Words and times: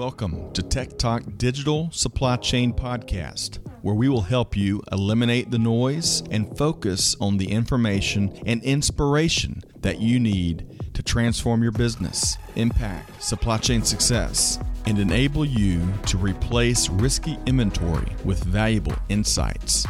Welcome 0.00 0.50
to 0.54 0.62
Tech 0.62 0.96
Talk 0.96 1.24
Digital 1.36 1.90
Supply 1.92 2.36
Chain 2.36 2.72
Podcast, 2.72 3.58
where 3.82 3.94
we 3.94 4.08
will 4.08 4.22
help 4.22 4.56
you 4.56 4.82
eliminate 4.90 5.50
the 5.50 5.58
noise 5.58 6.22
and 6.30 6.56
focus 6.56 7.14
on 7.20 7.36
the 7.36 7.50
information 7.50 8.32
and 8.46 8.62
inspiration 8.62 9.62
that 9.80 10.00
you 10.00 10.18
need 10.18 10.94
to 10.94 11.02
transform 11.02 11.62
your 11.62 11.72
business, 11.72 12.38
impact 12.56 13.22
supply 13.22 13.58
chain 13.58 13.82
success, 13.82 14.58
and 14.86 14.98
enable 14.98 15.44
you 15.44 15.86
to 16.06 16.16
replace 16.16 16.88
risky 16.88 17.36
inventory 17.44 18.10
with 18.24 18.42
valuable 18.42 18.96
insights. 19.10 19.86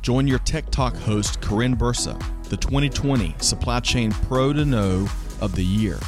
Join 0.00 0.28
your 0.28 0.38
Tech 0.38 0.70
Talk 0.70 0.94
host, 0.94 1.40
Karin 1.40 1.76
Bursa, 1.76 2.16
the 2.44 2.56
2020 2.56 3.34
Supply 3.40 3.80
Chain 3.80 4.12
Pro 4.12 4.52
to 4.52 4.64
Know 4.64 5.08
of 5.40 5.56
the 5.56 5.64
Year. 5.64 5.98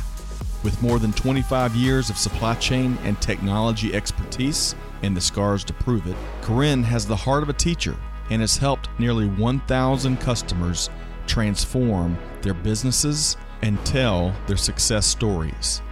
With 0.62 0.80
more 0.80 1.00
than 1.00 1.12
25 1.12 1.74
years 1.74 2.08
of 2.08 2.16
supply 2.16 2.54
chain 2.54 2.96
and 3.02 3.20
technology 3.20 3.95
expertise 3.95 4.77
and 5.02 5.16
the 5.16 5.20
scars 5.20 5.64
to 5.64 5.73
prove 5.73 6.06
it, 6.06 6.16
Karin 6.42 6.84
has 6.84 7.04
the 7.04 7.16
heart 7.16 7.42
of 7.42 7.48
a 7.48 7.54
teacher 7.54 7.96
and 8.30 8.41
has 8.41 8.56
helped 8.56 8.88
nearly 8.98 9.27
1,000 9.27 10.20
customers 10.20 10.88
transform 11.27 12.16
their 12.42 12.54
businesses 12.54 13.37
and 13.62 13.84
tell 13.84 14.32
their 14.46 14.56
success 14.56 15.04
stories. 15.04 15.82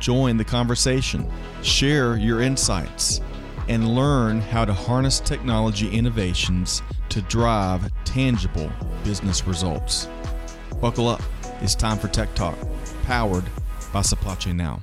Join 0.00 0.36
the 0.36 0.44
conversation, 0.44 1.30
share 1.62 2.16
your 2.16 2.42
insights, 2.42 3.20
and 3.68 3.94
learn 3.94 4.40
how 4.40 4.64
to 4.64 4.74
harness 4.74 5.20
technology 5.20 5.88
innovations 5.90 6.82
to 7.10 7.22
drive 7.22 7.90
tangible 8.04 8.70
business 9.04 9.46
results. 9.46 10.08
Buckle 10.80 11.08
up. 11.08 11.22
It's 11.62 11.74
time 11.74 11.98
for 11.98 12.08
Tech 12.08 12.34
Talk, 12.34 12.56
powered 13.04 13.44
Supply 14.02 14.34
Chain 14.36 14.56
Now. 14.56 14.82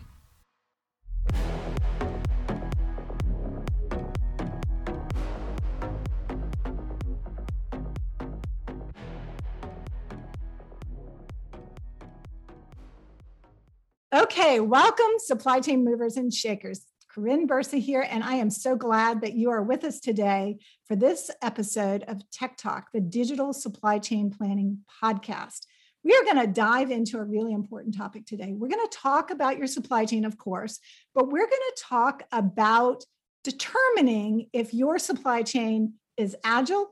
Okay, 14.14 14.60
welcome, 14.60 15.06
supply 15.18 15.60
chain 15.60 15.84
movers 15.84 16.18
and 16.18 16.32
shakers. 16.32 16.86
Karin 17.14 17.48
Bursa 17.48 17.80
here, 17.80 18.06
and 18.08 18.24
I 18.24 18.36
am 18.36 18.50
so 18.50 18.76
glad 18.76 19.22
that 19.22 19.34
you 19.34 19.50
are 19.52 19.62
with 19.62 19.84
us 19.84 20.00
today 20.00 20.58
for 20.88 20.96
this 20.96 21.30
episode 21.42 22.04
of 22.08 22.22
Tech 22.32 22.58
Talk, 22.58 22.88
the 22.94 23.02
digital 23.02 23.54
supply 23.54 24.00
chain 24.00 24.32
planning 24.32 24.80
podcast. 25.04 25.66
We 26.04 26.14
are 26.14 26.24
going 26.24 26.46
to 26.46 26.52
dive 26.52 26.92
into 26.92 27.18
a 27.18 27.24
really 27.24 27.54
important 27.54 27.96
topic 27.96 28.26
today. 28.26 28.54
We're 28.54 28.68
going 28.68 28.86
to 28.86 28.98
talk 28.98 29.32
about 29.32 29.58
your 29.58 29.68
supply 29.68 30.06
chain, 30.06 30.26
of 30.26 30.38
course, 30.38 30.80
but 31.16 31.30
we're 31.30 31.48
going 31.48 31.50
to 31.50 31.84
talk 31.84 32.24
about 32.32 33.04
determining 33.44 34.50
if 34.54 34.74
your 34.74 35.00
supply 35.00 35.44
chain 35.44 35.94
is 36.18 36.36
agile 36.44 36.90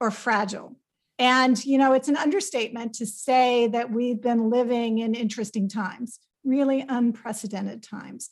or 0.00 0.10
fragile. 0.10 0.76
And, 1.18 1.62
you 1.64 1.76
know, 1.78 1.92
it's 1.92 2.08
an 2.08 2.16
understatement 2.16 2.94
to 2.94 3.06
say 3.06 3.66
that 3.68 3.90
we've 3.90 4.20
been 4.20 4.48
living 4.48 4.98
in 4.98 5.14
interesting 5.14 5.68
times, 5.68 6.18
really 6.44 6.84
unprecedented 6.88 7.82
times. 7.82 8.30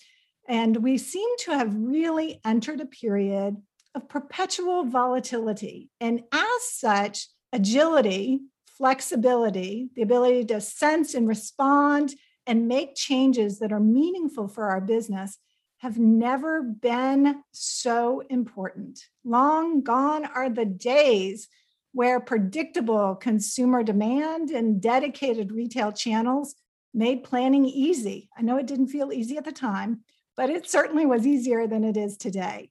And 0.49 0.79
we 0.79 0.97
seem 0.97 1.29
to 1.41 1.53
have 1.53 1.75
really 1.75 2.41
entered 2.45 2.81
a 2.81 2.87
period 2.87 3.57
of 3.95 4.09
perpetual 4.09 4.85
volatility. 4.85 5.91
And 6.01 6.23
as 6.33 6.63
such, 6.63 7.29
agility 7.53 8.41
flexibility, 8.79 9.91
the 9.95 10.03
ability 10.03 10.45
to 10.47 10.61
sense 10.61 11.15
and 11.15 11.29
respond 11.29 12.15
and 12.47 12.69
make 12.69 12.95
changes 12.95 13.59
that 13.59 13.73
are 13.73 13.81
meaningful 13.81 14.49
for 14.49 14.71
our 14.71 14.81
business 14.81 15.37
have 15.79 15.99
never 15.99 16.63
been 16.63 17.43
so 17.53 18.23
important. 18.31 19.01
Long 19.25 19.83
gone 19.83 20.25
are 20.25 20.49
the 20.49 20.65
days 20.65 21.49
where 21.93 22.21
predictable 22.21 23.15
consumer 23.17 23.83
demand 23.83 24.51
and 24.51 24.81
dedicated 24.81 25.53
retail 25.53 25.93
channels 25.93 26.55
made 26.95 27.25
planning 27.25 27.65
easy. 27.65 28.29
I 28.37 28.43
know 28.43 28.57
it 28.57 28.67
didn't 28.67 28.89
feel 28.89 29.13
easy 29.13 29.37
at 29.37 29.45
the 29.45 29.53
time, 29.53 30.01
but 30.37 30.51
it 30.51 30.69
certainly 30.69 31.07
was 31.07 31.27
easier 31.27 31.67
than 31.67 31.85
it 31.85 31.97
is 31.97 32.17
today. 32.17 32.71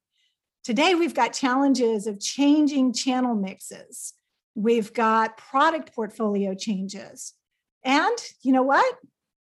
Today, 0.64 0.96
we've 0.96 1.14
got 1.14 1.34
challenges 1.34 2.08
of 2.08 2.20
changing 2.20 2.94
channel 2.94 3.36
mixes, 3.36 4.14
We've 4.58 4.92
got 4.92 5.38
product 5.38 5.94
portfolio 5.94 6.56
changes. 6.56 7.34
And 7.84 8.18
you 8.42 8.52
know 8.52 8.64
what? 8.64 8.96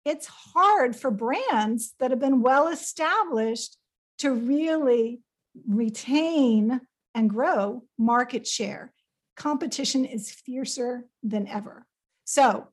It's 0.04 0.26
hard 0.26 0.94
for 0.94 1.10
brands 1.10 1.94
that 1.98 2.10
have 2.10 2.20
been 2.20 2.42
well 2.42 2.68
established 2.68 3.78
to 4.18 4.30
really 4.30 5.22
retain 5.66 6.82
and 7.14 7.30
grow 7.30 7.84
market 7.98 8.46
share. 8.46 8.92
Competition 9.38 10.04
is 10.04 10.30
fiercer 10.30 11.06
than 11.22 11.48
ever. 11.48 11.86
So, 12.24 12.68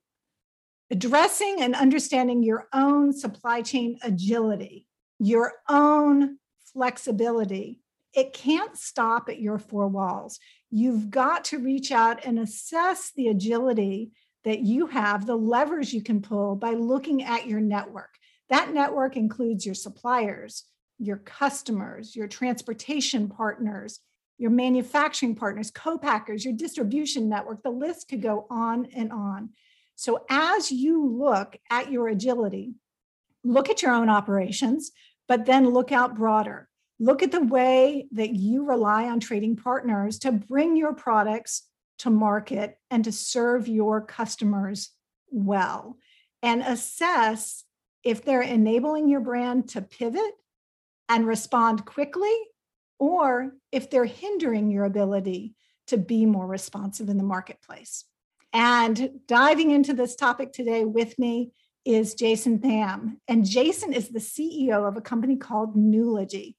addressing 0.91 1.61
and 1.61 1.75
understanding 1.75 2.43
your 2.43 2.67
own 2.73 3.13
supply 3.13 3.61
chain 3.61 3.99
agility, 4.03 4.85
your 5.17 5.53
own 5.69 6.39
flexibility, 6.73 7.79
it 8.13 8.33
can't 8.33 8.77
stop 8.77 9.29
at 9.29 9.39
your 9.39 9.59
four 9.59 9.87
walls. 9.87 10.39
You've 10.75 11.11
got 11.11 11.45
to 11.45 11.59
reach 11.59 11.91
out 11.91 12.25
and 12.25 12.39
assess 12.39 13.11
the 13.15 13.27
agility 13.27 14.09
that 14.43 14.61
you 14.61 14.87
have, 14.87 15.27
the 15.27 15.35
levers 15.35 15.93
you 15.93 16.01
can 16.01 16.19
pull 16.19 16.55
by 16.55 16.71
looking 16.71 17.21
at 17.21 17.45
your 17.45 17.59
network. 17.59 18.09
That 18.49 18.73
network 18.73 19.15
includes 19.15 19.67
your 19.67 19.75
suppliers, 19.75 20.63
your 20.97 21.17
customers, 21.17 22.15
your 22.15 22.27
transportation 22.27 23.29
partners, 23.29 23.99
your 24.39 24.49
manufacturing 24.49 25.35
partners, 25.35 25.69
co-packers, 25.69 26.43
your 26.43 26.55
distribution 26.55 27.29
network. 27.29 27.61
The 27.61 27.69
list 27.69 28.09
could 28.09 28.23
go 28.23 28.47
on 28.49 28.87
and 28.95 29.11
on. 29.11 29.51
So 29.93 30.25
as 30.27 30.71
you 30.71 31.05
look 31.05 31.55
at 31.69 31.91
your 31.91 32.07
agility, 32.07 32.73
look 33.43 33.69
at 33.69 33.83
your 33.83 33.91
own 33.91 34.09
operations, 34.09 34.91
but 35.27 35.45
then 35.45 35.69
look 35.69 35.91
out 35.91 36.15
broader 36.15 36.67
look 36.99 37.23
at 37.23 37.31
the 37.31 37.43
way 37.43 38.07
that 38.11 38.33
you 38.33 38.65
rely 38.65 39.05
on 39.05 39.19
trading 39.19 39.55
partners 39.55 40.19
to 40.19 40.31
bring 40.31 40.75
your 40.75 40.93
products 40.93 41.63
to 41.99 42.09
market 42.09 42.77
and 42.91 43.03
to 43.03 43.11
serve 43.11 43.67
your 43.67 44.01
customers 44.01 44.89
well 45.29 45.97
and 46.41 46.61
assess 46.61 47.63
if 48.03 48.23
they're 48.23 48.41
enabling 48.41 49.07
your 49.07 49.21
brand 49.21 49.69
to 49.69 49.81
pivot 49.81 50.33
and 51.09 51.25
respond 51.25 51.85
quickly 51.85 52.35
or 52.99 53.53
if 53.71 53.89
they're 53.89 54.05
hindering 54.05 54.69
your 54.69 54.85
ability 54.85 55.55
to 55.87 55.97
be 55.97 56.25
more 56.25 56.47
responsive 56.47 57.09
in 57.09 57.17
the 57.17 57.23
marketplace. 57.23 58.05
And 58.53 59.19
diving 59.27 59.71
into 59.71 59.93
this 59.93 60.15
topic 60.15 60.53
today 60.53 60.85
with 60.85 61.17
me 61.17 61.51
is 61.85 62.13
Jason 62.13 62.59
Tham. 62.59 63.19
And 63.27 63.45
Jason 63.45 63.93
is 63.93 64.09
the 64.09 64.19
CEO 64.19 64.87
of 64.87 64.95
a 64.95 65.01
company 65.01 65.35
called 65.35 65.75
Nulogy. 65.75 66.55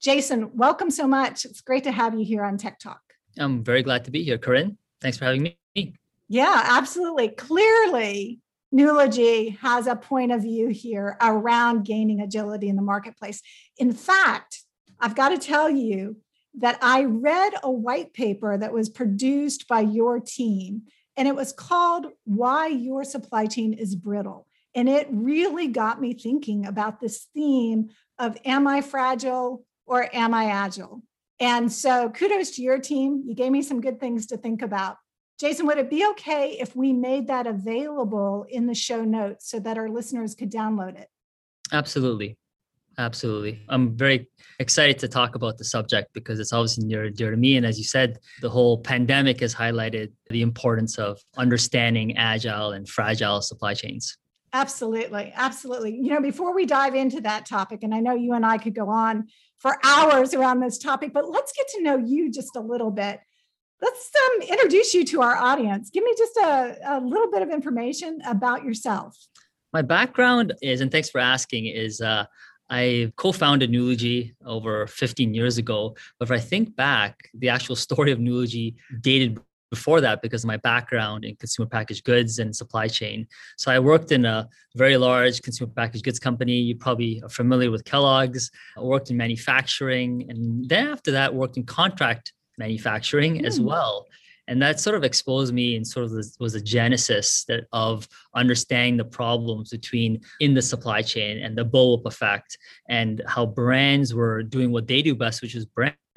Jason, 0.00 0.56
welcome 0.56 0.90
so 0.90 1.08
much. 1.08 1.44
It's 1.44 1.60
great 1.60 1.82
to 1.84 1.92
have 1.92 2.16
you 2.16 2.24
here 2.24 2.44
on 2.44 2.56
Tech 2.56 2.78
Talk. 2.78 3.00
I'm 3.36 3.64
very 3.64 3.82
glad 3.82 4.04
to 4.04 4.12
be 4.12 4.22
here, 4.22 4.38
Karin. 4.38 4.78
Thanks 5.00 5.18
for 5.18 5.24
having 5.24 5.42
me. 5.74 5.94
Yeah, 6.28 6.62
absolutely. 6.66 7.28
Clearly, 7.28 8.38
Nulogy 8.72 9.58
has 9.58 9.86
a 9.88 9.96
point 9.96 10.30
of 10.30 10.42
view 10.42 10.68
here 10.68 11.16
around 11.20 11.84
gaining 11.84 12.20
agility 12.20 12.68
in 12.68 12.76
the 12.76 12.82
marketplace. 12.82 13.42
In 13.76 13.92
fact, 13.92 14.62
I've 15.00 15.16
got 15.16 15.30
to 15.30 15.38
tell 15.38 15.68
you 15.68 16.18
that 16.58 16.78
I 16.80 17.04
read 17.04 17.54
a 17.62 17.70
white 17.70 18.12
paper 18.12 18.56
that 18.56 18.72
was 18.72 18.88
produced 18.88 19.66
by 19.66 19.80
your 19.80 20.20
team, 20.20 20.82
and 21.16 21.26
it 21.26 21.34
was 21.34 21.52
called 21.52 22.06
Why 22.24 22.68
Your 22.68 23.02
Supply 23.02 23.46
Chain 23.46 23.72
is 23.72 23.96
Brittle. 23.96 24.46
And 24.74 24.88
it 24.88 25.08
really 25.10 25.66
got 25.66 26.00
me 26.00 26.14
thinking 26.14 26.66
about 26.66 27.00
this 27.00 27.26
theme 27.34 27.90
of 28.18 28.36
Am 28.44 28.68
I 28.68 28.80
fragile? 28.80 29.64
Or 29.88 30.08
am 30.14 30.34
I 30.34 30.46
agile? 30.46 31.02
And 31.40 31.72
so 31.72 32.10
kudos 32.10 32.50
to 32.52 32.62
your 32.62 32.78
team. 32.78 33.22
You 33.26 33.34
gave 33.34 33.52
me 33.52 33.62
some 33.62 33.80
good 33.80 34.00
things 34.00 34.26
to 34.26 34.36
think 34.36 34.62
about. 34.62 34.96
Jason, 35.38 35.66
would 35.66 35.78
it 35.78 35.88
be 35.88 36.04
okay 36.10 36.58
if 36.60 36.74
we 36.74 36.92
made 36.92 37.28
that 37.28 37.46
available 37.46 38.44
in 38.48 38.66
the 38.66 38.74
show 38.74 39.04
notes 39.04 39.48
so 39.48 39.60
that 39.60 39.78
our 39.78 39.88
listeners 39.88 40.34
could 40.34 40.50
download 40.50 40.98
it? 40.98 41.08
Absolutely. 41.72 42.36
Absolutely. 42.98 43.62
I'm 43.68 43.96
very 43.96 44.28
excited 44.58 44.98
to 44.98 45.08
talk 45.08 45.36
about 45.36 45.56
the 45.56 45.64
subject 45.64 46.12
because 46.12 46.40
it's 46.40 46.52
obviously 46.52 46.84
near 46.84 47.08
dear 47.10 47.30
to 47.30 47.36
me. 47.36 47.56
And 47.56 47.64
as 47.64 47.78
you 47.78 47.84
said, 47.84 48.18
the 48.40 48.50
whole 48.50 48.78
pandemic 48.78 49.38
has 49.38 49.54
highlighted 49.54 50.10
the 50.30 50.42
importance 50.42 50.98
of 50.98 51.20
understanding 51.36 52.16
agile 52.16 52.72
and 52.72 52.88
fragile 52.88 53.40
supply 53.40 53.74
chains. 53.74 54.18
Absolutely. 54.52 55.32
Absolutely. 55.36 55.94
You 55.94 56.14
know, 56.14 56.20
before 56.20 56.52
we 56.52 56.66
dive 56.66 56.96
into 56.96 57.20
that 57.20 57.46
topic, 57.46 57.84
and 57.84 57.94
I 57.94 58.00
know 58.00 58.14
you 58.14 58.32
and 58.32 58.44
I 58.44 58.58
could 58.58 58.74
go 58.74 58.88
on 58.88 59.28
for 59.58 59.76
hours 59.84 60.34
around 60.34 60.60
this 60.60 60.78
topic, 60.78 61.12
but 61.12 61.28
let's 61.28 61.52
get 61.52 61.66
to 61.76 61.82
know 61.82 61.96
you 61.96 62.30
just 62.30 62.56
a 62.56 62.60
little 62.60 62.90
bit. 62.90 63.20
Let's 63.80 64.10
um, 64.16 64.42
introduce 64.42 64.94
you 64.94 65.04
to 65.06 65.22
our 65.22 65.36
audience. 65.36 65.90
Give 65.90 66.02
me 66.02 66.14
just 66.16 66.36
a, 66.36 66.78
a 66.84 67.00
little 67.00 67.30
bit 67.30 67.42
of 67.42 67.50
information 67.50 68.18
about 68.26 68.64
yourself. 68.64 69.16
My 69.72 69.82
background 69.82 70.54
is, 70.62 70.80
and 70.80 70.90
thanks 70.90 71.10
for 71.10 71.20
asking, 71.20 71.66
is 71.66 72.00
uh, 72.00 72.24
I 72.70 73.12
co-founded 73.16 73.70
Nulogy 73.70 74.34
over 74.44 74.86
15 74.86 75.34
years 75.34 75.58
ago. 75.58 75.96
But 76.18 76.28
if 76.28 76.32
I 76.32 76.38
think 76.38 76.74
back, 76.74 77.16
the 77.34 77.48
actual 77.48 77.76
story 77.76 78.12
of 78.12 78.18
Nulogy 78.18 78.74
dated 79.00 79.40
before 79.70 80.00
that 80.00 80.22
because 80.22 80.44
of 80.44 80.48
my 80.48 80.56
background 80.56 81.24
in 81.24 81.36
consumer 81.36 81.68
packaged 81.68 82.04
goods 82.04 82.38
and 82.38 82.54
supply 82.54 82.88
chain. 82.88 83.26
So 83.56 83.70
I 83.70 83.78
worked 83.78 84.12
in 84.12 84.24
a 84.24 84.48
very 84.74 84.96
large 84.96 85.42
consumer 85.42 85.72
packaged 85.74 86.04
goods 86.04 86.18
company. 86.18 86.56
You 86.56 86.76
probably 86.76 87.20
are 87.22 87.28
familiar 87.28 87.70
with 87.70 87.84
Kellogg's. 87.84 88.50
I 88.76 88.82
worked 88.82 89.10
in 89.10 89.16
manufacturing, 89.16 90.26
and 90.28 90.68
then 90.68 90.88
after 90.88 91.10
that, 91.12 91.34
worked 91.34 91.56
in 91.56 91.64
contract 91.64 92.32
manufacturing 92.58 93.42
mm. 93.42 93.46
as 93.46 93.58
hmm. 93.58 93.66
well 93.66 94.06
and 94.48 94.62
that 94.62 94.80
sort 94.80 94.96
of 94.96 95.04
exposed 95.04 95.52
me 95.54 95.76
and 95.76 95.86
sort 95.86 96.06
of 96.06 96.12
was 96.40 96.54
a 96.54 96.60
genesis 96.60 97.44
that 97.44 97.66
of 97.72 98.08
understanding 98.34 98.96
the 98.96 99.04
problems 99.04 99.70
between 99.70 100.20
in 100.40 100.54
the 100.54 100.62
supply 100.62 101.02
chain 101.02 101.38
and 101.38 101.56
the 101.56 101.64
bullwhip 101.64 102.06
effect 102.06 102.58
and 102.88 103.22
how 103.26 103.46
brands 103.46 104.14
were 104.14 104.42
doing 104.42 104.72
what 104.72 104.88
they 104.88 105.02
do 105.02 105.14
best 105.14 105.42
which 105.42 105.54
is 105.54 105.66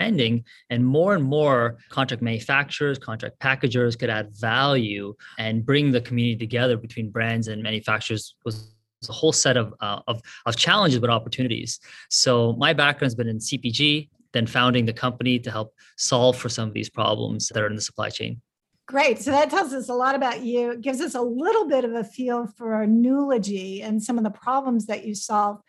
branding 0.01 0.43
and 0.71 0.83
more 0.85 1.13
and 1.13 1.23
more 1.23 1.77
contract 1.89 2.23
manufacturers 2.23 2.97
contract 2.97 3.37
packagers 3.39 3.95
could 3.95 4.09
add 4.09 4.27
value 4.31 5.13
and 5.37 5.65
bring 5.65 5.91
the 5.91 6.01
community 6.01 6.37
together 6.37 6.75
between 6.75 7.11
brands 7.11 7.47
and 7.47 7.61
manufacturers 7.61 8.35
was 8.45 8.73
a 9.09 9.11
whole 9.11 9.31
set 9.31 9.57
of, 9.57 9.73
uh, 9.79 9.99
of, 10.07 10.21
of 10.45 10.55
challenges 10.55 10.99
but 10.99 11.09
opportunities. 11.09 11.79
So 12.09 12.53
my 12.53 12.71
background's 12.73 13.15
been 13.15 13.27
in 13.27 13.39
CPG 13.39 14.09
then 14.33 14.47
founding 14.47 14.85
the 14.85 14.93
company 14.93 15.37
to 15.39 15.51
help 15.51 15.73
solve 15.97 16.37
for 16.37 16.49
some 16.49 16.67
of 16.69 16.73
these 16.73 16.89
problems 16.89 17.49
that 17.49 17.61
are 17.61 17.67
in 17.67 17.75
the 17.75 17.81
supply 17.81 18.09
chain. 18.09 18.41
Great. 18.87 19.19
So 19.19 19.31
that 19.31 19.49
tells 19.49 19.73
us 19.73 19.89
a 19.89 19.93
lot 19.93 20.15
about 20.15 20.41
you. 20.41 20.71
It 20.71 20.81
gives 20.81 21.01
us 21.01 21.15
a 21.15 21.21
little 21.21 21.67
bit 21.67 21.83
of 21.83 21.93
a 21.93 22.03
feel 22.03 22.47
for 22.57 22.85
Nulogy 22.85 23.83
and 23.83 24.01
some 24.01 24.17
of 24.17 24.23
the 24.23 24.31
problems 24.31 24.85
that 24.87 25.05
you 25.05 25.15
solve. 25.15 25.59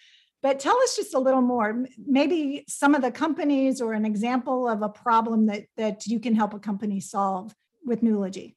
But 0.42 0.58
tell 0.58 0.76
us 0.82 0.96
just 0.96 1.14
a 1.14 1.20
little 1.20 1.40
more, 1.40 1.86
maybe 2.04 2.64
some 2.68 2.96
of 2.96 3.02
the 3.02 3.12
companies 3.12 3.80
or 3.80 3.92
an 3.92 4.04
example 4.04 4.68
of 4.68 4.82
a 4.82 4.88
problem 4.88 5.46
that, 5.46 5.66
that 5.76 6.06
you 6.06 6.18
can 6.18 6.34
help 6.34 6.52
a 6.52 6.58
company 6.58 6.98
solve 7.00 7.54
with 7.84 8.02
Nulogy. 8.02 8.56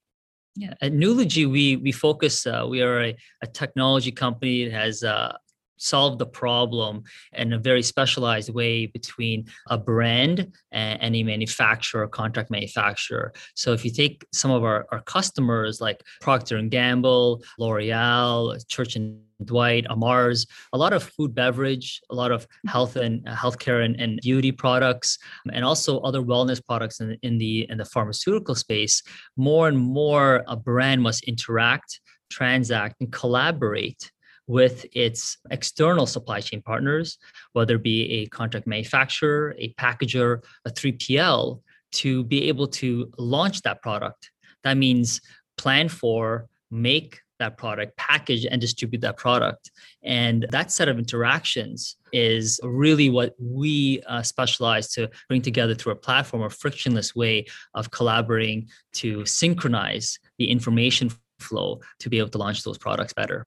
Yeah, 0.55 0.73
at 0.81 0.93
Nulogy, 0.93 1.51
we 1.51 1.75
we 1.75 1.91
focus. 1.91 2.47
Uh, 2.47 2.65
we 2.67 2.81
are 2.81 3.01
a, 3.01 3.15
a 3.43 3.47
technology 3.47 4.11
company 4.11 4.63
that 4.63 4.73
has 4.73 5.03
uh, 5.03 5.35
solve 5.77 6.17
the 6.17 6.25
problem 6.25 7.03
in 7.33 7.53
a 7.53 7.59
very 7.59 7.83
specialized 7.83 8.53
way 8.53 8.85
between 8.85 9.45
a 9.69 9.77
brand 9.77 10.51
and, 10.71 11.15
a 11.15 11.23
manufacturer 11.23 12.07
contract 12.07 12.49
manufacturer 12.49 13.31
so 13.53 13.71
if 13.73 13.85
you 13.85 13.91
take 13.91 14.25
some 14.33 14.51
of 14.51 14.63
our, 14.63 14.85
our 14.91 15.01
customers 15.01 15.79
like 15.79 16.03
procter 16.21 16.57
and 16.57 16.71
gamble 16.71 17.41
l'oreal 17.57 18.57
church 18.67 18.95
and 18.95 19.19
Dwight, 19.43 19.85
Amars, 19.89 20.47
a 20.71 20.77
lot 20.77 20.93
of 20.93 21.03
food 21.03 21.35
beverage, 21.35 22.01
a 22.09 22.15
lot 22.15 22.31
of 22.31 22.47
health 22.67 22.95
and 22.95 23.27
uh, 23.27 23.35
healthcare 23.35 23.83
and, 23.83 23.99
and 23.99 24.19
beauty 24.21 24.51
products, 24.51 25.17
and 25.51 25.65
also 25.65 25.99
other 25.99 26.21
wellness 26.21 26.63
products 26.63 27.01
in, 27.01 27.17
in 27.21 27.37
the 27.37 27.67
in 27.69 27.77
the 27.77 27.85
pharmaceutical 27.85 28.55
space. 28.55 29.03
More 29.35 29.67
and 29.67 29.77
more, 29.77 30.43
a 30.47 30.55
brand 30.55 31.01
must 31.01 31.23
interact, 31.25 31.99
transact, 32.29 33.01
and 33.01 33.11
collaborate 33.11 34.11
with 34.47 34.85
its 34.93 35.37
external 35.49 36.05
supply 36.05 36.39
chain 36.39 36.61
partners, 36.61 37.17
whether 37.53 37.75
it 37.75 37.83
be 37.83 38.03
a 38.11 38.25
contract 38.27 38.67
manufacturer, 38.67 39.55
a 39.57 39.73
packager, 39.73 40.43
a 40.65 40.69
3PL, 40.69 41.61
to 41.93 42.23
be 42.25 42.47
able 42.47 42.67
to 42.67 43.11
launch 43.17 43.61
that 43.61 43.81
product. 43.81 44.31
That 44.63 44.77
means 44.77 45.21
plan 45.57 45.89
for, 45.89 46.47
make 46.69 47.19
that 47.39 47.57
product, 47.57 47.97
package 47.97 48.45
and 48.45 48.61
distribute 48.61 49.01
that 49.01 49.17
product. 49.17 49.71
And 50.03 50.45
that 50.51 50.71
set 50.71 50.87
of 50.87 50.97
interactions 50.97 51.97
is 52.13 52.59
really 52.63 53.09
what 53.09 53.35
we 53.39 54.01
uh, 54.07 54.21
specialize 54.23 54.89
to 54.93 55.09
bring 55.27 55.41
together 55.41 55.75
through 55.75 55.93
a 55.93 55.97
platform, 55.97 56.43
a 56.43 56.49
frictionless 56.49 57.13
way 57.15 57.45
of 57.73 57.91
collaborating 57.91 58.69
to 58.93 59.25
synchronize 59.25 60.17
the 60.37 60.49
information 60.49 61.11
flow 61.39 61.81
to 61.99 62.09
be 62.09 62.19
able 62.19 62.29
to 62.29 62.37
launch 62.37 62.63
those 62.63 62.77
products 62.77 63.13
better. 63.13 63.45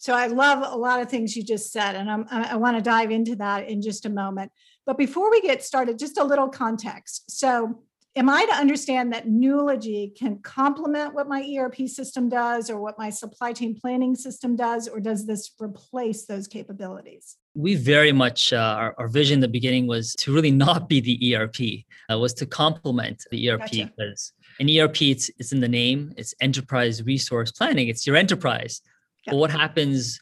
So 0.00 0.14
I 0.14 0.28
love 0.28 0.64
a 0.66 0.76
lot 0.78 1.02
of 1.02 1.10
things 1.10 1.36
you 1.36 1.44
just 1.44 1.72
said, 1.72 1.94
and 1.94 2.10
I'm, 2.10 2.24
I 2.30 2.56
want 2.56 2.74
to 2.78 2.82
dive 2.82 3.10
into 3.10 3.36
that 3.36 3.68
in 3.68 3.82
just 3.82 4.06
a 4.06 4.10
moment. 4.10 4.50
But 4.86 4.96
before 4.96 5.30
we 5.30 5.42
get 5.42 5.62
started, 5.62 5.98
just 5.98 6.16
a 6.16 6.24
little 6.24 6.48
context. 6.48 7.30
So, 7.30 7.82
am 8.16 8.30
I 8.30 8.46
to 8.46 8.54
understand 8.54 9.12
that 9.12 9.28
Nulogy 9.28 10.16
can 10.18 10.38
complement 10.38 11.12
what 11.12 11.28
my 11.28 11.46
ERP 11.54 11.86
system 11.86 12.30
does 12.30 12.70
or 12.70 12.80
what 12.80 12.98
my 12.98 13.10
supply 13.10 13.52
chain 13.52 13.78
planning 13.78 14.14
system 14.14 14.56
does, 14.56 14.88
or 14.88 15.00
does 15.00 15.26
this 15.26 15.50
replace 15.60 16.24
those 16.24 16.48
capabilities? 16.48 17.36
We 17.54 17.74
very 17.74 18.12
much, 18.12 18.54
uh, 18.54 18.56
our, 18.56 18.94
our, 18.96 19.08
vision 19.08 19.34
in 19.34 19.40
the 19.40 19.48
beginning 19.48 19.86
was 19.86 20.14
to 20.20 20.32
really 20.32 20.50
not 20.50 20.88
be 20.88 21.00
the 21.00 21.36
ERP, 21.36 21.84
uh, 22.10 22.18
was 22.18 22.32
to 22.34 22.46
complement 22.46 23.22
the 23.30 23.50
ERP 23.50 23.60
gotcha. 23.60 23.92
because 23.94 24.32
an 24.60 24.70
ERP, 24.70 25.02
it's, 25.02 25.30
it's 25.38 25.52
in 25.52 25.60
the 25.60 25.68
name, 25.68 26.14
it's 26.16 26.34
enterprise 26.40 27.02
resource 27.02 27.52
planning, 27.52 27.88
it's 27.88 28.06
your 28.06 28.16
enterprise. 28.16 28.80
But 29.26 29.36
what 29.36 29.50
happens 29.50 30.18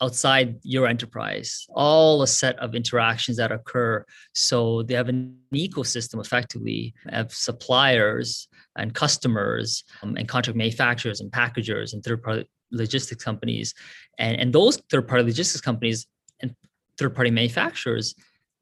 outside 0.00 0.58
your 0.62 0.86
enterprise? 0.86 1.66
All 1.70 2.22
a 2.22 2.26
set 2.26 2.58
of 2.58 2.74
interactions 2.74 3.36
that 3.38 3.52
occur. 3.52 4.04
So 4.34 4.82
they 4.82 4.94
have 4.94 5.08
an 5.08 5.36
ecosystem 5.52 6.20
effectively 6.20 6.94
of 7.08 7.32
suppliers 7.32 8.48
and 8.76 8.94
customers 8.94 9.84
um, 10.02 10.16
and 10.16 10.28
contract 10.28 10.56
manufacturers 10.56 11.20
and 11.20 11.32
packagers 11.32 11.94
and 11.94 12.02
third 12.02 12.22
party 12.22 12.48
logistics 12.70 13.24
companies. 13.24 13.74
And, 14.18 14.40
and 14.40 14.52
those 14.52 14.80
third 14.90 15.08
party 15.08 15.24
logistics 15.24 15.60
companies 15.60 16.06
and 16.40 16.54
third 16.96 17.14
party 17.14 17.30
manufacturers 17.30 18.14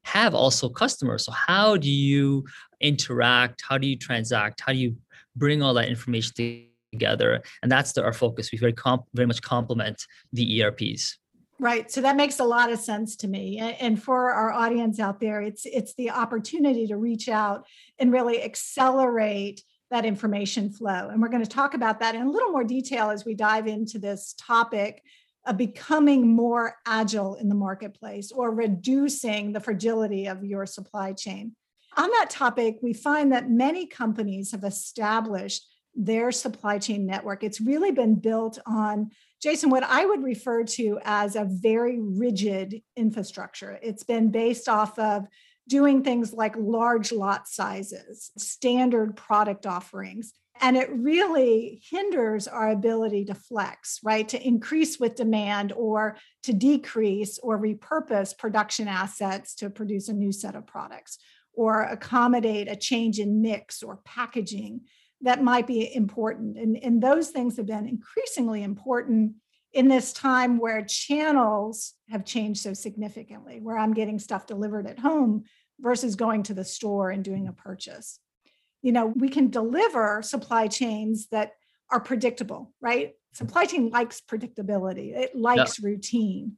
have 0.03 0.33
also 0.33 0.69
customers. 0.69 1.25
So 1.25 1.33
how 1.33 1.77
do 1.77 1.89
you 1.89 2.45
interact? 2.79 3.61
How 3.67 3.77
do 3.77 3.87
you 3.87 3.97
transact? 3.97 4.61
How 4.61 4.71
do 4.71 4.79
you 4.79 4.95
bring 5.35 5.61
all 5.61 5.73
that 5.75 5.89
information 5.89 6.31
together. 6.97 7.41
And 7.61 7.71
that's 7.71 7.93
the, 7.93 8.03
our 8.03 8.13
focus. 8.13 8.51
We 8.51 8.57
very 8.57 8.73
comp, 8.73 9.03
very 9.13 9.27
much 9.27 9.41
complement 9.41 10.05
the 10.33 10.59
erps 10.59 11.15
right. 11.59 11.91
So 11.91 12.01
that 12.01 12.15
makes 12.15 12.39
a 12.39 12.43
lot 12.43 12.71
of 12.71 12.79
sense 12.79 13.15
to 13.17 13.27
me. 13.27 13.57
And 13.57 14.01
for 14.01 14.31
our 14.31 14.51
audience 14.51 14.99
out 14.99 15.19
there 15.19 15.41
it's 15.41 15.65
it's 15.65 15.93
the 15.95 16.11
opportunity 16.11 16.87
to 16.87 16.97
reach 16.97 17.29
out 17.29 17.65
and 17.99 18.11
really 18.11 18.43
accelerate 18.43 19.63
that 19.89 20.05
information 20.05 20.69
flow. 20.69 21.09
And 21.09 21.21
we're 21.21 21.29
going 21.29 21.43
to 21.43 21.49
talk 21.49 21.73
about 21.73 21.99
that 22.01 22.13
in 22.13 22.21
a 22.21 22.29
little 22.29 22.51
more 22.51 22.63
detail 22.63 23.09
as 23.09 23.25
we 23.25 23.33
dive 23.33 23.67
into 23.67 23.99
this 23.99 24.35
topic 24.37 25.01
of 25.45 25.55
becoming 25.55 26.27
more 26.27 26.75
agile 26.85 27.35
in 27.35 27.47
the 27.47 27.55
marketplace 27.55 28.33
or 28.33 28.51
reducing 28.51 29.53
the 29.53 29.61
fragility 29.61 30.27
of 30.27 30.43
your 30.43 30.65
supply 30.65 31.13
chain. 31.13 31.55
On 31.95 32.09
that 32.09 32.29
topic 32.29 32.79
we 32.81 32.93
find 32.93 33.31
that 33.31 33.49
many 33.49 33.87
companies 33.87 34.51
have 34.51 34.65
established 34.65 35.65
their 35.97 36.31
supply 36.31 36.77
chain 36.77 37.05
network. 37.05 37.43
It's 37.43 37.59
really 37.59 37.91
been 37.91 38.15
built 38.15 38.59
on, 38.67 39.09
Jason, 39.41 39.71
what 39.71 39.83
I 39.83 40.05
would 40.05 40.23
refer 40.23 40.63
to 40.63 40.99
as 41.03 41.35
a 41.35 41.49
very 41.49 41.99
rigid 41.99 42.81
infrastructure. 42.95 43.79
It's 43.81 44.03
been 44.03 44.29
based 44.29 44.69
off 44.69 44.97
of 44.99 45.25
doing 45.67 46.03
things 46.03 46.31
like 46.31 46.55
large 46.55 47.11
lot 47.11 47.47
sizes, 47.47 48.31
standard 48.37 49.17
product 49.17 49.65
offerings. 49.65 50.33
And 50.61 50.77
it 50.77 50.89
really 50.91 51.81
hinders 51.89 52.47
our 52.47 52.69
ability 52.69 53.25
to 53.25 53.35
flex, 53.35 53.99
right? 54.03 54.27
To 54.29 54.47
increase 54.47 54.99
with 54.99 55.15
demand 55.15 55.71
or 55.73 56.17
to 56.43 56.53
decrease 56.53 57.37
or 57.39 57.59
repurpose 57.59 58.37
production 58.37 58.87
assets 58.87 59.55
to 59.55 59.69
produce 59.69 60.09
a 60.09 60.13
new 60.13 60.31
set 60.31 60.55
of 60.55 60.65
products 60.65 61.19
or 61.53 61.83
accommodate 61.83 62.71
a 62.71 62.75
change 62.75 63.19
in 63.19 63.41
mix 63.41 63.83
or 63.83 63.99
packaging 64.05 64.81
that 65.21 65.43
might 65.43 65.67
be 65.67 65.93
important. 65.95 66.57
And, 66.57 66.77
and 66.77 67.01
those 67.01 67.29
things 67.29 67.57
have 67.57 67.65
been 67.65 67.87
increasingly 67.87 68.63
important 68.63 69.33
in 69.73 69.87
this 69.87 70.13
time 70.13 70.57
where 70.57 70.83
channels 70.83 71.93
have 72.09 72.25
changed 72.25 72.61
so 72.61 72.73
significantly, 72.73 73.59
where 73.59 73.77
I'm 73.77 73.93
getting 73.93 74.19
stuff 74.19 74.47
delivered 74.47 74.87
at 74.87 74.99
home 74.99 75.43
versus 75.79 76.15
going 76.15 76.43
to 76.43 76.53
the 76.53 76.63
store 76.63 77.11
and 77.11 77.23
doing 77.23 77.47
a 77.47 77.53
purchase. 77.53 78.19
You 78.81 78.91
know, 78.91 79.07
we 79.07 79.29
can 79.29 79.49
deliver 79.49 80.21
supply 80.21 80.67
chains 80.67 81.27
that 81.27 81.53
are 81.91 81.99
predictable, 81.99 82.73
right? 82.81 83.13
Supply 83.33 83.65
chain 83.65 83.89
likes 83.89 84.21
predictability, 84.21 85.15
it 85.15 85.35
likes 85.35 85.79
yeah. 85.79 85.87
routine, 85.89 86.53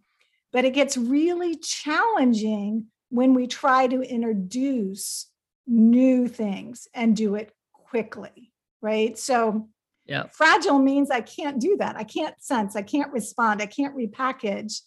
but 0.52 0.66
it 0.66 0.74
gets 0.74 0.98
really 0.98 1.56
challenging 1.56 2.88
when 3.10 3.34
we 3.34 3.48
try 3.48 3.88
to 3.88 4.02
introduce 4.02 5.28
new 5.68 6.28
things 6.28 6.88
and 6.94 7.16
do 7.16 7.36
it 7.36 7.52
quickly, 7.74 8.49
right? 8.82 9.18
So 9.18 9.70
yeah. 10.06 10.24
fragile 10.32 10.80
means 10.80 11.12
I 11.12 11.22
can't 11.22 11.60
do 11.60 11.78
that. 11.78 11.96
I 11.96 12.04
can't 12.04 12.42
sense, 12.42 12.76
I 12.76 12.82
can't 12.82 13.12
respond, 13.12 13.62
I 13.62 13.66
can't 13.66 13.96
repackage. 13.96 14.82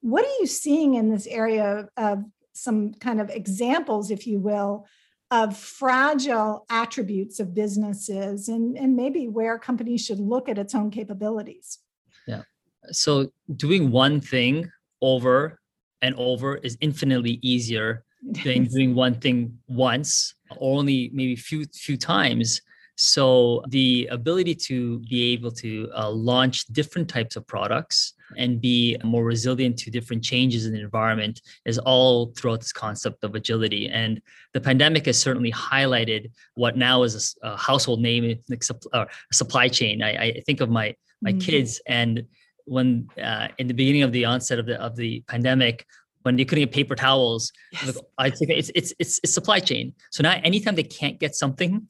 What 0.00 0.24
are 0.24 0.36
you 0.40 0.46
seeing 0.46 0.94
in 0.94 1.10
this 1.10 1.26
area 1.26 1.88
of 1.96 2.24
some 2.52 2.94
kind 2.94 3.20
of 3.20 3.30
examples, 3.30 4.10
if 4.10 4.26
you 4.26 4.38
will, 4.38 4.86
of 5.30 5.56
fragile 5.56 6.64
attributes 6.70 7.38
of 7.40 7.54
businesses 7.54 8.48
and, 8.48 8.76
and 8.78 8.96
maybe 8.96 9.28
where 9.28 9.58
companies 9.58 10.04
should 10.04 10.20
look 10.20 10.48
at 10.48 10.58
its 10.58 10.74
own 10.74 10.90
capabilities? 10.90 11.78
Yeah. 12.26 12.42
So 12.90 13.32
doing 13.56 13.90
one 13.90 14.20
thing 14.20 14.70
over 15.02 15.60
and 16.02 16.14
over 16.16 16.56
is 16.56 16.78
infinitely 16.80 17.38
easier 17.42 18.04
than 18.22 18.64
doing 18.72 18.94
one 18.94 19.14
thing 19.14 19.58
once 19.66 20.34
or 20.50 20.78
only 20.78 21.10
maybe 21.12 21.36
few 21.36 21.64
few 21.66 21.96
times 21.96 22.62
so 22.98 23.62
the 23.68 24.08
ability 24.10 24.56
to 24.56 24.98
be 25.08 25.32
able 25.32 25.52
to 25.52 25.88
uh, 25.96 26.10
launch 26.10 26.66
different 26.66 27.08
types 27.08 27.36
of 27.36 27.46
products 27.46 28.14
and 28.36 28.60
be 28.60 28.96
more 29.04 29.24
resilient 29.24 29.78
to 29.78 29.90
different 29.90 30.22
changes 30.22 30.66
in 30.66 30.72
the 30.72 30.80
environment 30.80 31.40
is 31.64 31.78
all 31.78 32.32
throughout 32.36 32.58
this 32.58 32.72
concept 32.72 33.22
of 33.22 33.36
agility. 33.36 33.88
And 33.88 34.20
the 34.52 34.60
pandemic 34.60 35.06
has 35.06 35.16
certainly 35.16 35.52
highlighted 35.52 36.32
what 36.54 36.76
now 36.76 37.04
is 37.04 37.36
a, 37.42 37.50
a 37.50 37.56
household 37.56 38.00
name, 38.00 38.36
like 38.48 38.64
uh, 38.92 39.04
supply 39.32 39.68
chain. 39.68 40.02
I, 40.02 40.10
I, 40.10 40.42
think 40.44 40.60
of 40.60 40.68
my 40.68 40.94
my 41.22 41.30
mm-hmm. 41.30 41.38
kids 41.38 41.80
and 41.86 42.24
when 42.64 43.08
uh, 43.22 43.48
in 43.58 43.68
the 43.68 43.74
beginning 43.74 44.02
of 44.02 44.10
the 44.10 44.24
onset 44.24 44.58
of 44.58 44.66
the 44.66 44.80
of 44.82 44.96
the 44.96 45.22
pandemic, 45.28 45.86
when 46.22 46.34
they 46.34 46.44
couldn't 46.44 46.64
get 46.64 46.72
paper 46.72 46.96
towels, 46.96 47.52
yes. 47.72 47.96
I 48.18 48.30
think 48.30 48.50
it's, 48.50 48.72
it's 48.74 48.92
it's 48.98 49.20
it's 49.22 49.32
supply 49.32 49.60
chain. 49.60 49.94
So 50.10 50.24
now 50.24 50.40
anytime 50.42 50.74
they 50.74 50.82
can't 50.82 51.18
get 51.18 51.36
something, 51.36 51.88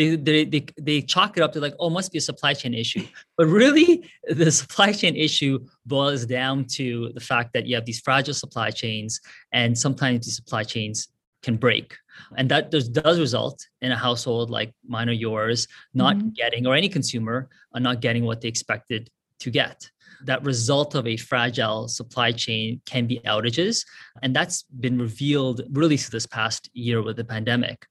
they, 0.00 0.16
they, 0.16 0.44
they, 0.44 0.66
they 0.80 1.02
chalk 1.02 1.36
it 1.36 1.42
up 1.42 1.52
to 1.52 1.60
like, 1.60 1.74
oh, 1.78 1.90
must 1.90 2.10
be 2.10 2.18
a 2.18 2.22
supply 2.22 2.54
chain 2.54 2.72
issue. 2.72 3.06
But 3.36 3.46
really, 3.46 4.10
the 4.28 4.50
supply 4.50 4.92
chain 4.92 5.14
issue 5.14 5.58
boils 5.84 6.24
down 6.24 6.64
to 6.76 7.10
the 7.14 7.20
fact 7.20 7.52
that 7.52 7.66
you 7.66 7.74
have 7.74 7.84
these 7.84 8.00
fragile 8.00 8.34
supply 8.34 8.70
chains, 8.70 9.20
and 9.52 9.76
sometimes 9.76 10.24
these 10.24 10.36
supply 10.36 10.64
chains 10.64 11.08
can 11.42 11.56
break. 11.56 11.94
And 12.36 12.50
that 12.50 12.70
does, 12.70 12.88
does 12.88 13.18
result 13.18 13.66
in 13.82 13.92
a 13.92 13.96
household 13.96 14.50
like 14.50 14.72
mine 14.86 15.08
or 15.08 15.12
yours 15.12 15.68
not 15.92 16.16
mm-hmm. 16.16 16.28
getting, 16.30 16.66
or 16.66 16.74
any 16.74 16.88
consumer 16.88 17.48
are 17.74 17.80
not 17.80 18.00
getting 18.00 18.24
what 18.24 18.40
they 18.40 18.48
expected 18.48 19.10
to 19.40 19.50
get. 19.50 19.90
That 20.24 20.44
result 20.44 20.94
of 20.94 21.06
a 21.06 21.16
fragile 21.16 21.88
supply 21.88 22.32
chain 22.32 22.80
can 22.84 23.06
be 23.06 23.20
outages. 23.20 23.86
And 24.22 24.36
that's 24.36 24.64
been 24.64 24.98
revealed 24.98 25.62
really 25.72 25.96
through 25.96 26.16
this 26.16 26.26
past 26.26 26.68
year 26.74 27.02
with 27.02 27.16
the 27.16 27.24
pandemic 27.24 27.86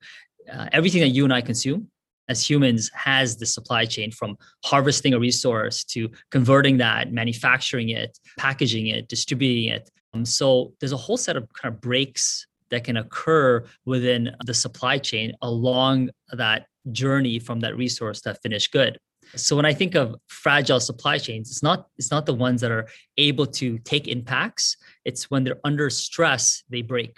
uh, 0.52 0.68
everything 0.72 1.02
that 1.02 1.10
you 1.10 1.24
and 1.24 1.34
I 1.34 1.42
consume 1.42 1.88
as 2.30 2.48
humans 2.48 2.90
has 2.94 3.36
the 3.38 3.46
supply 3.46 3.86
chain 3.86 4.12
from 4.12 4.38
harvesting 4.64 5.14
a 5.14 5.20
resource 5.20 5.84
to 5.84 6.10
converting 6.32 6.78
that, 6.78 7.12
manufacturing 7.12 7.90
it, 7.90 8.18
packaging 8.38 8.88
it, 8.88 9.08
distributing 9.10 9.72
it. 9.72 9.90
Um, 10.14 10.24
so 10.26 10.74
there's 10.80 10.92
a 10.92 10.98
whole 10.98 11.18
set 11.18 11.36
of 11.36 11.52
kind 11.54 11.74
of 11.74 11.82
breaks 11.82 12.48
that 12.70 12.84
can 12.84 12.98
occur 12.98 13.66
within 13.86 14.36
the 14.46 14.54
supply 14.54 15.00
chain 15.00 15.34
along 15.42 16.12
that 16.32 16.68
journey 16.92 17.40
from 17.40 17.60
that 17.60 17.76
resource 17.76 18.22
to 18.22 18.36
finished 18.36 18.72
good. 18.72 18.98
So 19.36 19.56
when 19.56 19.66
I 19.66 19.74
think 19.74 19.96
of 19.96 20.16
fragile 20.28 20.80
supply 20.80 21.18
chains, 21.18 21.52
it's 21.52 21.62
not 21.62 21.88
it's 21.98 22.10
not 22.10 22.26
the 22.26 22.34
ones 22.34 22.62
that 22.62 22.72
are 22.72 22.88
able 23.18 23.46
to 23.46 23.78
take 23.80 24.08
impacts. 24.08 24.76
It's 25.06 25.30
when 25.30 25.44
they're 25.44 25.60
under 25.64 25.90
stress 25.92 26.64
they 26.70 26.82
break 26.82 27.18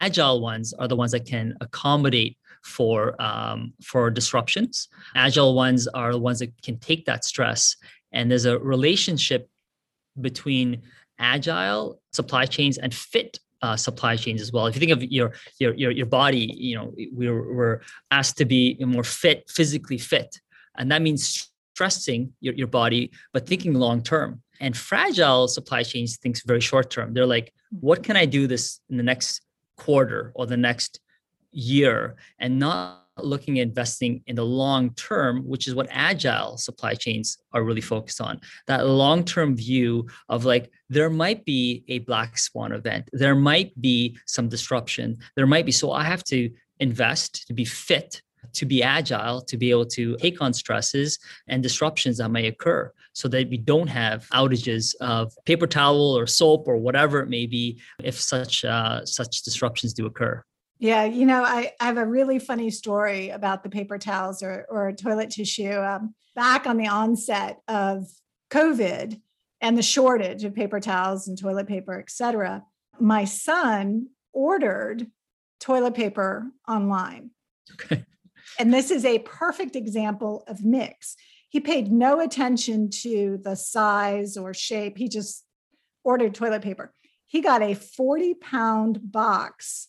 agile 0.00 0.40
ones 0.40 0.72
are 0.72 0.88
the 0.88 0.96
ones 0.96 1.12
that 1.12 1.26
can 1.26 1.54
accommodate 1.60 2.36
for 2.62 3.20
um, 3.20 3.72
for 3.82 4.10
disruptions 4.10 4.88
agile 5.14 5.54
ones 5.54 5.86
are 5.88 6.12
the 6.12 6.18
ones 6.18 6.38
that 6.38 6.50
can 6.62 6.78
take 6.78 7.04
that 7.04 7.24
stress 7.24 7.76
and 8.12 8.30
there's 8.30 8.44
a 8.44 8.58
relationship 8.58 9.48
between 10.20 10.82
agile 11.18 12.00
supply 12.12 12.46
chains 12.46 12.78
and 12.78 12.94
fit 12.94 13.38
uh, 13.62 13.76
supply 13.76 14.16
chains 14.16 14.40
as 14.40 14.52
well. 14.52 14.66
If 14.66 14.76
you 14.76 14.80
think 14.80 14.92
of 14.92 15.02
your 15.02 15.32
your 15.58 15.74
your, 15.74 15.90
your 15.90 16.06
body, 16.06 16.54
you 16.56 16.76
know, 16.76 16.94
we're, 17.12 17.54
we're 17.54 17.80
asked 18.10 18.36
to 18.38 18.44
be 18.44 18.76
more 18.80 19.04
fit, 19.04 19.50
physically 19.50 19.98
fit, 19.98 20.40
and 20.76 20.90
that 20.92 21.02
means 21.02 21.50
stressing 21.74 22.32
your, 22.40 22.54
your 22.54 22.66
body, 22.66 23.10
but 23.32 23.46
thinking 23.46 23.74
long 23.74 24.02
term. 24.02 24.42
And 24.60 24.76
fragile 24.76 25.46
supply 25.46 25.84
chains 25.84 26.16
thinks 26.16 26.42
very 26.42 26.60
short 26.60 26.90
term. 26.90 27.14
They're 27.14 27.26
like, 27.26 27.52
what 27.70 28.02
can 28.02 28.16
I 28.16 28.26
do 28.26 28.46
this 28.46 28.80
in 28.90 28.96
the 28.96 29.04
next 29.04 29.42
quarter 29.76 30.32
or 30.34 30.46
the 30.46 30.56
next 30.56 30.98
year 31.52 32.16
and 32.38 32.58
not 32.58 33.04
looking 33.18 33.58
at 33.58 33.68
investing 33.68 34.22
in 34.26 34.36
the 34.36 34.44
long 34.44 34.90
term, 34.94 35.42
which 35.44 35.66
is 35.66 35.74
what 35.74 35.88
agile 35.90 36.56
supply 36.56 36.94
chains 36.94 37.38
are 37.52 37.64
really 37.64 37.80
focused 37.80 38.20
on. 38.20 38.40
That 38.66 38.86
long 38.86 39.24
term 39.24 39.56
view 39.56 40.06
of 40.28 40.44
like, 40.44 40.70
there 40.88 41.10
might 41.10 41.44
be 41.44 41.84
a 41.88 41.98
black 42.00 42.38
swan 42.38 42.72
event, 42.72 43.08
there 43.12 43.34
might 43.34 43.78
be 43.80 44.16
some 44.26 44.48
disruption, 44.48 45.18
there 45.36 45.46
might 45.46 45.66
be. 45.66 45.72
So 45.72 45.92
I 45.92 46.04
have 46.04 46.24
to 46.24 46.50
invest 46.80 47.46
to 47.48 47.54
be 47.54 47.64
fit 47.64 48.22
to 48.54 48.66
be 48.66 48.82
agile, 48.82 49.40
to 49.42 49.56
be 49.56 49.70
able 49.70 49.86
to 49.86 50.16
take 50.16 50.40
on 50.40 50.52
stresses 50.52 51.18
and 51.48 51.62
disruptions 51.62 52.18
that 52.18 52.30
may 52.30 52.46
occur 52.46 52.90
so 53.12 53.28
that 53.28 53.48
we 53.48 53.56
don't 53.56 53.88
have 53.88 54.26
outages 54.30 54.94
of 55.00 55.32
paper 55.44 55.66
towel 55.66 56.16
or 56.16 56.26
soap 56.26 56.66
or 56.66 56.76
whatever 56.76 57.20
it 57.20 57.28
may 57.28 57.46
be 57.46 57.80
if 58.02 58.18
such 58.18 58.64
uh, 58.64 59.04
such 59.04 59.42
disruptions 59.42 59.92
do 59.92 60.06
occur. 60.06 60.42
Yeah, 60.78 61.04
you 61.04 61.26
know, 61.26 61.42
I, 61.42 61.72
I 61.80 61.86
have 61.86 61.98
a 61.98 62.06
really 62.06 62.38
funny 62.38 62.70
story 62.70 63.30
about 63.30 63.62
the 63.62 63.68
paper 63.68 63.98
towels 63.98 64.42
or, 64.42 64.64
or 64.68 64.92
toilet 64.92 65.30
tissue. 65.30 65.72
Um, 65.72 66.14
back 66.36 66.66
on 66.66 66.76
the 66.76 66.86
onset 66.86 67.58
of 67.66 68.06
COVID 68.50 69.20
and 69.60 69.76
the 69.76 69.82
shortage 69.82 70.44
of 70.44 70.54
paper 70.54 70.78
towels 70.78 71.26
and 71.26 71.36
toilet 71.36 71.66
paper, 71.66 71.98
et 71.98 72.10
cetera, 72.10 72.62
my 73.00 73.24
son 73.24 74.08
ordered 74.32 75.06
toilet 75.60 75.94
paper 75.94 76.46
online. 76.68 77.30
Okay. 77.72 78.04
And 78.60 78.72
this 78.72 78.90
is 78.90 79.04
a 79.04 79.18
perfect 79.20 79.74
example 79.74 80.44
of 80.46 80.64
mix. 80.64 81.16
He 81.48 81.60
paid 81.60 81.90
no 81.90 82.20
attention 82.20 82.90
to 83.02 83.40
the 83.42 83.56
size 83.56 84.36
or 84.36 84.54
shape. 84.54 84.96
He 84.96 85.08
just 85.08 85.44
ordered 86.04 86.34
toilet 86.34 86.62
paper. 86.62 86.92
He 87.26 87.40
got 87.40 87.62
a 87.62 87.74
40 87.74 88.34
pound 88.34 89.00
box 89.02 89.88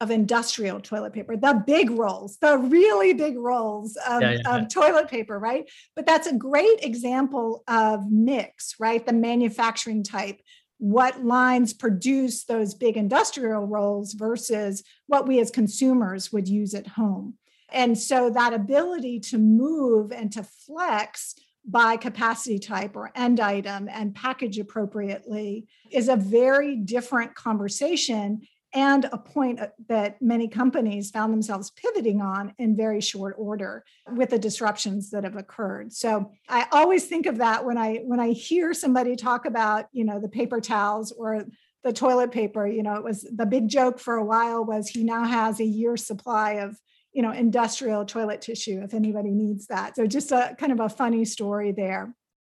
of 0.00 0.10
industrial 0.10 0.80
toilet 0.80 1.12
paper, 1.12 1.36
the 1.36 1.62
big 1.66 1.90
rolls, 1.90 2.38
the 2.40 2.56
really 2.56 3.12
big 3.14 3.36
rolls 3.36 3.96
of, 4.08 4.22
yeah, 4.22 4.32
yeah, 4.32 4.54
of 4.54 4.62
yeah. 4.62 4.68
toilet 4.68 5.08
paper, 5.08 5.38
right? 5.38 5.68
But 5.96 6.06
that's 6.06 6.28
a 6.28 6.34
great 6.34 6.84
example 6.84 7.64
of 7.66 8.10
mix, 8.10 8.76
right? 8.78 9.04
The 9.04 9.12
manufacturing 9.12 10.04
type, 10.04 10.40
what 10.78 11.24
lines 11.24 11.72
produce 11.72 12.44
those 12.44 12.74
big 12.74 12.96
industrial 12.96 13.66
rolls 13.66 14.12
versus 14.12 14.84
what 15.08 15.26
we 15.26 15.40
as 15.40 15.50
consumers 15.50 16.32
would 16.32 16.48
use 16.48 16.74
at 16.74 16.86
home. 16.86 17.34
And 17.70 17.98
so 17.98 18.30
that 18.30 18.54
ability 18.54 19.20
to 19.20 19.38
move 19.38 20.12
and 20.12 20.32
to 20.32 20.44
flex 20.44 21.34
by 21.66 21.96
capacity 21.96 22.58
type 22.58 22.96
or 22.96 23.10
end 23.14 23.40
item 23.40 23.88
and 23.92 24.14
package 24.14 24.58
appropriately 24.58 25.66
is 25.90 26.08
a 26.08 26.16
very 26.16 26.76
different 26.76 27.34
conversation 27.34 28.40
and 28.78 29.06
a 29.10 29.18
point 29.18 29.60
uh, 29.60 29.66
that 29.88 30.20
many 30.22 30.46
companies 30.46 31.10
found 31.10 31.32
themselves 31.32 31.70
pivoting 31.70 32.20
on 32.20 32.54
in 32.58 32.76
very 32.76 33.00
short 33.00 33.34
order 33.38 33.84
with 34.14 34.30
the 34.30 34.38
disruptions 34.38 35.10
that 35.10 35.24
have 35.24 35.36
occurred 35.36 35.92
so 35.92 36.30
i 36.48 36.66
always 36.72 37.06
think 37.06 37.26
of 37.26 37.38
that 37.38 37.64
when 37.64 37.76
i 37.76 37.96
when 38.04 38.20
i 38.20 38.30
hear 38.30 38.72
somebody 38.72 39.16
talk 39.16 39.46
about 39.46 39.86
you 39.92 40.04
know 40.04 40.20
the 40.20 40.28
paper 40.28 40.60
towels 40.60 41.12
or 41.12 41.44
the 41.84 41.92
toilet 41.92 42.30
paper 42.30 42.66
you 42.66 42.82
know 42.82 42.94
it 42.94 43.04
was 43.04 43.26
the 43.34 43.46
big 43.46 43.68
joke 43.68 43.98
for 43.98 44.14
a 44.14 44.24
while 44.24 44.64
was 44.64 44.88
he 44.88 45.02
now 45.02 45.24
has 45.24 45.60
a 45.60 45.64
year's 45.64 46.06
supply 46.06 46.52
of 46.52 46.78
you 47.12 47.22
know, 47.22 47.32
industrial 47.32 48.04
toilet 48.04 48.42
tissue 48.42 48.80
if 48.84 48.94
anybody 48.94 49.30
needs 49.30 49.66
that. 49.66 49.96
So 49.96 50.06
just 50.06 50.30
a 50.30 50.54
kind 50.58 50.70
of 50.70 50.78
a 50.78 50.88
funny 50.88 51.24
story 51.24 51.72
there. 51.72 52.14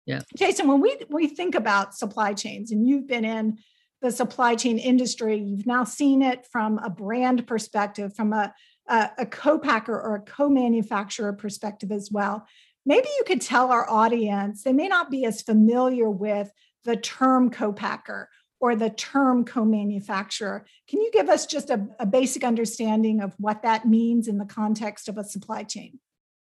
Yeah. 0.07 0.23
Jason, 0.37 0.67
when 0.67 0.81
we 0.81 0.97
we 1.11 1.29
think 1.29 1.55
about 1.55 1.95
supply 1.95 2.33
chains 2.33 2.73
and 2.73 2.87
you've 2.87 3.07
been 3.07 3.25
in 3.25 3.59
the 4.01 4.11
supply 4.11 4.55
chain 4.55 4.79
industry, 4.79 5.37
you've 5.37 5.67
now 5.67 5.85
seen 5.85 6.23
it 6.23 6.47
from 6.51 6.79
a 6.79 6.91
brand 6.91 7.47
perspective, 7.47 8.15
from 8.15 8.33
a, 8.33 8.55
a, 8.89 9.11
a 9.19 9.27
co-packer 9.27 9.99
or 10.01 10.17
a 10.17 10.21
co-manufacturer 10.21 11.33
perspective 11.33 11.91
as 11.91 12.11
well. 12.11 12.47
Maybe 12.87 13.09
you 13.19 13.25
could 13.27 13.41
tell 13.41 13.71
our 13.71 13.89
audience, 13.91 14.63
they 14.63 14.73
may 14.73 14.89
not 14.89 15.11
be 15.11 15.25
as 15.25 15.43
familiar 15.43 16.09
with 16.09 16.51
the 16.85 16.97
term 16.97 17.51
co-packer 17.51 18.29
or 18.61 18.75
the 18.75 18.91
term 18.91 19.45
co-manufacturer. 19.45 20.65
Can 20.89 21.01
you 21.01 21.11
give 21.13 21.29
us 21.29 21.47
just 21.47 21.71
a, 21.71 21.87
a, 22.01 22.07
basic 22.07 22.43
understanding 22.45 23.21
of 23.21 23.35
what 23.39 23.63
that 23.63 23.87
means 23.87 24.27
in 24.27 24.39
the 24.39 24.45
context 24.45 25.09
of 25.09 25.17
a 25.17 25.25
supply 25.25 25.63
chain? 25.63 26.01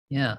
Yeah. 0.10 0.36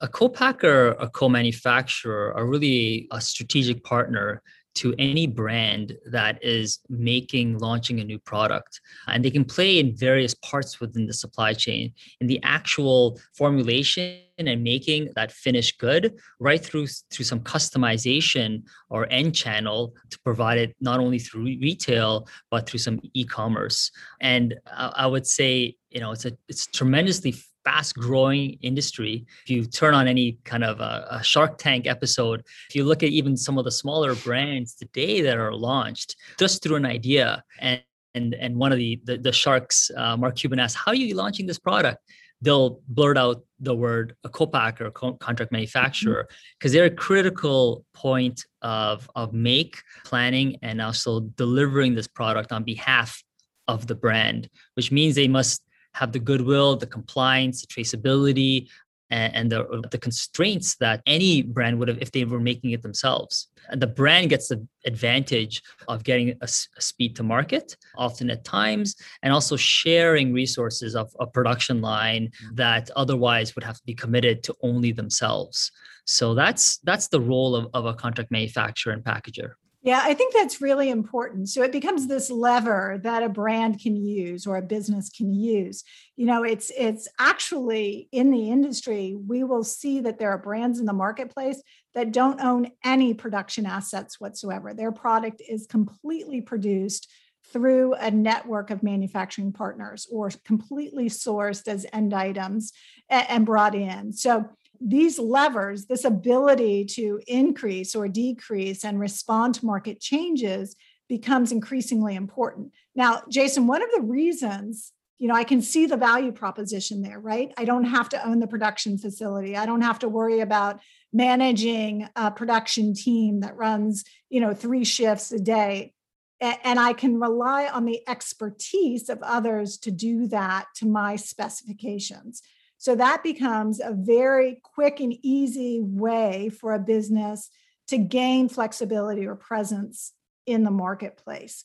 A 0.00 0.08
co-packer, 0.08 0.92
a 0.92 1.10
co-manufacturer 1.10 2.32
are 2.34 2.46
really 2.46 3.06
a 3.10 3.20
strategic 3.20 3.84
partner 3.84 4.42
to 4.74 4.94
any 4.98 5.26
brand 5.26 5.96
that 6.06 6.42
is 6.42 6.80
making 6.88 7.58
launching 7.58 8.00
a 8.00 8.04
new 8.04 8.18
product. 8.18 8.80
And 9.06 9.24
they 9.24 9.30
can 9.30 9.44
play 9.44 9.78
in 9.78 9.96
various 9.96 10.34
parts 10.34 10.80
within 10.80 11.06
the 11.06 11.12
supply 11.12 11.54
chain. 11.54 11.92
In 12.20 12.26
the 12.26 12.40
actual 12.42 13.20
formulation 13.36 14.20
and 14.38 14.64
making 14.64 15.10
that 15.14 15.30
finished 15.30 15.78
good 15.78 16.14
right 16.40 16.64
through 16.64 16.88
through 17.12 17.24
some 17.24 17.40
customization 17.40 18.62
or 18.90 19.06
end 19.10 19.34
channel 19.34 19.94
to 20.10 20.18
provide 20.20 20.58
it 20.58 20.74
not 20.80 20.98
only 20.98 21.18
through 21.18 21.44
retail 21.44 22.26
but 22.50 22.68
through 22.68 22.80
some 22.80 23.00
e-commerce. 23.14 23.92
And 24.20 24.54
i, 24.66 24.92
I 24.96 25.06
would 25.06 25.26
say 25.26 25.76
you 25.90 26.00
know 26.00 26.10
it's 26.10 26.24
a 26.24 26.32
it's 26.48 26.66
tremendously 26.66 27.34
fast 27.64 27.96
growing 27.96 28.58
industry. 28.60 29.26
If 29.44 29.50
you 29.50 29.64
turn 29.64 29.94
on 29.94 30.06
any 30.06 30.38
kind 30.44 30.64
of 30.64 30.80
a, 30.80 31.06
a, 31.10 31.22
Shark 31.22 31.58
Tank 31.58 31.86
episode, 31.86 32.42
if 32.68 32.74
you 32.74 32.84
look 32.84 33.02
at 33.02 33.08
even 33.08 33.36
some 33.36 33.58
of 33.58 33.64
the 33.64 33.70
smaller 33.70 34.14
brands 34.14 34.74
today 34.74 35.22
that 35.22 35.38
are 35.38 35.54
launched 35.54 36.16
just 36.38 36.62
through 36.62 36.76
an 36.76 36.86
idea 36.86 37.42
and 37.60 37.82
and, 38.16 38.34
and 38.34 38.56
one 38.56 38.70
of 38.70 38.78
the 38.78 39.00
the, 39.04 39.18
the 39.18 39.32
sharks, 39.32 39.90
uh, 39.96 40.16
Mark 40.16 40.36
Cuban 40.36 40.60
asked, 40.60 40.76
"How 40.76 40.92
are 40.92 40.94
you 40.94 41.16
launching 41.16 41.46
this 41.46 41.58
product?" 41.58 41.98
They'll 42.40 42.80
blurt 42.86 43.18
out 43.18 43.42
the 43.58 43.74
word 43.74 44.14
a 44.22 44.28
co-packer, 44.28 44.90
co- 44.90 45.14
contract 45.14 45.50
manufacturer, 45.50 46.28
because 46.58 46.70
mm-hmm. 46.70 46.76
they're 46.76 46.86
a 46.86 46.90
critical 46.90 47.84
point 47.92 48.44
of 48.62 49.10
of 49.16 49.32
make 49.32 49.78
planning 50.04 50.58
and 50.62 50.80
also 50.80 51.20
delivering 51.20 51.94
this 51.94 52.06
product 52.06 52.52
on 52.52 52.62
behalf 52.62 53.20
of 53.66 53.86
the 53.86 53.94
brand, 53.94 54.48
which 54.74 54.92
means 54.92 55.14
they 55.14 55.28
must 55.28 55.62
have 55.94 56.12
the 56.12 56.18
goodwill, 56.18 56.76
the 56.76 56.86
compliance, 56.86 57.62
the 57.62 57.66
traceability, 57.66 58.68
and, 59.10 59.34
and 59.34 59.52
the, 59.52 59.88
the 59.90 59.98
constraints 59.98 60.76
that 60.76 61.00
any 61.06 61.42
brand 61.42 61.78
would 61.78 61.88
have 61.88 61.98
if 62.00 62.10
they 62.12 62.24
were 62.24 62.40
making 62.40 62.72
it 62.72 62.82
themselves. 62.82 63.48
And 63.68 63.80
the 63.80 63.86
brand 63.86 64.28
gets 64.30 64.48
the 64.48 64.66
advantage 64.84 65.62
of 65.88 66.04
getting 66.04 66.30
a, 66.30 66.36
a, 66.42 66.80
speed 66.80 67.16
to 67.16 67.22
market, 67.22 67.76
often 67.96 68.28
at 68.30 68.44
times, 68.44 68.96
and 69.22 69.32
also 69.32 69.56
sharing 69.56 70.32
resources 70.32 70.94
of 70.94 71.14
a 71.20 71.26
production 71.26 71.80
line 71.80 72.30
mm. 72.44 72.56
that 72.56 72.90
otherwise 72.96 73.54
would 73.54 73.64
have 73.64 73.76
to 73.76 73.84
be 73.86 73.94
committed 73.94 74.42
to 74.42 74.54
only 74.62 74.92
themselves. 74.92 75.70
So 76.06 76.34
that's 76.34 76.78
that's 76.78 77.08
the 77.08 77.20
role 77.20 77.56
of, 77.56 77.68
of 77.72 77.86
a 77.86 77.94
contract 77.94 78.30
manufacturer 78.30 78.92
and 78.92 79.02
packager. 79.02 79.52
Yeah, 79.84 80.00
I 80.02 80.14
think 80.14 80.32
that's 80.32 80.62
really 80.62 80.88
important. 80.88 81.50
So 81.50 81.62
it 81.62 81.70
becomes 81.70 82.06
this 82.06 82.30
lever 82.30 82.98
that 83.02 83.22
a 83.22 83.28
brand 83.28 83.82
can 83.82 83.94
use 83.96 84.46
or 84.46 84.56
a 84.56 84.62
business 84.62 85.10
can 85.10 85.34
use. 85.34 85.84
You 86.16 86.24
know, 86.24 86.42
it's 86.42 86.72
it's 86.74 87.06
actually 87.18 88.08
in 88.10 88.30
the 88.30 88.50
industry, 88.50 89.14
we 89.14 89.44
will 89.44 89.62
see 89.62 90.00
that 90.00 90.18
there 90.18 90.30
are 90.30 90.38
brands 90.38 90.80
in 90.80 90.86
the 90.86 90.94
marketplace 90.94 91.62
that 91.92 92.12
don't 92.12 92.40
own 92.40 92.70
any 92.82 93.12
production 93.12 93.66
assets 93.66 94.18
whatsoever. 94.18 94.72
Their 94.72 94.90
product 94.90 95.42
is 95.46 95.66
completely 95.66 96.40
produced 96.40 97.12
through 97.52 97.92
a 97.94 98.10
network 98.10 98.70
of 98.70 98.82
manufacturing 98.82 99.52
partners 99.52 100.06
or 100.10 100.30
completely 100.46 101.10
sourced 101.10 101.68
as 101.68 101.84
end 101.92 102.14
items 102.14 102.72
and 103.10 103.44
brought 103.44 103.74
in. 103.74 104.14
So 104.14 104.48
these 104.80 105.18
levers, 105.18 105.86
this 105.86 106.04
ability 106.04 106.84
to 106.86 107.20
increase 107.26 107.94
or 107.94 108.08
decrease 108.08 108.84
and 108.84 109.00
respond 109.00 109.54
to 109.56 109.66
market 109.66 110.00
changes 110.00 110.76
becomes 111.08 111.52
increasingly 111.52 112.14
important. 112.14 112.72
Now, 112.94 113.22
Jason, 113.28 113.66
one 113.66 113.82
of 113.82 113.90
the 113.94 114.02
reasons, 114.02 114.92
you 115.18 115.28
know, 115.28 115.34
I 115.34 115.44
can 115.44 115.62
see 115.62 115.86
the 115.86 115.96
value 115.96 116.32
proposition 116.32 117.02
there, 117.02 117.20
right? 117.20 117.52
I 117.56 117.64
don't 117.64 117.84
have 117.84 118.08
to 118.10 118.26
own 118.26 118.40
the 118.40 118.46
production 118.46 118.98
facility. 118.98 119.56
I 119.56 119.66
don't 119.66 119.82
have 119.82 119.98
to 120.00 120.08
worry 120.08 120.40
about 120.40 120.80
managing 121.12 122.08
a 122.16 122.30
production 122.30 122.94
team 122.94 123.40
that 123.40 123.56
runs, 123.56 124.04
you 124.28 124.40
know, 124.40 124.54
three 124.54 124.84
shifts 124.84 125.30
a 125.30 125.38
day. 125.38 125.92
And 126.40 126.78
I 126.78 126.92
can 126.92 127.20
rely 127.20 127.68
on 127.68 127.84
the 127.84 128.06
expertise 128.08 129.08
of 129.08 129.22
others 129.22 129.78
to 129.78 129.90
do 129.90 130.26
that 130.28 130.66
to 130.76 130.86
my 130.86 131.16
specifications. 131.16 132.42
So 132.84 132.94
that 132.96 133.22
becomes 133.22 133.80
a 133.80 133.94
very 133.94 134.60
quick 134.62 135.00
and 135.00 135.16
easy 135.22 135.80
way 135.80 136.50
for 136.50 136.74
a 136.74 136.78
business 136.78 137.48
to 137.88 137.96
gain 137.96 138.50
flexibility 138.50 139.26
or 139.26 139.36
presence 139.36 140.12
in 140.44 140.64
the 140.64 140.70
marketplace. 140.70 141.64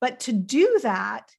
But 0.00 0.20
to 0.20 0.32
do 0.32 0.78
that, 0.82 1.30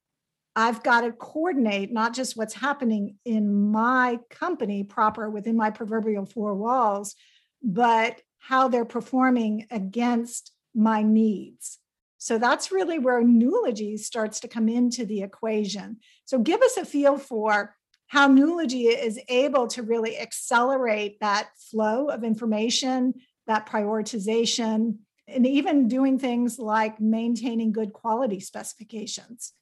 I've 0.54 0.84
got 0.84 1.00
to 1.00 1.10
coordinate 1.10 1.92
not 1.92 2.14
just 2.14 2.36
what's 2.36 2.54
happening 2.54 3.16
in 3.24 3.72
my 3.72 4.20
company 4.30 4.84
proper 4.84 5.28
within 5.28 5.56
my 5.56 5.70
proverbial 5.70 6.26
four 6.26 6.54
walls, 6.54 7.16
but 7.60 8.20
how 8.38 8.68
they're 8.68 8.84
performing 8.84 9.66
against 9.72 10.52
my 10.72 11.02
needs. 11.02 11.80
So 12.18 12.38
that's 12.38 12.70
really 12.70 13.00
where 13.00 13.24
Nulogy 13.24 13.98
starts 13.98 14.38
to 14.40 14.48
come 14.48 14.68
into 14.68 15.04
the 15.04 15.22
equation. 15.22 15.96
So 16.26 16.38
give 16.38 16.62
us 16.62 16.76
a 16.76 16.84
feel 16.84 17.18
for 17.18 17.75
how 18.08 18.28
Nulogy 18.28 18.86
is 18.86 19.20
able 19.28 19.66
to 19.68 19.82
really 19.82 20.18
accelerate 20.18 21.18
that 21.20 21.50
flow 21.70 22.06
of 22.08 22.24
information, 22.24 23.14
that 23.46 23.68
prioritization, 23.68 24.98
and 25.28 25.46
even 25.46 25.88
doing 25.88 26.18
things 26.18 26.58
like 26.58 27.00
maintaining 27.00 27.72
good 27.72 27.92
quality 27.92 28.38
specifications. 28.38 29.52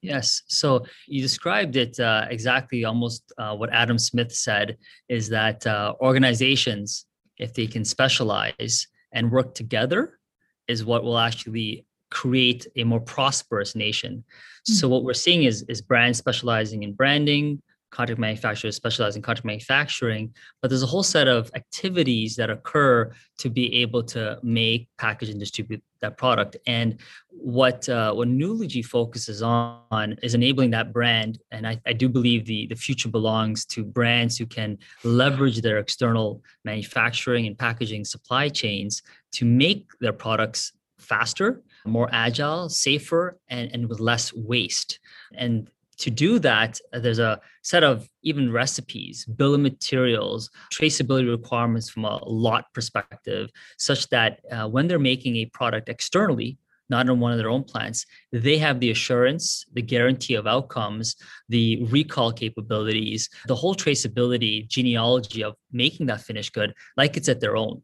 Yes. 0.00 0.42
So 0.48 0.84
you 1.06 1.22
described 1.22 1.76
it 1.76 2.00
uh, 2.00 2.26
exactly 2.28 2.84
almost 2.84 3.32
uh, 3.38 3.54
what 3.54 3.70
Adam 3.72 3.98
Smith 3.98 4.34
said 4.34 4.78
is 5.08 5.28
that 5.28 5.64
uh, 5.66 5.94
organizations, 6.00 7.06
if 7.38 7.54
they 7.54 7.66
can 7.66 7.84
specialize 7.84 8.88
and 9.12 9.30
work 9.30 9.54
together, 9.54 10.18
is 10.66 10.84
what 10.84 11.04
will 11.04 11.18
actually 11.18 11.84
create 12.10 12.66
a 12.76 12.84
more 12.84 13.00
prosperous 13.00 13.76
nation. 13.76 14.24
Mm-hmm. 14.24 14.72
So 14.72 14.88
what 14.88 15.04
we're 15.04 15.14
seeing 15.14 15.44
is, 15.44 15.62
is 15.68 15.80
brands 15.80 16.18
specializing 16.18 16.82
in 16.82 16.94
branding, 16.94 17.62
contract 17.92 18.18
manufacturers 18.18 18.74
specialize 18.74 19.14
in 19.14 19.22
contract 19.22 19.44
manufacturing, 19.44 20.34
but 20.60 20.68
there's 20.68 20.82
a 20.82 20.86
whole 20.86 21.02
set 21.04 21.28
of 21.28 21.50
activities 21.54 22.34
that 22.36 22.50
occur 22.50 23.12
to 23.38 23.50
be 23.50 23.66
able 23.82 24.02
to 24.02 24.38
make, 24.42 24.88
package, 24.98 25.28
and 25.28 25.38
distribute 25.38 25.82
that 26.00 26.16
product. 26.16 26.56
And 26.66 26.98
what 27.28 27.88
uh, 27.88 28.12
what 28.14 28.28
Nulogy 28.28 28.84
focuses 28.84 29.42
on 29.42 30.16
is 30.22 30.34
enabling 30.34 30.70
that 30.70 30.92
brand. 30.92 31.38
And 31.52 31.66
I, 31.66 31.80
I 31.86 31.92
do 31.92 32.08
believe 32.08 32.44
the, 32.46 32.66
the 32.66 32.74
future 32.74 33.08
belongs 33.08 33.64
to 33.66 33.84
brands 33.84 34.36
who 34.36 34.46
can 34.46 34.78
leverage 35.04 35.60
their 35.60 35.78
external 35.78 36.42
manufacturing 36.64 37.46
and 37.46 37.56
packaging 37.56 38.04
supply 38.04 38.48
chains 38.48 39.02
to 39.32 39.44
make 39.44 39.86
their 40.00 40.12
products 40.12 40.72
faster, 40.98 41.62
more 41.84 42.08
agile, 42.12 42.68
safer, 42.68 43.38
and, 43.48 43.70
and 43.72 43.88
with 43.88 44.00
less 44.00 44.32
waste. 44.32 44.98
And 45.34 45.68
to 46.02 46.10
do 46.10 46.40
that, 46.40 46.80
uh, 46.92 46.98
there's 46.98 47.20
a 47.20 47.40
set 47.62 47.84
of 47.84 48.08
even 48.22 48.50
recipes, 48.50 49.24
bill 49.24 49.54
of 49.54 49.60
materials, 49.60 50.50
traceability 50.72 51.30
requirements 51.30 51.88
from 51.88 52.04
a 52.04 52.16
lot 52.24 52.64
perspective, 52.74 53.50
such 53.78 54.08
that 54.08 54.40
uh, 54.50 54.68
when 54.68 54.88
they're 54.88 54.98
making 54.98 55.36
a 55.36 55.46
product 55.46 55.88
externally, 55.88 56.58
not 56.90 57.08
in 57.08 57.20
one 57.20 57.30
of 57.30 57.38
their 57.38 57.50
own 57.50 57.62
plants, 57.62 58.04
they 58.32 58.58
have 58.58 58.80
the 58.80 58.90
assurance, 58.90 59.64
the 59.74 59.80
guarantee 59.80 60.34
of 60.34 60.48
outcomes, 60.48 61.14
the 61.48 61.84
recall 61.84 62.32
capabilities, 62.32 63.30
the 63.46 63.54
whole 63.54 63.76
traceability 63.76 64.66
genealogy 64.66 65.44
of 65.44 65.54
making 65.70 66.06
that 66.06 66.20
finished 66.20 66.52
good 66.52 66.74
like 66.96 67.16
it's 67.16 67.28
at 67.28 67.38
their 67.38 67.56
own, 67.56 67.80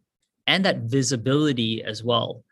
and 0.49 0.65
that 0.65 0.79
visibility 0.79 1.85
as 1.85 2.03
well 2.03 2.43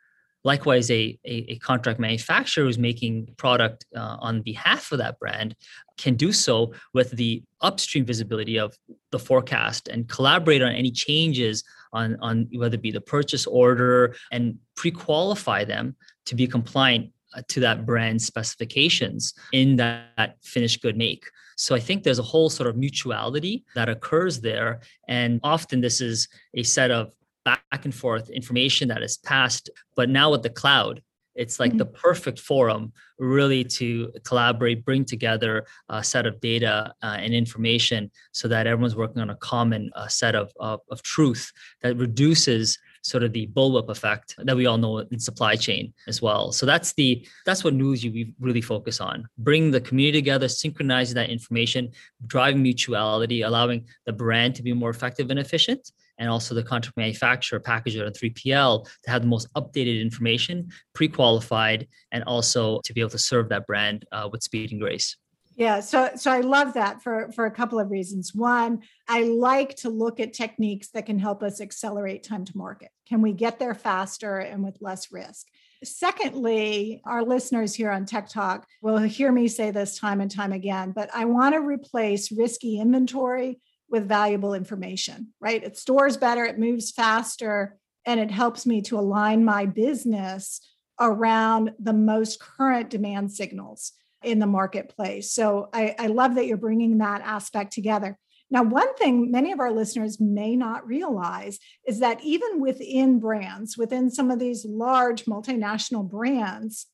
Likewise, 0.46 0.92
a, 0.92 1.18
a, 1.24 1.36
a 1.54 1.58
contract 1.58 1.98
manufacturer 1.98 2.64
who's 2.64 2.78
making 2.78 3.26
product 3.36 3.84
uh, 3.96 4.16
on 4.20 4.42
behalf 4.42 4.92
of 4.92 4.98
that 4.98 5.18
brand 5.18 5.56
can 5.98 6.14
do 6.14 6.30
so 6.32 6.72
with 6.94 7.10
the 7.10 7.42
upstream 7.62 8.04
visibility 8.04 8.56
of 8.56 8.72
the 9.10 9.18
forecast 9.18 9.88
and 9.88 10.08
collaborate 10.08 10.62
on 10.62 10.70
any 10.70 10.92
changes 10.92 11.64
on, 11.92 12.16
on 12.20 12.46
whether 12.54 12.76
it 12.76 12.82
be 12.82 12.92
the 12.92 13.00
purchase 13.00 13.44
order 13.44 14.14
and 14.30 14.56
pre-qualify 14.76 15.64
them 15.64 15.96
to 16.26 16.36
be 16.36 16.46
compliant 16.46 17.10
uh, 17.34 17.42
to 17.48 17.58
that 17.58 17.84
brand 17.84 18.22
specifications 18.22 19.34
in 19.52 19.74
that, 19.74 20.10
that 20.16 20.36
finished 20.44 20.80
good 20.80 20.96
make. 20.96 21.24
So 21.56 21.74
I 21.74 21.80
think 21.80 22.04
there's 22.04 22.20
a 22.20 22.30
whole 22.34 22.50
sort 22.50 22.68
of 22.68 22.76
mutuality 22.76 23.64
that 23.74 23.88
occurs 23.88 24.40
there. 24.42 24.78
And 25.08 25.40
often 25.42 25.80
this 25.80 26.00
is 26.00 26.28
a 26.54 26.62
set 26.62 26.92
of 26.92 27.10
back 27.46 27.84
and 27.84 27.94
forth 27.94 28.28
information 28.28 28.88
that 28.88 29.02
is 29.02 29.16
passed. 29.18 29.70
But 29.94 30.10
now 30.10 30.32
with 30.32 30.42
the 30.42 30.50
cloud, 30.50 31.00
it's 31.36 31.60
like 31.60 31.70
mm-hmm. 31.70 31.78
the 31.78 31.86
perfect 31.86 32.40
forum 32.40 32.92
really 33.18 33.62
to 33.62 34.10
collaborate, 34.24 34.84
bring 34.84 35.04
together 35.04 35.66
a 35.88 36.02
set 36.02 36.26
of 36.26 36.40
data 36.40 36.92
uh, 37.02 37.16
and 37.18 37.32
information 37.34 38.10
so 38.32 38.48
that 38.48 38.66
everyone's 38.66 38.96
working 38.96 39.22
on 39.22 39.30
a 39.30 39.36
common 39.36 39.90
uh, 39.94 40.08
set 40.08 40.34
of, 40.34 40.50
of, 40.58 40.80
of 40.90 41.02
truth 41.02 41.52
that 41.82 41.96
reduces 41.96 42.78
sort 43.02 43.22
of 43.22 43.32
the 43.32 43.46
bullwhip 43.48 43.88
effect 43.88 44.34
that 44.38 44.56
we 44.56 44.66
all 44.66 44.78
know 44.78 44.98
in 44.98 45.18
supply 45.18 45.54
chain 45.54 45.92
as 46.08 46.20
well. 46.20 46.52
So 46.52 46.66
that's 46.66 46.92
the 46.94 47.26
that's 47.44 47.62
what 47.62 47.74
Nulogy 47.74 48.12
we 48.12 48.34
really 48.40 48.60
focus 48.60 49.00
on. 49.00 49.28
Bring 49.38 49.70
the 49.70 49.80
community 49.80 50.18
together, 50.18 50.48
synchronizing 50.48 51.14
that 51.14 51.30
information, 51.30 51.92
driving 52.26 52.62
mutuality, 52.62 53.42
allowing 53.42 53.86
the 54.06 54.12
brand 54.12 54.56
to 54.56 54.62
be 54.62 54.72
more 54.72 54.90
effective 54.90 55.30
and 55.30 55.38
efficient, 55.38 55.92
and 56.18 56.28
also 56.28 56.54
the 56.54 56.62
contract 56.62 56.96
manufacturer, 56.96 57.60
packager, 57.60 58.06
and 58.06 58.14
3PL 58.14 58.84
to 59.04 59.10
have 59.10 59.22
the 59.22 59.28
most 59.28 59.52
updated 59.54 60.00
information, 60.00 60.68
pre-qualified, 60.94 61.86
and 62.12 62.24
also 62.24 62.80
to 62.84 62.92
be 62.92 63.00
able 63.00 63.10
to 63.10 63.18
serve 63.18 63.48
that 63.48 63.66
brand 63.66 64.04
uh, 64.12 64.28
with 64.30 64.42
speed 64.42 64.72
and 64.72 64.80
grace. 64.80 65.16
Yeah, 65.56 65.80
so 65.80 66.10
so 66.16 66.30
I 66.30 66.40
love 66.40 66.74
that 66.74 67.02
for 67.02 67.32
for 67.34 67.46
a 67.46 67.50
couple 67.50 67.78
of 67.80 67.90
reasons. 67.90 68.34
One, 68.34 68.82
I 69.08 69.22
like 69.22 69.74
to 69.76 69.88
look 69.88 70.20
at 70.20 70.34
techniques 70.34 70.90
that 70.90 71.06
can 71.06 71.18
help 71.18 71.42
us 71.42 71.62
accelerate 71.62 72.22
time 72.22 72.44
to 72.44 72.56
market. 72.56 72.90
Can 73.08 73.22
we 73.22 73.32
get 73.32 73.58
there 73.58 73.74
faster 73.74 74.36
and 74.36 74.62
with 74.62 74.76
less 74.82 75.10
risk? 75.10 75.46
Secondly, 75.82 77.00
our 77.06 77.22
listeners 77.22 77.74
here 77.74 77.90
on 77.90 78.04
Tech 78.04 78.28
Talk 78.28 78.66
will 78.82 78.98
hear 78.98 79.32
me 79.32 79.48
say 79.48 79.70
this 79.70 79.98
time 79.98 80.20
and 80.20 80.30
time 80.30 80.52
again, 80.52 80.92
but 80.92 81.08
I 81.14 81.24
want 81.24 81.54
to 81.54 81.60
replace 81.60 82.30
risky 82.30 82.78
inventory 82.78 83.58
with 83.88 84.08
valuable 84.08 84.54
information, 84.54 85.32
right? 85.40 85.62
It 85.62 85.76
stores 85.76 86.16
better, 86.16 86.44
it 86.44 86.58
moves 86.58 86.90
faster, 86.90 87.78
and 88.04 88.20
it 88.20 88.30
helps 88.30 88.66
me 88.66 88.82
to 88.82 88.98
align 88.98 89.44
my 89.44 89.66
business 89.66 90.60
around 91.00 91.72
the 91.78 91.92
most 91.92 92.40
current 92.40 92.90
demand 92.90 93.32
signals 93.32 93.92
in 94.22 94.38
the 94.38 94.46
marketplace. 94.46 95.30
So 95.32 95.68
I, 95.72 95.94
I 95.98 96.06
love 96.06 96.34
that 96.36 96.46
you're 96.46 96.56
bringing 96.56 96.98
that 96.98 97.20
aspect 97.22 97.72
together. 97.72 98.18
Now, 98.50 98.62
one 98.62 98.94
thing 98.94 99.30
many 99.30 99.52
of 99.52 99.60
our 99.60 99.72
listeners 99.72 100.20
may 100.20 100.56
not 100.56 100.86
realize 100.86 101.58
is 101.86 101.98
that 101.98 102.22
even 102.22 102.60
within 102.60 103.18
brands, 103.18 103.76
within 103.76 104.10
some 104.10 104.30
of 104.30 104.38
these 104.38 104.64
large 104.64 105.24
multinational 105.24 106.08
brands, 106.08 106.86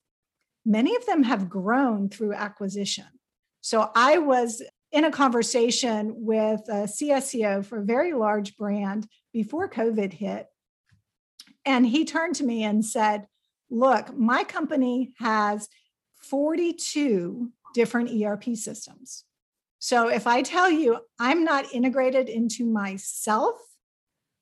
many 0.65 0.97
of 0.97 1.05
them 1.05 1.23
have 1.25 1.51
grown 1.51 2.09
through 2.09 2.33
acquisition. 2.33 3.05
So 3.61 3.91
I 3.95 4.19
was 4.19 4.63
in 4.93 5.05
a 5.05 5.11
conversation 5.11 6.15
with 6.17 6.61
uh, 6.69 6.73
a 6.73 6.85
CSCO 6.85 7.65
for 7.65 7.79
a 7.79 7.85
very 7.85 8.13
large 8.13 8.57
brand 8.57 9.09
before 9.33 9.69
COVID 9.69 10.13
hit. 10.13 10.47
And 11.65 11.87
he 11.87 12.05
turned 12.05 12.37
to 12.37 12.45
me 12.45 12.63
and 12.63 12.85
said, 12.85 13.27
Look, 13.71 14.15
my 14.15 14.45
company 14.45 15.15
has 15.19 15.67
42 16.17 17.51
different 17.73 18.11
ERP 18.11 18.55
systems. 18.55 19.25
So 19.79 20.09
if 20.09 20.27
I 20.27 20.43
tell 20.43 20.71
you 20.71 20.99
I'm 21.19 21.43
not 21.43 21.73
integrated 21.73 22.29
into 22.29 22.67
myself, 22.67 23.57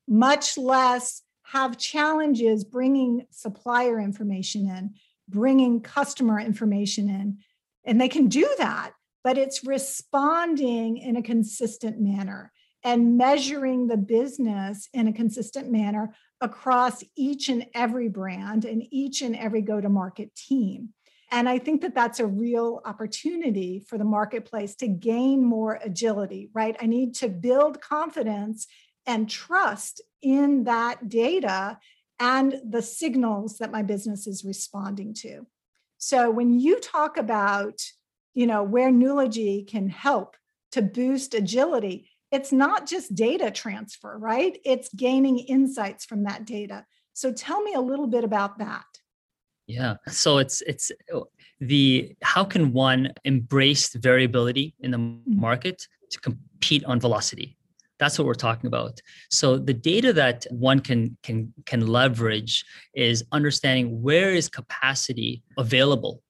much 0.09 0.59
less 0.59 1.23
have 1.45 1.79
challenges 1.79 2.65
bringing 2.65 3.27
supplier 3.31 4.01
information 4.01 4.69
in, 4.69 4.95
bringing 5.29 5.81
customer 5.81 6.41
information 6.41 7.09
in, 7.09 7.39
and 7.85 8.01
they 8.01 8.09
can 8.09 8.27
do 8.27 8.49
that, 8.59 8.93
but 9.23 9.39
it's 9.39 9.65
responding 9.65 10.99
in 10.99 11.17
a 11.17 11.23
consistent 11.23 12.01
manner 12.01 12.53
and 12.83 13.19
measuring 13.19 13.87
the 13.87 13.97
business 13.97 14.89
in 14.95 15.07
a 15.07 15.13
consistent 15.13 15.71
manner 15.71 16.15
across 16.41 17.05
each 17.17 17.49
and 17.49 17.67
every 17.75 18.09
brand 18.09 18.65
and 18.65 18.83
each 18.91 19.21
and 19.21 19.37
every 19.37 19.61
go 19.61 19.81
to 19.81 19.89
market 19.89 20.35
team. 20.35 20.91
And 21.31 21.49
I 21.49 21.59
think 21.59 21.83
that 21.83 21.95
that's 21.95 22.19
a 22.19 22.27
real 22.27 22.81
opportunity 22.85 23.85
for 23.87 23.99
the 23.99 24.05
marketplace 24.05 24.75
to 24.77 24.89
gain 24.89 25.45
more 25.45 25.79
agility, 25.83 26.51
right? 26.55 26.77
I 26.81 26.87
need 26.87 27.15
to 27.17 27.29
build 27.29 27.81
confidence 27.81 28.67
and 29.07 29.29
trust 29.29 30.01
in 30.23 30.65
that 30.65 31.09
data 31.09 31.79
and 32.19 32.61
the 32.69 32.83
signals 32.83 33.59
that 33.59 33.71
my 33.71 33.83
business 33.83 34.27
is 34.27 34.45
responding 34.45 35.15
to. 35.15 35.47
So 35.99 36.31
when 36.31 36.59
you 36.59 36.81
talk 36.81 37.17
about, 37.17 37.81
you 38.35 38.47
know, 38.47 38.63
where 38.63 38.91
Nulogy 38.91 39.67
can 39.67 39.89
help 39.89 40.37
to 40.73 40.83
boost 40.83 41.35
agility, 41.35 42.09
it's 42.31 42.53
not 42.53 42.87
just 42.87 43.15
data 43.15 43.51
transfer, 43.51 44.17
right? 44.17 44.59
It's 44.65 44.89
gaining 44.95 45.39
insights 45.39 46.05
from 46.05 46.25
that 46.25 46.45
data. 46.45 46.85
So 47.13 47.33
tell 47.33 47.61
me 47.63 47.75
a 47.75 47.81
little 47.81 48.07
bit 48.07 48.25
about 48.25 48.59
that. 48.59 48.85
Yeah. 49.67 49.97
So 50.09 50.39
it's 50.39 50.63
it's 50.63 50.91
the 51.61 52.17
how 52.23 52.45
can 52.45 52.73
one 52.73 53.13
embrace 53.25 53.95
variability 53.95 54.75
in 54.81 54.91
the 54.91 54.99
mm-hmm. 54.99 55.41
market 55.41 55.87
to 56.11 56.21
compete 56.21 56.85
on 56.85 56.99
velocity? 56.99 57.57
That's 57.99 58.19
what 58.19 58.27
we're 58.27 58.35
talking 58.35 58.67
about. 58.67 59.01
So 59.31 59.59
the 59.59 59.75
data 59.75 60.13
that 60.15 60.47
one 60.51 60.81
can 60.81 61.17
can 61.23 61.53
can 61.67 61.87
leverage 61.87 62.65
is 62.95 63.25
understanding 63.31 64.03
where 64.03 64.31
is 64.31 64.49
capacity 64.49 65.43
available 65.59 66.23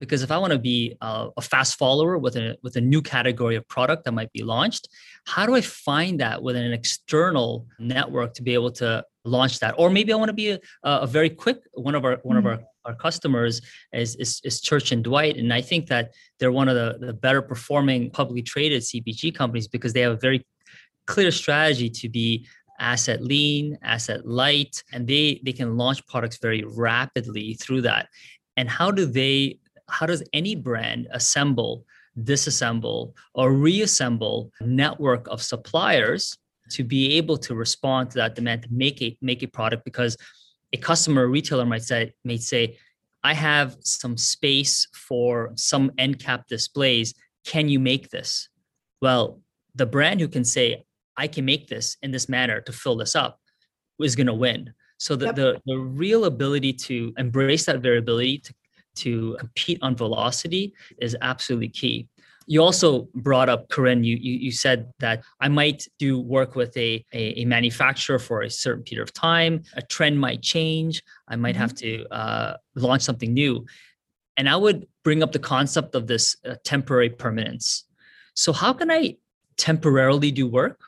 because 0.00 0.22
if 0.22 0.30
i 0.30 0.38
want 0.38 0.52
to 0.52 0.58
be 0.58 0.96
a, 1.00 1.28
a, 1.36 1.42
fast 1.42 1.78
follower 1.78 2.18
with 2.18 2.36
a 2.36 2.56
with 2.62 2.76
a 2.76 2.80
new 2.80 3.02
category 3.02 3.56
of 3.56 3.66
product 3.68 4.04
that 4.04 4.12
might 4.12 4.32
be 4.32 4.42
launched 4.42 4.88
how 5.26 5.46
do 5.46 5.54
i 5.54 5.60
find 5.60 6.20
that 6.20 6.42
within 6.42 6.64
an 6.64 6.72
external 6.72 7.66
network 7.78 8.34
to 8.34 8.42
be 8.42 8.54
able 8.54 8.70
to 8.70 9.04
launch 9.24 9.58
that 9.58 9.74
or 9.78 9.90
maybe 9.90 10.12
i 10.12 10.16
want 10.16 10.28
to 10.28 10.34
be 10.34 10.50
a, 10.50 10.60
a 10.84 11.06
very 11.06 11.30
quick 11.30 11.58
one 11.72 11.94
of 11.94 12.04
our 12.04 12.18
one 12.22 12.36
mm-hmm. 12.36 12.46
of 12.46 12.58
our 12.58 12.64
our 12.86 12.94
customers 12.94 13.60
is, 13.92 14.14
is, 14.16 14.40
is 14.44 14.60
Church 14.60 14.92
and 14.92 15.02
Dwight. 15.02 15.36
And 15.36 15.52
I 15.52 15.60
think 15.60 15.88
that 15.88 16.14
they're 16.38 16.52
one 16.52 16.68
of 16.68 16.76
the, 16.76 17.04
the 17.04 17.12
better 17.12 17.42
performing 17.42 18.10
publicly 18.10 18.42
traded 18.42 18.82
CPG 18.82 19.34
companies 19.34 19.68
because 19.68 19.92
they 19.92 20.00
have 20.02 20.12
a 20.12 20.16
very 20.16 20.46
clear 21.06 21.30
strategy 21.30 21.90
to 21.90 22.08
be 22.08 22.46
asset 22.78 23.22
lean, 23.22 23.78
asset 23.82 24.26
light, 24.26 24.82
and 24.92 25.06
they 25.06 25.40
they 25.44 25.52
can 25.52 25.76
launch 25.76 26.06
products 26.06 26.38
very 26.38 26.64
rapidly 26.64 27.54
through 27.54 27.82
that. 27.82 28.08
And 28.56 28.68
how 28.68 28.90
do 28.90 29.06
they 29.06 29.58
how 29.88 30.06
does 30.06 30.22
any 30.32 30.54
brand 30.54 31.08
assemble, 31.10 31.84
disassemble, 32.22 33.12
or 33.34 33.52
reassemble 33.52 34.50
a 34.60 34.66
network 34.66 35.28
of 35.28 35.42
suppliers 35.42 36.36
to 36.70 36.82
be 36.82 37.16
able 37.16 37.36
to 37.36 37.54
respond 37.54 38.10
to 38.10 38.16
that 38.16 38.34
demand 38.34 38.62
to 38.62 38.68
make 38.70 39.00
a 39.02 39.16
make 39.20 39.42
a 39.42 39.48
product? 39.48 39.84
Because 39.84 40.16
a 40.72 40.76
customer 40.76 41.26
retailer 41.28 41.66
might 41.66 41.82
say 41.82 42.12
may 42.24 42.36
say 42.36 42.76
i 43.22 43.32
have 43.32 43.76
some 43.80 44.16
space 44.16 44.88
for 44.92 45.52
some 45.56 45.90
end 45.98 46.18
cap 46.18 46.46
displays. 46.48 47.14
Can 47.44 47.68
you 47.68 47.78
make 47.78 48.10
this? 48.10 48.48
Well 49.00 49.40
the 49.74 49.86
brand 49.86 50.20
who 50.20 50.28
can 50.28 50.44
say 50.44 50.84
i 51.16 51.26
can 51.28 51.44
make 51.44 51.68
this 51.68 51.96
in 52.02 52.10
this 52.10 52.28
manner 52.28 52.60
to 52.62 52.72
fill 52.72 52.96
this 52.96 53.14
up 53.14 53.40
is 54.00 54.16
going 54.16 54.26
to 54.26 54.34
win. 54.34 54.72
So 54.98 55.14
the, 55.14 55.26
yep. 55.26 55.34
the 55.36 55.60
the 55.66 55.78
real 55.78 56.24
ability 56.24 56.72
to 56.88 57.12
embrace 57.16 57.66
that 57.66 57.80
variability 57.80 58.38
to 58.38 58.54
to 58.96 59.36
compete 59.38 59.78
on 59.82 59.96
velocity 59.96 60.74
is 61.00 61.16
absolutely 61.20 61.68
key. 61.68 62.08
You 62.48 62.62
also 62.62 63.08
brought 63.14 63.48
up, 63.48 63.68
Karin, 63.70 64.04
you, 64.04 64.16
you, 64.16 64.34
you 64.34 64.52
said 64.52 64.92
that 65.00 65.24
I 65.40 65.48
might 65.48 65.88
do 65.98 66.20
work 66.20 66.54
with 66.54 66.76
a, 66.76 67.04
a, 67.12 67.40
a, 67.40 67.44
manufacturer 67.44 68.20
for 68.20 68.42
a 68.42 68.50
certain 68.50 68.84
period 68.84 69.02
of 69.02 69.12
time. 69.12 69.64
A 69.74 69.82
trend 69.82 70.20
might 70.20 70.42
change. 70.42 71.02
I 71.26 71.34
might 71.34 71.54
mm-hmm. 71.54 71.60
have 71.60 71.74
to 71.76 72.06
uh, 72.12 72.56
launch 72.76 73.02
something 73.02 73.34
new. 73.34 73.66
And 74.36 74.48
I 74.48 74.54
would 74.54 74.86
bring 75.02 75.24
up 75.24 75.32
the 75.32 75.40
concept 75.40 75.96
of 75.96 76.06
this 76.06 76.36
uh, 76.48 76.54
temporary 76.62 77.10
permanence. 77.10 77.84
So, 78.34 78.52
how 78.52 78.72
can 78.72 78.90
I 78.92 79.16
temporarily 79.56 80.30
do 80.30 80.46
work, 80.46 80.80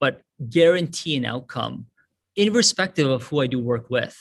but 0.00 0.22
guarantee 0.48 1.16
an 1.16 1.26
outcome 1.26 1.86
irrespective 2.34 3.08
of 3.08 3.24
who 3.24 3.40
I 3.40 3.46
do 3.46 3.58
work 3.58 3.90
with? 3.90 4.16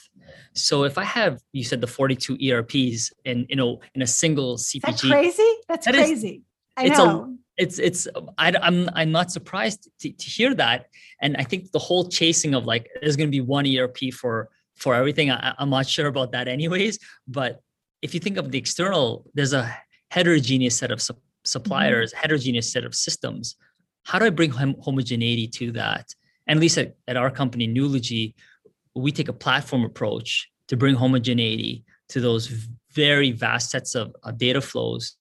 So 0.54 0.84
if 0.84 0.98
I 0.98 1.04
have, 1.04 1.42
you 1.52 1.64
said 1.64 1.82
the 1.82 1.88
42 1.88 2.38
ERPs 2.42 3.12
in 3.26 3.46
you 3.50 3.56
know 3.56 3.80
in 3.94 4.02
a 4.02 4.08
single 4.08 4.58
CPG, 4.58 4.82
that's 4.82 5.02
crazy. 5.02 5.54
That's 5.68 5.86
that 5.86 5.96
crazy. 5.96 6.30
Is, 6.30 6.42
I 6.78 6.86
it's 6.86 6.98
know. 6.98 7.22
A, 7.22 7.36
it's 7.58 7.80
it's 7.80 8.08
I, 8.38 8.50
am 8.50 8.56
I'm, 8.62 8.90
I'm 8.94 9.12
not 9.12 9.32
surprised 9.32 9.90
to, 10.00 10.12
to 10.12 10.26
hear 10.26 10.54
that, 10.56 10.88
and 11.22 11.38
I 11.38 11.44
think 11.44 11.72
the 11.72 11.80
whole 11.80 12.10
chasing 12.10 12.54
of 12.54 12.66
like 12.66 12.90
there's 13.02 13.16
going 13.16 13.28
to 13.28 13.32
be 13.32 13.42
one 13.42 13.66
ERP 13.66 14.14
for 14.14 14.50
for 14.76 14.94
everything. 14.94 15.32
I, 15.32 15.56
I'm 15.58 15.70
not 15.70 15.88
sure 15.88 16.08
about 16.08 16.32
that, 16.34 16.48
anyways. 16.48 17.00
But 17.28 17.62
if 18.02 18.14
you 18.14 18.20
think 18.20 18.38
of 18.38 18.52
the 18.52 18.58
external, 18.58 19.26
there's 19.34 19.54
a 19.54 19.74
heterogeneous 20.12 20.78
set 20.78 20.92
of 20.92 21.02
su- 21.02 21.16
suppliers, 21.44 22.12
mm-hmm. 22.12 22.22
heterogeneous 22.22 22.72
set 22.72 22.84
of 22.84 22.94
systems. 22.94 23.56
How 24.04 24.20
do 24.20 24.26
I 24.26 24.30
bring 24.30 24.52
hom- 24.52 24.76
homogeneity 24.82 25.48
to 25.48 25.72
that? 25.74 26.14
And 26.48 26.58
at 26.58 26.62
least 26.62 26.78
at, 26.78 26.96
at 27.08 27.18
our 27.18 27.32
company, 27.32 27.68
Nulogy, 27.68 28.36
we 28.96 29.12
take 29.12 29.28
a 29.28 29.34
platform 29.34 29.84
approach 29.84 30.50
to 30.68 30.78
bring 30.78 30.96
homogeneity 30.96 31.84
to 32.10 32.22
those 32.22 32.48
very 32.92 33.32
vast 33.32 33.70
sets 33.70 33.96
of, 33.96 34.16
of 34.24 34.38
data 34.38 34.62
flows 34.62 35.18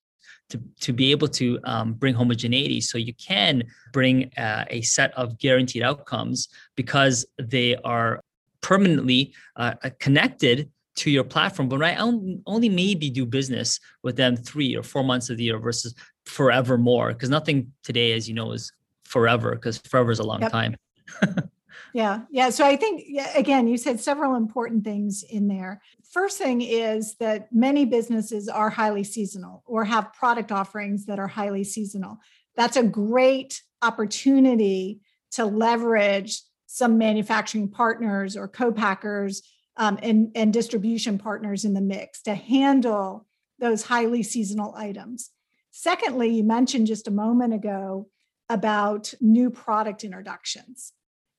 to, 0.50 0.60
to 0.80 0.92
be 0.92 1.10
able 1.10 1.28
to 1.28 1.58
um, 1.64 1.94
bring 1.94 2.14
homogeneity 2.14 2.80
so 2.80 2.98
you 2.98 3.14
can 3.14 3.64
bring 3.92 4.30
uh, 4.36 4.64
a 4.68 4.82
set 4.82 5.12
of 5.14 5.38
guaranteed 5.38 5.82
outcomes 5.82 6.48
because 6.76 7.26
they 7.38 7.76
are 7.76 8.20
permanently 8.60 9.32
uh, 9.56 9.74
connected 9.98 10.70
to 10.96 11.10
your 11.10 11.24
platform 11.24 11.68
but 11.68 11.82
i 11.82 11.96
only 11.96 12.68
maybe 12.68 13.10
do 13.10 13.26
business 13.26 13.80
with 14.02 14.16
them 14.16 14.36
three 14.36 14.76
or 14.76 14.82
four 14.82 15.02
months 15.02 15.28
of 15.28 15.36
the 15.36 15.44
year 15.44 15.58
versus 15.58 15.94
forever 16.24 16.78
more 16.78 17.08
because 17.08 17.28
nothing 17.28 17.70
today 17.82 18.12
as 18.12 18.28
you 18.28 18.34
know 18.34 18.52
is 18.52 18.72
forever 19.02 19.56
because 19.56 19.78
forever 19.78 20.12
is 20.12 20.20
a 20.20 20.22
long 20.22 20.40
yep. 20.40 20.52
time 20.52 20.76
Yeah. 21.92 22.22
Yeah. 22.30 22.50
So 22.50 22.64
I 22.64 22.76
think, 22.76 23.04
again, 23.34 23.66
you 23.68 23.76
said 23.76 24.00
several 24.00 24.34
important 24.34 24.84
things 24.84 25.22
in 25.22 25.48
there. 25.48 25.82
First 26.10 26.38
thing 26.38 26.62
is 26.62 27.16
that 27.16 27.52
many 27.52 27.84
businesses 27.84 28.48
are 28.48 28.70
highly 28.70 29.04
seasonal 29.04 29.62
or 29.66 29.84
have 29.84 30.12
product 30.12 30.52
offerings 30.52 31.06
that 31.06 31.18
are 31.18 31.28
highly 31.28 31.64
seasonal. 31.64 32.18
That's 32.56 32.76
a 32.76 32.84
great 32.84 33.62
opportunity 33.82 35.00
to 35.32 35.44
leverage 35.44 36.42
some 36.66 36.98
manufacturing 36.98 37.68
partners 37.68 38.36
or 38.36 38.48
co-packers 38.48 39.42
um, 39.76 39.98
and, 40.02 40.30
and 40.34 40.52
distribution 40.52 41.18
partners 41.18 41.64
in 41.64 41.74
the 41.74 41.80
mix 41.80 42.22
to 42.22 42.34
handle 42.34 43.26
those 43.58 43.82
highly 43.82 44.22
seasonal 44.22 44.74
items. 44.74 45.30
Secondly, 45.70 46.28
you 46.28 46.44
mentioned 46.44 46.86
just 46.86 47.08
a 47.08 47.12
moment 47.12 47.52
ago 47.52 48.08
about 48.48 49.12
new 49.20 49.50
product 49.50 50.04
introductions. 50.04 50.92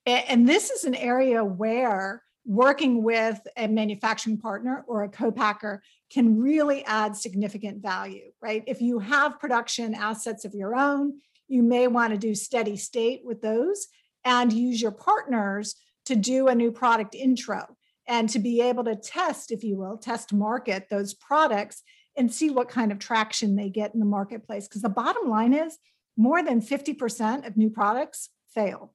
And 0.06 0.48
this 0.48 0.70
is 0.70 0.84
an 0.84 0.94
area 0.94 1.44
where 1.44 2.22
working 2.44 3.02
with 3.02 3.40
a 3.56 3.66
manufacturing 3.66 4.38
partner 4.38 4.84
or 4.86 5.02
a 5.02 5.08
co-packer 5.08 5.82
can 6.12 6.38
really 6.38 6.84
add 6.84 7.16
significant 7.16 7.82
value, 7.82 8.30
right? 8.40 8.62
If 8.68 8.80
you 8.80 9.00
have 9.00 9.40
production 9.40 9.94
assets 9.94 10.44
of 10.44 10.54
your 10.54 10.76
own, 10.76 11.14
you 11.48 11.64
may 11.64 11.88
want 11.88 12.12
to 12.12 12.18
do 12.18 12.36
steady 12.36 12.76
state 12.76 13.22
with 13.24 13.42
those 13.42 13.88
and 14.24 14.52
use 14.52 14.80
your 14.80 14.92
partners 14.92 15.74
to 16.04 16.14
do 16.14 16.46
a 16.46 16.54
new 16.54 16.70
product 16.70 17.16
intro 17.16 17.76
and 18.06 18.28
to 18.28 18.38
be 18.38 18.60
able 18.60 18.84
to 18.84 18.94
test, 18.94 19.50
if 19.50 19.64
you 19.64 19.76
will, 19.76 19.96
test 19.96 20.32
market 20.32 20.88
those 20.88 21.14
products 21.14 21.82
and 22.16 22.32
see 22.32 22.50
what 22.50 22.68
kind 22.68 22.92
of 22.92 23.00
traction 23.00 23.56
they 23.56 23.68
get 23.68 23.92
in 23.92 24.00
the 24.00 24.06
marketplace. 24.06 24.68
Because 24.68 24.82
the 24.82 24.88
bottom 24.88 25.28
line 25.28 25.52
is 25.52 25.78
more 26.16 26.42
than 26.42 26.60
50% 26.60 27.46
of 27.46 27.56
new 27.56 27.70
products 27.70 28.30
fail, 28.54 28.94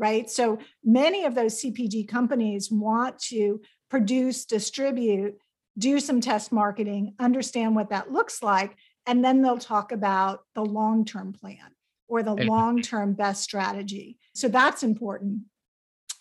right? 0.00 0.30
So 0.30 0.58
many 0.82 1.26
of 1.26 1.34
those 1.34 1.62
CPG 1.62 2.08
companies 2.08 2.70
want 2.70 3.18
to 3.24 3.60
produce, 3.90 4.46
distribute, 4.46 5.34
do 5.78 6.00
some 6.00 6.20
test 6.20 6.50
marketing, 6.50 7.14
understand 7.20 7.76
what 7.76 7.90
that 7.90 8.10
looks 8.10 8.42
like, 8.42 8.76
and 9.06 9.22
then 9.22 9.42
they'll 9.42 9.58
talk 9.58 9.92
about 9.92 10.40
the 10.54 10.64
long 10.64 11.04
term 11.04 11.32
plan 11.32 11.74
or 12.08 12.22
the 12.22 12.34
long 12.34 12.80
term 12.80 13.12
best 13.12 13.42
strategy. 13.42 14.18
So 14.34 14.48
that's 14.48 14.82
important. 14.82 15.42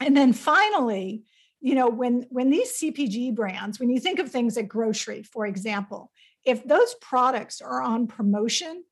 And 0.01 0.15
then 0.15 0.33
finally, 0.33 1.23
you 1.61 1.75
know, 1.75 1.87
when 1.89 2.25
when 2.29 2.49
these 2.49 2.77
CPG 2.77 3.33
brands, 3.33 3.79
when 3.79 3.89
you 3.89 3.99
think 3.99 4.19
of 4.19 4.29
things 4.29 4.57
like 4.57 4.67
grocery, 4.67 5.23
for 5.23 5.45
example, 5.45 6.11
if 6.45 6.63
those 6.65 6.95
products 7.01 7.61
are 7.61 7.81
on 7.81 8.07
promotion, 8.07 8.83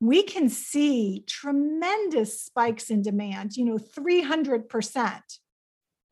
we 0.00 0.22
can 0.22 0.48
see 0.48 1.24
tremendous 1.26 2.42
spikes 2.42 2.90
in 2.90 3.02
demand, 3.02 3.56
you 3.56 3.64
know, 3.64 3.78
300% 3.78 5.20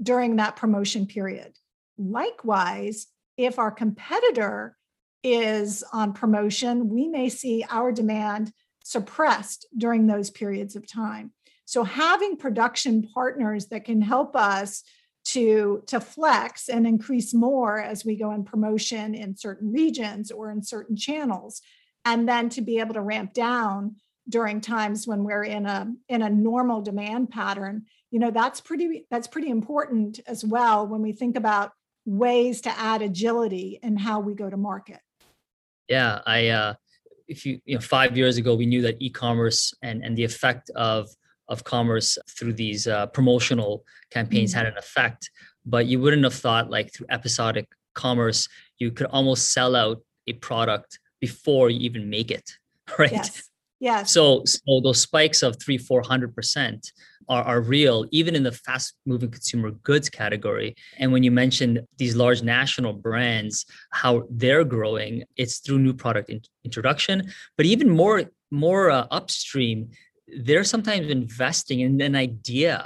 during 0.02 0.36
that 0.36 0.56
promotion 0.56 1.06
period. 1.06 1.52
Likewise, 1.98 3.06
if 3.36 3.58
our 3.58 3.70
competitor 3.70 4.76
is 5.22 5.84
on 5.92 6.12
promotion, 6.12 6.88
we 6.88 7.08
may 7.08 7.28
see 7.28 7.64
our 7.70 7.92
demand 7.92 8.52
suppressed 8.84 9.66
during 9.76 10.06
those 10.06 10.30
periods 10.30 10.76
of 10.76 10.86
time. 10.86 11.32
So 11.64 11.84
having 11.84 12.36
production 12.36 13.08
partners 13.14 13.66
that 13.68 13.84
can 13.84 14.02
help 14.02 14.36
us 14.36 14.82
to, 15.26 15.82
to 15.86 16.00
flex 16.00 16.68
and 16.68 16.86
increase 16.86 17.32
more 17.32 17.80
as 17.80 18.04
we 18.04 18.16
go 18.16 18.32
in 18.32 18.44
promotion 18.44 19.14
in 19.14 19.36
certain 19.36 19.72
regions 19.72 20.30
or 20.30 20.50
in 20.50 20.62
certain 20.62 20.96
channels, 20.96 21.62
and 22.04 22.28
then 22.28 22.48
to 22.50 22.60
be 22.60 22.78
able 22.78 22.94
to 22.94 23.00
ramp 23.00 23.32
down 23.32 23.96
during 24.28 24.60
times 24.60 25.06
when 25.06 25.24
we're 25.24 25.44
in 25.44 25.66
a 25.66 25.92
in 26.08 26.22
a 26.22 26.30
normal 26.30 26.80
demand 26.80 27.30
pattern 27.30 27.84
you 28.10 28.18
know 28.18 28.30
that's 28.30 28.60
pretty 28.60 29.06
that's 29.10 29.26
pretty 29.26 29.50
important 29.50 30.20
as 30.26 30.44
well 30.44 30.86
when 30.86 31.02
we 31.02 31.12
think 31.12 31.36
about 31.36 31.72
ways 32.06 32.60
to 32.60 32.70
add 32.78 33.02
agility 33.02 33.78
in 33.82 33.96
how 33.96 34.20
we 34.20 34.34
go 34.34 34.48
to 34.48 34.56
market 34.56 35.00
yeah 35.88 36.20
i 36.26 36.48
uh 36.48 36.74
if 37.28 37.44
you 37.44 37.60
you 37.64 37.74
know 37.74 37.80
5 37.80 38.16
years 38.16 38.36
ago 38.36 38.54
we 38.54 38.66
knew 38.66 38.82
that 38.82 38.96
e-commerce 39.00 39.74
and 39.82 40.02
and 40.04 40.16
the 40.16 40.24
effect 40.24 40.70
of 40.70 41.08
of 41.48 41.62
commerce 41.64 42.16
through 42.26 42.54
these 42.54 42.86
uh, 42.86 43.06
promotional 43.08 43.84
campaigns 44.10 44.52
mm-hmm. 44.52 44.64
had 44.64 44.66
an 44.66 44.78
effect 44.78 45.30
but 45.66 45.84
you 45.86 46.00
wouldn't 46.00 46.24
have 46.24 46.34
thought 46.34 46.70
like 46.70 46.92
through 46.92 47.06
episodic 47.10 47.68
commerce 47.94 48.48
you 48.78 48.90
could 48.90 49.06
almost 49.08 49.52
sell 49.52 49.76
out 49.76 49.98
a 50.26 50.32
product 50.34 50.98
before 51.26 51.66
you 51.70 51.80
even 51.88 52.04
make 52.16 52.30
it 52.38 52.46
right? 52.98 53.12
Yes. 53.12 53.50
Yes. 53.80 54.12
So 54.16 54.24
so 54.44 54.80
those 54.82 55.00
spikes 55.00 55.42
of 55.42 55.50
3 55.60 55.78
400% 55.78 56.92
are, 57.28 57.42
are 57.42 57.60
real 57.60 58.06
even 58.10 58.32
in 58.38 58.42
the 58.48 58.52
fast 58.52 58.94
moving 59.06 59.30
consumer 59.30 59.70
goods 59.88 60.08
category. 60.08 60.70
And 60.98 61.12
when 61.12 61.22
you 61.26 61.32
mentioned 61.44 61.74
these 61.98 62.14
large 62.22 62.42
national 62.42 62.92
brands 63.06 63.66
how 63.90 64.12
they're 64.30 64.64
growing 64.76 65.12
it's 65.42 65.56
through 65.58 65.80
new 65.86 65.94
product 66.04 66.28
in- 66.34 66.42
introduction 66.68 67.16
but 67.56 67.66
even 67.66 67.88
more 68.02 68.18
more 68.50 68.84
uh, 68.90 69.06
upstream 69.18 69.78
they're 70.46 70.68
sometimes 70.74 71.06
investing 71.20 71.78
in 71.86 72.00
an 72.08 72.16
idea 72.28 72.76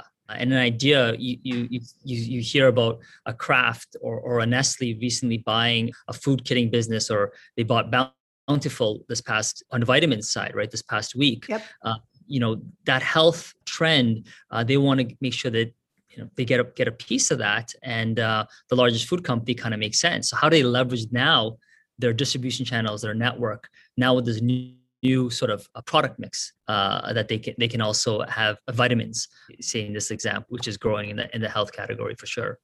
and 0.41 0.53
an 0.53 0.59
idea 0.73 0.97
you 1.25 1.37
you 1.49 1.57
you 1.71 2.17
you 2.33 2.41
hear 2.51 2.67
about 2.67 2.95
a 3.25 3.33
Kraft 3.33 3.89
or 4.05 4.15
or 4.27 4.33
a 4.39 4.45
Nestle 4.45 4.91
recently 5.07 5.39
buying 5.53 5.85
a 6.07 6.13
food 6.23 6.39
kitting 6.45 6.69
business 6.77 7.05
or 7.15 7.21
they 7.55 7.65
bought 7.71 7.87
Bountiful 8.49 9.05
this 9.07 9.21
past 9.21 9.63
on 9.71 9.79
the 9.79 9.85
vitamin 9.85 10.23
side 10.23 10.55
right 10.55 10.71
this 10.71 10.81
past 10.81 11.15
week 11.15 11.45
yep. 11.47 11.61
Uh, 11.83 11.99
you 12.25 12.39
know 12.39 12.59
that 12.85 13.03
health 13.03 13.53
trend 13.65 14.25
uh, 14.49 14.63
they 14.63 14.77
want 14.77 14.99
to 14.99 15.15
make 15.21 15.33
sure 15.33 15.51
that 15.51 15.71
you 16.09 16.17
know 16.17 16.29
they 16.35 16.45
get 16.45 16.59
a 16.59 16.63
get 16.75 16.87
a 16.87 16.91
piece 16.91 17.29
of 17.29 17.37
that 17.37 17.71
and 17.83 18.19
uh, 18.19 18.43
the 18.69 18.75
largest 18.75 19.07
food 19.07 19.23
company 19.23 19.53
kind 19.53 19.73
of 19.75 19.79
makes 19.79 19.99
sense 19.99 20.31
so 20.31 20.35
how 20.35 20.49
do 20.49 20.57
they 20.57 20.63
leverage 20.63 21.05
now 21.11 21.57
their 21.99 22.11
distribution 22.11 22.65
channels 22.65 23.03
their 23.03 23.13
network 23.13 23.69
now 23.97 24.15
with 24.15 24.25
this 24.25 24.41
new 24.41 24.73
new 25.03 25.29
sort 25.29 25.51
of 25.51 25.67
a 25.75 25.81
product 25.81 26.19
mix 26.19 26.53
uh, 26.67 27.13
that 27.13 27.27
they 27.27 27.37
can 27.37 27.53
they 27.57 27.67
can 27.67 27.81
also 27.81 28.21
have 28.23 28.57
vitamins 28.71 29.27
say 29.59 29.85
in 29.85 29.93
this 29.93 30.11
example 30.11 30.47
which 30.49 30.67
is 30.67 30.77
growing 30.77 31.09
in 31.09 31.17
the 31.17 31.35
in 31.35 31.41
the 31.41 31.49
health 31.49 31.71
category 31.71 32.15
for 32.15 32.25
sure 32.25 32.59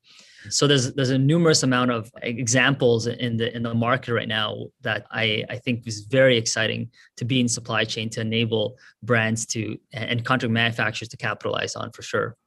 so 0.49 0.67
there's 0.67 0.93
there's 0.93 1.09
a 1.09 1.17
numerous 1.17 1.63
amount 1.63 1.91
of 1.91 2.11
examples 2.21 3.07
in 3.07 3.37
the 3.37 3.55
in 3.55 3.63
the 3.63 3.73
market 3.73 4.13
right 4.13 4.27
now 4.27 4.65
that 4.81 5.05
I 5.11 5.43
I 5.49 5.57
think 5.57 5.87
is 5.87 6.01
very 6.01 6.37
exciting 6.37 6.89
to 7.17 7.25
be 7.25 7.39
in 7.39 7.47
supply 7.47 7.83
chain 7.85 8.09
to 8.11 8.21
enable 8.21 8.77
brands 9.03 9.45
to 9.47 9.77
and 9.93 10.23
contract 10.23 10.51
manufacturers 10.51 11.09
to 11.09 11.17
capitalize 11.17 11.75
on 11.75 11.91
for 11.91 12.01
sure. 12.01 12.37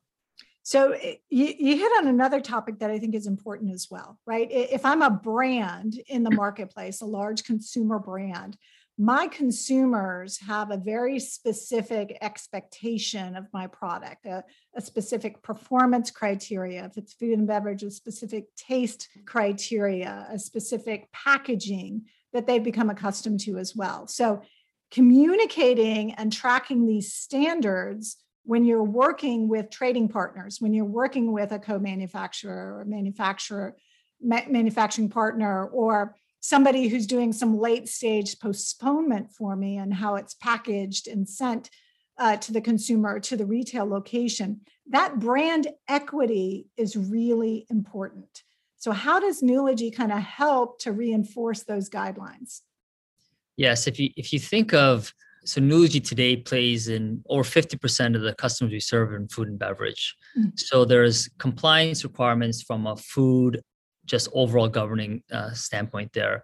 So 0.62 0.92
eh, 0.92 1.14
you, 1.31 1.46
you 1.59 1.79
hit 1.79 1.90
on 1.98 2.09
another 2.09 2.40
topic 2.40 2.81
that 2.81 2.90
I 2.90 2.98
think 2.98 3.14
is 3.14 3.27
important 3.27 3.72
as 3.72 3.88
well, 3.90 4.18
right? 4.27 4.46
If 4.51 4.85
I'm 4.85 5.03
a 5.03 5.11
brand 5.11 5.98
in 6.09 6.24
the 6.24 6.31
marketplace, 6.44 7.01
a 7.01 7.07
large 7.07 7.44
consumer 7.44 7.98
brand, 7.98 8.57
my 9.01 9.29
consumers 9.29 10.41
have 10.41 10.73
a 10.73 10.77
very 10.77 11.21
specific 11.21 12.19
expectation 12.21 13.37
of 13.37 13.47
my 13.53 13.69
product, 13.69 14.27
a, 14.27 14.43
a, 14.75 14.81
specific 14.81 15.41
performance 15.41 16.11
criteria. 16.11 16.85
If 16.85 16.99
it's 16.99 17.13
food 17.13 17.39
and 17.39 17.47
beverage, 17.47 17.85
a 17.85 17.93
specific 17.93 18.55
taste 18.57 19.09
criteria, 19.25 20.27
a 20.29 20.39
specific 20.39 21.11
packaging 21.13 22.07
that 22.33 22.49
they've 22.49 22.63
become 22.63 22.91
accustomed 22.91 23.39
to 23.41 23.57
as 23.59 23.77
well. 23.77 24.09
So, 24.09 24.43
communicating 24.91 26.15
and 26.15 26.33
tracking 26.33 26.87
these 26.87 27.13
standards 27.13 28.17
when 28.45 28.65
you're 28.65 28.83
working 28.83 29.47
with 29.47 29.71
trading 29.71 30.09
partners, 30.09 30.61
when 30.61 30.75
you're 30.75 30.85
working 30.85 31.31
with 31.31 31.53
a 31.53 31.59
co 31.61 31.79
manufacturer 31.79 32.81
or 32.81 32.85
manufacturer, 32.85 33.77
ma- 34.21 34.49
manufacturing 34.49 35.09
partner, 35.09 35.67
or 35.67 36.17
somebody 36.40 36.88
who's 36.88 37.07
doing 37.07 37.33
some 37.33 37.59
late 37.59 37.88
stage 37.88 38.38
postponement 38.38 39.33
for 39.33 39.57
me 39.57 39.77
and 39.77 39.94
how 39.94 40.14
it's 40.14 40.35
packaged 40.35 41.09
and 41.09 41.29
sent 41.29 41.70
uh, 42.18 42.37
to 42.37 42.53
the 42.53 42.61
consumer 42.61 43.20
to 43.20 43.37
the 43.37 43.46
retail 43.46 43.87
location 43.87 44.61
that 44.88 45.18
brand 45.18 45.68
equity 45.88 46.66
is 46.77 46.96
really 46.96 47.66
important 47.70 48.42
so 48.77 48.92
how 48.92 49.18
does 49.18 49.42
Nulogy 49.42 49.94
kind 49.94 50.12
of 50.12 50.18
help 50.18 50.81
to 50.81 50.92
reinforce 50.92 51.62
those 51.62 51.88
guidelines 51.88 52.62
yes 53.57 53.87
if 53.87 54.01
you 54.01 54.11
if 54.16 54.33
you 54.33 54.38
think 54.38 54.74
of 54.74 55.12
so 55.44 55.62
Nulogy 55.62 56.07
today 56.07 56.37
plays 56.37 56.88
in 56.88 57.22
over 57.31 57.42
50% 57.42 58.14
of 58.14 58.20
the 58.20 58.35
customers 58.35 58.70
we 58.70 58.81
serve 58.81 59.14
in 59.14 59.29
food 59.29 59.48
and 59.48 59.59
beverage. 59.59 60.14
Mm-hmm. 60.37 60.51
So 60.57 60.85
there's 60.85 61.31
compliance 61.38 62.05
requirements 62.05 62.61
from 62.61 62.87
a 62.87 62.96
food 62.96 63.62
just 64.09 64.29
overall 64.33 64.68
governing 64.68 65.23
uh, 65.33 65.53
standpoint 65.53 66.12
there. 66.12 66.42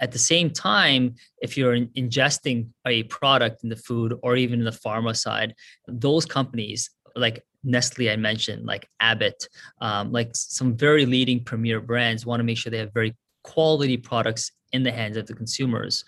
At 0.00 0.10
the 0.10 0.18
same 0.18 0.50
time, 0.50 1.14
if 1.40 1.56
you're 1.56 1.74
in, 1.74 1.86
ingesting 1.88 2.70
a 2.86 3.04
product 3.04 3.62
in 3.62 3.68
the 3.68 3.76
food 3.76 4.18
or 4.22 4.34
even 4.36 4.58
in 4.58 4.64
the 4.64 4.72
pharma 4.72 5.16
side, 5.16 5.54
those 5.86 6.26
companies 6.26 6.90
like 7.14 7.44
Nestle, 7.64 8.10
I 8.10 8.16
mentioned, 8.16 8.66
like 8.66 8.88
Abbott, 8.98 9.48
um, 9.80 10.10
like 10.10 10.30
some 10.32 10.76
very 10.76 11.06
leading 11.06 11.44
premier 11.44 11.80
brands 11.80 12.26
want 12.26 12.40
to 12.40 12.44
make 12.44 12.58
sure 12.58 12.70
they 12.70 12.78
have 12.78 12.92
very 12.92 13.14
quality 13.44 13.96
products 13.96 14.50
in 14.72 14.82
the 14.82 14.92
hands 14.92 15.16
of 15.16 15.26
the 15.26 15.34
consumers. 15.34 16.04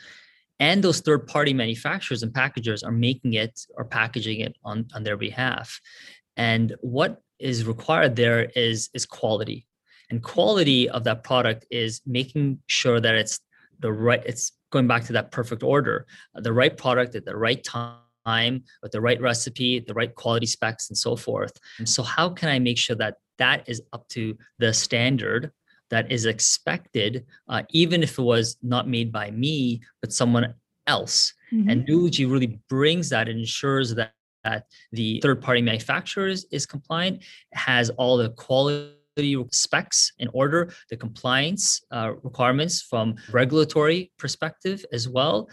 And 0.58 0.82
those 0.82 1.00
third 1.00 1.26
party 1.26 1.52
manufacturers 1.52 2.22
and 2.22 2.32
packagers 2.32 2.82
are 2.82 2.92
making 2.92 3.34
it 3.34 3.60
or 3.76 3.84
packaging 3.84 4.40
it 4.40 4.56
on, 4.64 4.86
on 4.94 5.02
their 5.02 5.16
behalf. 5.16 5.80
And 6.36 6.74
what 6.80 7.20
is 7.38 7.64
required 7.64 8.16
there 8.16 8.50
is, 8.56 8.88
is 8.94 9.06
quality 9.06 9.66
and 10.10 10.22
quality 10.22 10.88
of 10.88 11.04
that 11.04 11.24
product 11.24 11.66
is 11.70 12.00
making 12.06 12.58
sure 12.66 13.00
that 13.00 13.14
it's 13.14 13.40
the 13.80 13.92
right 13.92 14.22
it's 14.24 14.52
going 14.70 14.86
back 14.86 15.04
to 15.04 15.12
that 15.12 15.30
perfect 15.30 15.62
order 15.62 16.06
the 16.34 16.52
right 16.52 16.76
product 16.76 17.14
at 17.14 17.24
the 17.24 17.36
right 17.36 17.64
time 17.64 18.64
with 18.82 18.92
the 18.92 19.00
right 19.00 19.20
recipe 19.20 19.80
the 19.80 19.94
right 19.94 20.14
quality 20.14 20.46
specs 20.46 20.88
and 20.88 20.96
so 20.96 21.16
forth 21.16 21.52
and 21.78 21.88
so 21.88 22.02
how 22.02 22.28
can 22.28 22.48
i 22.48 22.58
make 22.58 22.78
sure 22.78 22.96
that 22.96 23.16
that 23.38 23.62
is 23.68 23.82
up 23.92 24.06
to 24.08 24.36
the 24.58 24.72
standard 24.72 25.50
that 25.90 26.10
is 26.10 26.24
expected 26.24 27.24
uh, 27.48 27.62
even 27.70 28.02
if 28.02 28.18
it 28.18 28.22
was 28.22 28.56
not 28.62 28.88
made 28.88 29.12
by 29.12 29.30
me 29.30 29.80
but 30.00 30.12
someone 30.12 30.54
else 30.86 31.32
mm-hmm. 31.52 31.68
and 31.68 31.86
Nulogy 31.86 32.30
really 32.30 32.58
brings 32.68 33.10
that 33.10 33.28
and 33.28 33.38
ensures 33.38 33.94
that 33.94 34.12
that 34.44 34.66
the 34.92 35.20
third 35.22 35.40
party 35.40 35.62
manufacturer 35.62 36.26
is, 36.26 36.46
is 36.52 36.66
compliant 36.66 37.22
has 37.52 37.90
all 37.90 38.18
the 38.18 38.28
quality 38.30 38.92
specs 39.50 40.12
in 40.18 40.28
order, 40.32 40.72
the 40.90 40.96
compliance 40.96 41.82
uh, 41.90 42.12
requirements 42.22 42.82
from 42.82 43.14
regulatory 43.30 44.10
perspective 44.18 44.84
as 44.92 45.08
well, 45.08 45.48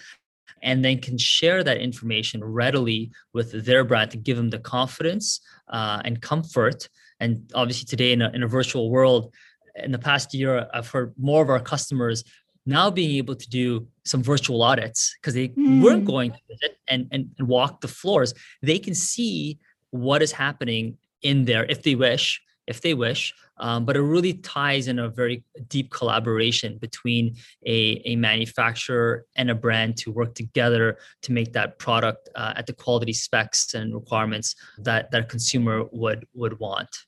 and 0.63 0.83
then 0.83 0.99
can 0.99 1.17
share 1.17 1.63
that 1.63 1.77
information 1.77 2.43
readily 2.43 3.11
with 3.33 3.65
their 3.65 3.83
brand 3.83 4.11
to 4.11 4.17
give 4.17 4.37
them 4.37 4.49
the 4.49 4.59
confidence 4.59 5.41
uh, 5.69 6.01
and 6.05 6.21
comfort. 6.21 6.89
And 7.19 7.49
obviously, 7.53 7.85
today 7.85 8.13
in 8.13 8.21
a, 8.21 8.29
in 8.31 8.43
a 8.43 8.47
virtual 8.47 8.89
world, 8.89 9.33
in 9.75 9.91
the 9.91 9.99
past 9.99 10.33
year, 10.33 10.67
I've 10.73 10.89
heard 10.89 11.13
more 11.17 11.43
of 11.43 11.49
our 11.49 11.59
customers 11.59 12.23
now 12.65 12.91
being 12.91 13.15
able 13.17 13.35
to 13.35 13.49
do 13.49 13.87
some 14.05 14.21
virtual 14.21 14.61
audits 14.61 15.15
because 15.19 15.33
they 15.33 15.49
mm. 15.49 15.83
weren't 15.83 16.05
going 16.05 16.31
to 16.31 16.37
visit 16.49 16.77
and, 16.87 17.07
and, 17.11 17.29
and 17.37 17.47
walk 17.47 17.81
the 17.81 17.87
floors. 17.87 18.33
They 18.61 18.79
can 18.79 18.93
see 18.93 19.57
what 19.91 20.21
is 20.21 20.31
happening 20.31 20.97
in 21.21 21.45
there 21.45 21.65
if 21.65 21.83
they 21.83 21.95
wish 21.95 22.41
if 22.71 22.81
they 22.81 22.95
wish. 22.95 23.33
Um, 23.57 23.85
but 23.85 23.95
it 23.95 24.01
really 24.01 24.33
ties 24.33 24.87
in 24.87 24.97
a 24.97 25.07
very 25.07 25.43
deep 25.67 25.91
collaboration 25.91 26.79
between 26.79 27.35
a, 27.65 28.01
a 28.11 28.15
manufacturer 28.15 29.25
and 29.35 29.51
a 29.51 29.55
brand 29.55 29.97
to 29.97 30.11
work 30.11 30.33
together 30.33 30.97
to 31.21 31.31
make 31.31 31.53
that 31.53 31.77
product 31.77 32.29
uh, 32.35 32.53
at 32.55 32.65
the 32.65 32.73
quality 32.73 33.13
specs 33.13 33.75
and 33.75 33.93
requirements 33.93 34.55
that 34.79 35.11
that 35.11 35.21
a 35.21 35.25
consumer 35.25 35.83
would 35.91 36.25
would 36.33 36.59
want. 36.59 37.05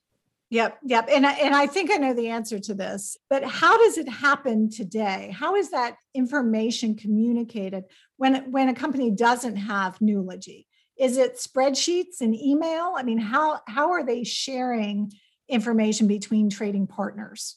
Yep, 0.50 0.78
yep. 0.84 1.08
And 1.10 1.26
I, 1.26 1.32
and 1.32 1.54
I 1.56 1.66
think 1.66 1.90
I 1.90 1.96
know 1.96 2.14
the 2.14 2.28
answer 2.28 2.60
to 2.60 2.74
this, 2.74 3.16
but 3.28 3.42
how 3.42 3.76
does 3.76 3.98
it 3.98 4.08
happen 4.08 4.70
today? 4.70 5.34
How 5.36 5.56
is 5.56 5.70
that 5.70 5.96
information 6.14 6.94
communicated 6.94 7.82
when 8.18 8.52
when 8.52 8.68
a 8.68 8.74
company 8.74 9.10
doesn't 9.10 9.56
have 9.56 9.98
Nulogy? 9.98 10.66
Is 10.96 11.16
it 11.16 11.38
spreadsheets 11.38 12.20
and 12.20 12.32
email? 12.36 12.94
I 12.96 13.02
mean, 13.02 13.18
how 13.18 13.60
how 13.66 13.90
are 13.90 14.04
they 14.04 14.22
sharing 14.22 15.10
information 15.48 16.06
between 16.06 16.50
trading 16.50 16.86
partners? 16.86 17.56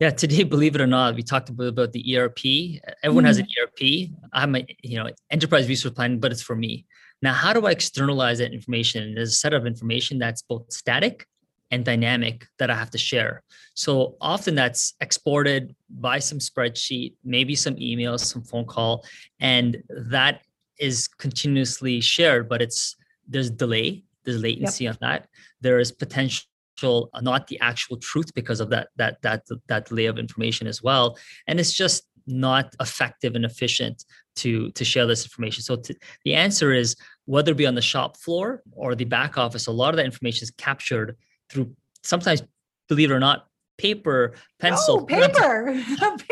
Yeah, 0.00 0.10
today, 0.10 0.44
believe 0.44 0.76
it 0.76 0.80
or 0.80 0.86
not, 0.86 1.16
we 1.16 1.22
talked 1.22 1.48
about, 1.48 1.68
about 1.68 1.92
the 1.92 2.16
ERP. 2.16 2.80
Everyone 3.02 3.24
mm. 3.24 3.26
has 3.26 3.38
an. 3.38 3.46
ERP. 3.60 4.10
I'm 4.32 4.54
a 4.54 4.64
you 4.82 4.96
know 4.96 5.10
enterprise 5.30 5.68
resource 5.68 5.94
planning, 5.94 6.20
but 6.20 6.30
it's 6.30 6.42
for 6.42 6.54
me. 6.54 6.86
Now, 7.20 7.32
how 7.32 7.52
do 7.52 7.66
I 7.66 7.72
externalize 7.72 8.38
that 8.38 8.52
information? 8.52 9.14
There's 9.14 9.30
a 9.30 9.36
set 9.36 9.52
of 9.52 9.66
information 9.66 10.18
that's 10.18 10.42
both 10.42 10.72
static 10.72 11.26
and 11.70 11.84
dynamic 11.84 12.46
that 12.58 12.70
I 12.70 12.76
have 12.76 12.90
to 12.90 12.98
share. 12.98 13.42
So 13.74 14.16
often 14.20 14.54
that's 14.54 14.94
exported 15.00 15.74
by 15.90 16.20
some 16.20 16.38
spreadsheet, 16.38 17.14
maybe 17.24 17.54
some 17.54 17.74
emails, 17.76 18.20
some 18.20 18.42
phone 18.42 18.64
call, 18.64 19.04
and 19.40 19.82
that 19.90 20.42
is 20.78 21.08
continuously 21.08 22.00
shared, 22.00 22.48
but 22.48 22.62
it's 22.62 22.96
there's 23.26 23.50
delay, 23.50 24.04
there's 24.24 24.40
latency 24.40 24.84
yep. 24.84 24.94
on 24.94 24.98
that. 25.08 25.28
There 25.60 25.78
is 25.78 25.92
potential 25.92 26.46
uh, 26.84 27.20
not 27.20 27.46
the 27.46 27.58
actual 27.60 27.96
truth 27.96 28.32
because 28.34 28.60
of 28.60 28.70
that 28.70 28.88
that 28.96 29.20
that 29.22 29.44
that 29.68 29.88
delay 29.88 30.06
of 30.06 30.18
information 30.18 30.66
as 30.66 30.82
well. 30.82 31.18
And 31.46 31.58
it's 31.60 31.72
just 31.72 32.04
not 32.26 32.74
effective 32.80 33.34
and 33.34 33.44
efficient 33.44 34.04
to 34.36 34.70
to 34.72 34.84
share 34.84 35.06
this 35.06 35.24
information. 35.24 35.62
So 35.62 35.76
to, 35.76 35.94
the 36.24 36.34
answer 36.34 36.72
is 36.72 36.96
whether 37.24 37.52
it 37.52 37.58
be 37.58 37.66
on 37.66 37.74
the 37.74 37.82
shop 37.82 38.16
floor 38.16 38.62
or 38.72 38.94
the 38.94 39.04
back 39.04 39.38
office 39.38 39.66
a 39.66 39.72
lot 39.72 39.90
of 39.90 39.96
that 39.96 40.06
information 40.06 40.44
is 40.44 40.50
captured 40.52 41.16
through 41.50 41.74
sometimes 42.02 42.42
believe 42.88 43.10
it 43.10 43.14
or 43.14 43.20
not 43.20 43.48
paper 43.78 44.34
pencil 44.58 45.00
oh, 45.00 45.04
paper. 45.06 45.82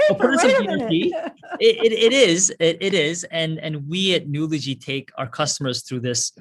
Paper 0.08 0.34
it, 0.40 1.12
it, 1.60 1.92
it 1.92 2.12
is 2.12 2.50
it, 2.60 2.76
it 2.80 2.92
is. 2.92 3.24
And 3.24 3.58
and 3.60 3.88
we 3.88 4.14
at 4.14 4.28
Nulogy 4.28 4.78
take 4.78 5.10
our 5.16 5.28
customers 5.28 5.82
through 5.82 6.00
this 6.00 6.32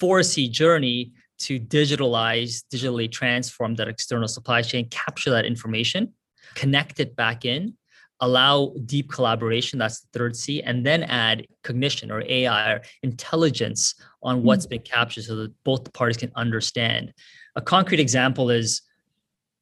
4c 0.00 0.50
journey 0.50 1.12
to 1.42 1.60
digitalize, 1.60 2.64
digitally 2.72 3.10
transform 3.10 3.74
that 3.76 3.88
external 3.88 4.28
supply 4.28 4.62
chain, 4.62 4.88
capture 4.90 5.30
that 5.30 5.44
information, 5.44 6.12
connect 6.54 7.00
it 7.00 7.14
back 7.16 7.44
in, 7.44 7.74
allow 8.20 8.72
deep 8.86 9.10
collaboration, 9.10 9.78
that's 9.78 10.00
the 10.00 10.06
third 10.12 10.36
C, 10.36 10.62
and 10.62 10.86
then 10.86 11.02
add 11.02 11.46
cognition 11.64 12.10
or 12.10 12.22
AI 12.26 12.74
or 12.74 12.82
intelligence 13.02 13.94
on 14.22 14.38
hmm. 14.38 14.46
what's 14.46 14.66
been 14.66 14.82
captured 14.82 15.24
so 15.24 15.36
that 15.36 15.52
both 15.64 15.92
parties 15.92 16.16
can 16.16 16.32
understand. 16.36 17.12
A 17.56 17.60
concrete 17.60 18.00
example 18.00 18.50
is 18.50 18.82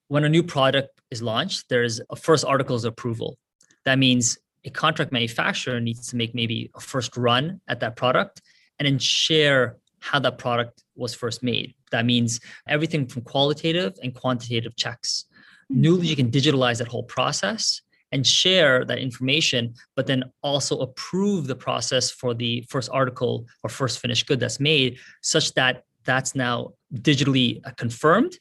when 0.08 0.24
a 0.24 0.28
new 0.28 0.42
product 0.42 1.00
is 1.10 1.22
launched, 1.22 1.68
there's 1.68 2.00
a 2.10 2.16
first 2.16 2.44
articles 2.44 2.84
approval. 2.84 3.38
That 3.84 3.98
means 3.98 4.38
a 4.64 4.70
contract 4.70 5.10
manufacturer 5.10 5.80
needs 5.80 6.08
to 6.08 6.16
make 6.16 6.34
maybe 6.34 6.70
a 6.74 6.80
first 6.80 7.16
run 7.16 7.60
at 7.66 7.80
that 7.80 7.96
product 7.96 8.42
and 8.78 8.86
then 8.86 8.98
share 8.98 9.76
how 10.00 10.18
that 10.18 10.38
product 10.38 10.82
was 10.96 11.14
first 11.14 11.42
made. 11.42 11.74
That 11.92 12.04
means 12.04 12.40
everything 12.68 13.06
from 13.06 13.22
qualitative 13.22 13.94
and 14.02 14.14
quantitative 14.14 14.76
checks. 14.76 15.26
Mm-hmm. 15.72 15.84
Nulogy 15.84 16.16
can 16.16 16.30
digitalize 16.30 16.78
that 16.78 16.88
whole 16.88 17.04
process 17.04 17.82
and 18.12 18.26
share 18.26 18.84
that 18.84 18.98
information, 18.98 19.74
but 19.94 20.06
then 20.06 20.24
also 20.42 20.80
approve 20.80 21.46
the 21.46 21.54
process 21.54 22.10
for 22.10 22.34
the 22.34 22.64
first 22.68 22.90
article 22.92 23.46
or 23.62 23.70
first 23.70 24.00
finished 24.00 24.26
good 24.26 24.40
that's 24.40 24.58
made, 24.58 24.98
such 25.22 25.54
that 25.54 25.84
that's 26.04 26.34
now 26.34 26.72
digitally 26.94 27.60
uh, 27.64 27.70
confirmed. 27.76 28.36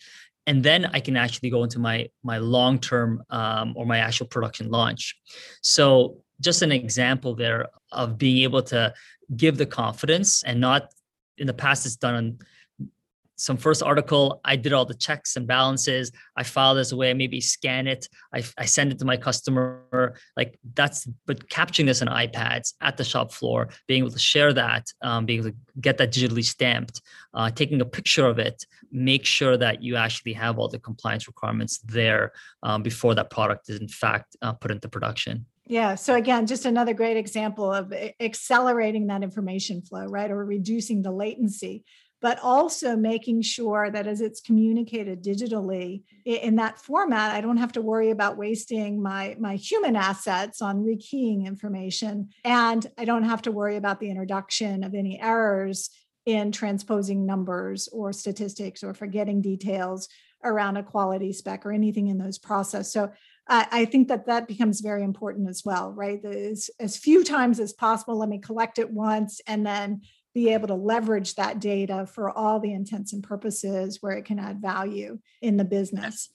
And 0.47 0.63
then 0.63 0.87
I 0.93 0.99
can 0.99 1.15
actually 1.15 1.51
go 1.51 1.63
into 1.63 1.77
my 1.77 2.09
my 2.23 2.39
long 2.39 2.79
term 2.79 3.23
um, 3.29 3.73
or 3.75 3.85
my 3.85 3.99
actual 3.99 4.25
production 4.25 4.69
launch. 4.69 5.15
So 5.61 6.17
just 6.41 6.61
an 6.63 6.71
example 6.71 7.35
there 7.35 7.67
of 7.91 8.17
being 8.17 8.43
able 8.43 8.63
to 8.63 8.93
give 9.35 9.57
the 9.57 9.65
confidence 9.65 10.41
and 10.43 10.59
not 10.59 10.91
in 11.39 11.47
the 11.47 11.54
past 11.54 11.86
it's 11.86 11.95
done 11.95 12.15
on 12.15 12.39
some 13.39 13.56
first 13.56 13.82
article. 13.82 14.41
I 14.43 14.58
did 14.58 14.73
all 14.73 14.86
the 14.86 14.93
checks 14.93 15.38
and 15.38 15.47
balances. 15.47 16.12
I 16.36 16.43
file 16.43 16.75
this 16.75 16.91
away 16.91 17.13
maybe 17.13 17.39
scan 17.39 17.88
it. 17.88 18.08
I, 18.34 18.43
I 18.58 18.65
send 18.65 18.91
it 18.91 18.99
to 18.99 19.06
my 19.06 19.15
customer. 19.15 20.15
Like 20.36 20.60
that's 20.73 21.08
but 21.25 21.49
capturing 21.49 21.86
this 21.86 22.02
on 22.02 22.10
ipads 22.10 22.73
at 22.82 22.97
the 22.97 23.04
shop 23.04 23.32
floor 23.32 23.69
being 23.88 24.04
able 24.04 24.12
to 24.12 24.19
share 24.19 24.52
that 24.54 24.91
um, 25.02 25.25
being 25.25 25.39
able 25.39 25.52
to 25.52 25.56
get 25.80 25.97
that 25.97 26.12
digitally 26.12 26.43
stamped 26.43 27.02
uh, 27.34 27.49
taking 27.49 27.80
a 27.82 27.86
picture 27.86 28.28
of 28.28 28.39
it 28.39 28.65
make 28.91 29.25
sure 29.25 29.56
that 29.56 29.82
you 29.82 29.95
actually 29.95 30.34
have 30.34 30.58
all 30.58 30.67
the 30.67 30.80
compliance 30.80 31.28
requirements 31.28 31.78
there 31.80 32.34
um, 32.63 32.82
before 32.84 33.15
that 33.15 33.30
product 33.30 33.69
is 33.69 33.80
in 33.80 33.88
fact 33.88 34.36
uh, 34.41 34.52
put 34.54 34.71
into 34.71 34.89
production 34.89 35.45
yeah. 35.69 35.93
So 35.93 36.15
again, 36.15 36.47
just 36.47 36.65
another 36.65 36.95
great 36.95 37.15
example 37.15 37.71
of 37.71 37.93
accelerating 38.19 39.05
that 39.08 39.21
information 39.21 39.84
flow, 39.84 40.05
right? 40.05 40.32
Or 40.32 40.43
reducing 40.43 41.03
the 41.03 41.12
latency, 41.12 41.86
but 42.21 42.39
also 42.41 42.95
making 42.95 43.43
sure 43.43 43.91
that 43.91 44.08
as 44.08 44.19
it's 44.19 44.41
communicated 44.41 45.23
digitally 45.23 46.01
in 46.25 46.55
that 46.55 46.79
format, 46.79 47.36
I 47.36 47.41
don't 47.41 47.58
have 47.58 47.71
to 47.73 47.84
worry 47.84 48.10
about 48.10 48.36
wasting 48.36 48.99
my, 48.99 49.36
my 49.39 49.58
human 49.58 49.95
assets 49.95 50.60
on 50.60 50.84
rekeying 50.84 51.45
information. 51.45 52.29
And 52.43 52.86
I 52.97 53.05
don't 53.05 53.23
have 53.23 53.43
to 53.43 53.51
worry 53.51 53.75
about 53.75 53.99
the 53.99 54.10
introduction 54.10 54.84
of 54.84 54.95
any 54.95 55.21
errors 55.21 55.91
in 56.25 56.51
transposing 56.51 57.27
numbers 57.27 57.88
or 57.93 58.12
statistics 58.12 58.84
or 58.84 58.95
forgetting 58.95 59.41
details 59.41 60.10
around 60.43 60.77
a 60.77 60.84
quality 60.84 61.32
spec 61.32 61.65
or 61.65 61.71
anything 61.71 62.08
in 62.08 62.17
those 62.17 62.39
process. 62.39 62.91
So 62.91 63.12
I 63.51 63.85
think 63.85 64.09
that 64.09 64.27
that 64.27 64.47
becomes 64.47 64.79
very 64.79 65.03
important 65.03 65.49
as 65.49 65.65
well, 65.65 65.91
right? 65.91 66.23
As, 66.23 66.69
as 66.79 66.97
few 66.97 67.23
times 67.23 67.59
as 67.59 67.73
possible, 67.73 68.17
let 68.17 68.29
me 68.29 68.38
collect 68.38 68.77
it 68.77 68.91
once 68.91 69.41
and 69.47 69.65
then 69.65 70.01
be 70.35 70.53
able 70.53 70.67
to 70.67 70.75
leverage 70.75 71.33
that 71.35 71.59
data 71.59 72.05
for 72.05 72.29
all 72.29 72.59
the 72.59 72.71
intents 72.71 73.12
and 73.12 73.23
purposes 73.23 73.97
where 74.01 74.13
it 74.13 74.25
can 74.25 74.38
add 74.38 74.62
value 74.62 75.17
in 75.41 75.57
the 75.57 75.65
business. 75.65 76.29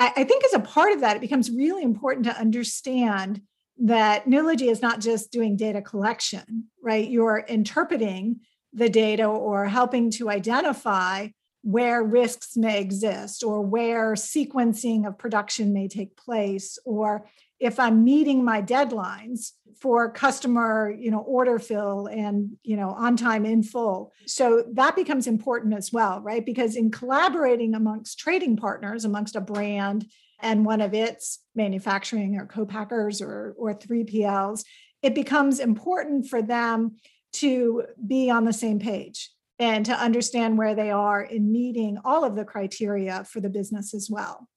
I, 0.00 0.12
I 0.16 0.24
think 0.24 0.44
as 0.44 0.54
a 0.54 0.60
part 0.60 0.92
of 0.92 1.00
that, 1.00 1.16
it 1.16 1.20
becomes 1.20 1.50
really 1.50 1.82
important 1.82 2.24
to 2.24 2.38
understand 2.38 3.42
that 3.78 4.24
Nulogy 4.26 4.70
is 4.70 4.80
not 4.80 5.00
just 5.00 5.30
doing 5.30 5.56
data 5.56 5.82
collection, 5.82 6.64
right? 6.82 7.06
You're 7.06 7.38
interpreting 7.38 8.40
the 8.72 8.88
data 8.88 9.24
or 9.24 9.66
helping 9.66 10.10
to 10.12 10.30
identify 10.30 11.28
where 11.66 12.00
risks 12.00 12.56
may 12.56 12.80
exist 12.80 13.42
or 13.42 13.60
where 13.60 14.12
sequencing 14.14 15.04
of 15.04 15.18
production 15.18 15.72
may 15.72 15.88
take 15.88 16.16
place 16.16 16.78
or 16.84 17.26
if 17.58 17.80
i'm 17.80 18.04
meeting 18.04 18.44
my 18.44 18.62
deadlines 18.62 19.50
for 19.80 20.08
customer 20.10 20.94
you 20.96 21.10
know 21.10 21.18
order 21.18 21.58
fill 21.58 22.06
and 22.06 22.52
you 22.62 22.76
know 22.76 22.90
on 22.90 23.16
time 23.16 23.44
in 23.44 23.62
full. 23.62 24.12
So 24.26 24.64
that 24.74 24.96
becomes 24.96 25.26
important 25.26 25.74
as 25.74 25.92
well 25.92 26.20
right? 26.20 26.46
Because 26.46 26.76
in 26.76 26.90
collaborating 26.90 27.74
amongst 27.74 28.18
trading 28.18 28.56
partners 28.56 29.04
amongst 29.04 29.34
a 29.34 29.40
brand 29.40 30.06
and 30.40 30.64
one 30.64 30.80
of 30.80 30.94
its 30.94 31.40
manufacturing 31.56 32.36
or 32.36 32.46
co-packers 32.46 33.20
or 33.20 33.54
or 33.58 33.74
3pls 33.74 34.64
it 35.02 35.14
becomes 35.14 35.58
important 35.58 36.28
for 36.28 36.42
them 36.42 36.96
to 37.32 37.82
be 38.06 38.30
on 38.30 38.44
the 38.44 38.52
same 38.52 38.78
page 38.78 39.30
and 39.58 39.86
to 39.86 39.92
understand 39.92 40.58
where 40.58 40.74
they 40.74 40.90
are 40.90 41.22
in 41.22 41.50
meeting 41.50 41.98
all 42.04 42.24
of 42.24 42.36
the 42.36 42.44
criteria 42.44 43.24
for 43.24 43.40
the 43.40 43.48
business 43.48 43.94
as 43.94 44.10
well. 44.10 44.48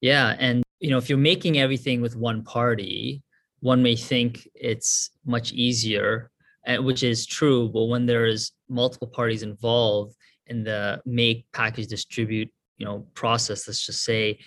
Yeah. 0.00 0.36
And, 0.38 0.62
you 0.80 0.90
know, 0.90 0.98
if 0.98 1.08
you're 1.08 1.18
making 1.18 1.58
everything 1.58 2.00
with 2.00 2.16
one 2.16 2.44
party, 2.44 3.22
one 3.60 3.82
may 3.82 3.96
think 3.96 4.48
it's 4.54 5.10
much 5.24 5.52
easier, 5.52 6.30
uh, 6.66 6.76
which 6.76 7.02
is 7.02 7.26
true. 7.26 7.68
But 7.68 7.84
when 7.84 8.06
there 8.06 8.26
is 8.26 8.52
multiple 8.68 9.08
parties 9.08 9.42
involved 9.42 10.14
in 10.46 10.62
the 10.62 11.00
make, 11.06 11.46
package, 11.52 11.86
distribute 11.86 12.50
you 12.78 12.86
know 12.86 13.06
process 13.14 13.66
let's 13.66 13.84
just 13.84 14.04
say 14.04 14.38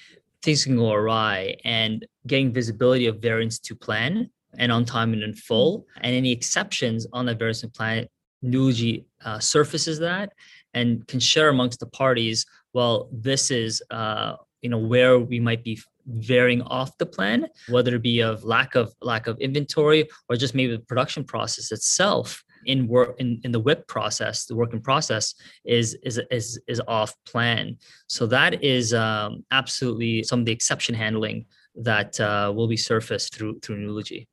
things 0.44 0.64
can 0.64 0.76
go 0.76 0.92
awry 0.92 1.56
and 1.64 2.06
getting 2.26 2.54
visibility 2.54 3.08
of 3.08 3.22
variance 3.22 3.60
to 3.60 3.76
plan 3.76 4.30
and 4.58 4.72
on 4.72 4.86
time 4.86 5.14
and 5.14 5.24
in 5.24 5.34
full 5.34 5.80
mm-hmm. 5.80 6.00
and 6.02 6.16
any 6.16 6.32
exceptions 6.32 7.08
on 7.14 7.26
that 7.26 7.40
variance 7.40 7.62
to 7.62 7.68
plan 7.68 8.08
Nulogy 8.44 9.06
uh, 9.24 9.40
surfaces 9.40 10.00
that 10.00 10.32
and 10.74 11.08
can 11.08 11.20
share 11.20 11.50
amongst 11.50 11.80
the 11.80 11.88
parties 11.88 12.46
well 12.74 13.10
this 13.12 13.52
is 13.52 13.82
uh, 13.92 14.36
you 14.62 14.70
know 14.70 14.78
where 14.78 15.20
we 15.20 15.40
might 15.40 15.64
be 15.64 15.80
varying 16.06 16.62
off 16.62 16.98
the 16.98 17.06
plan 17.06 17.48
whether 17.70 17.96
it 17.96 18.02
be 18.02 18.22
of 18.22 18.44
lack 18.44 18.76
of 18.76 18.94
lack 19.02 19.28
of 19.28 19.38
inventory 19.40 20.08
or 20.30 20.36
just 20.36 20.56
maybe 20.56 20.76
the 20.76 20.84
production 20.84 21.24
process 21.24 21.72
itself 21.72 22.44
in 22.68 22.88
work 22.88 23.16
in, 23.20 23.42
in 23.44 23.52
the 23.52 23.60
WIP 23.60 23.88
process, 23.88 24.46
the 24.46 24.56
working 24.56 24.82
process 24.82 25.34
is 25.66 25.98
is 26.04 26.22
is 26.30 26.60
is 26.68 26.82
off 26.88 27.16
plan. 27.26 27.78
So 28.08 28.28
that 28.28 28.64
is 28.64 28.94
um, 28.94 29.44
absolutely 29.52 30.24
some 30.24 30.42
of 30.42 30.46
the 30.46 30.52
exception 30.52 30.94
handling 30.94 31.46
that 31.76 32.20
uh, 32.20 32.52
will 32.56 32.68
be 32.68 32.78
surfaced 32.78 33.34
through 33.34 33.60
through 33.62 33.78
Nulogy. 33.78 34.28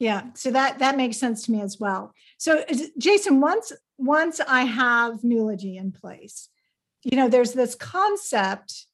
Yeah, 0.00 0.22
so 0.32 0.50
that 0.50 0.78
that 0.78 0.96
makes 0.96 1.18
sense 1.18 1.44
to 1.44 1.52
me 1.52 1.60
as 1.60 1.78
well. 1.78 2.14
So 2.38 2.60
uh, 2.60 2.74
Jason, 2.98 3.40
once 3.40 3.70
once 3.98 4.40
I 4.40 4.62
have 4.62 5.20
Nulogy 5.20 5.76
in 5.76 5.92
place, 5.92 6.48
you 7.04 7.18
know, 7.18 7.28
there's 7.28 7.52
this 7.52 7.74
concept 7.74 8.86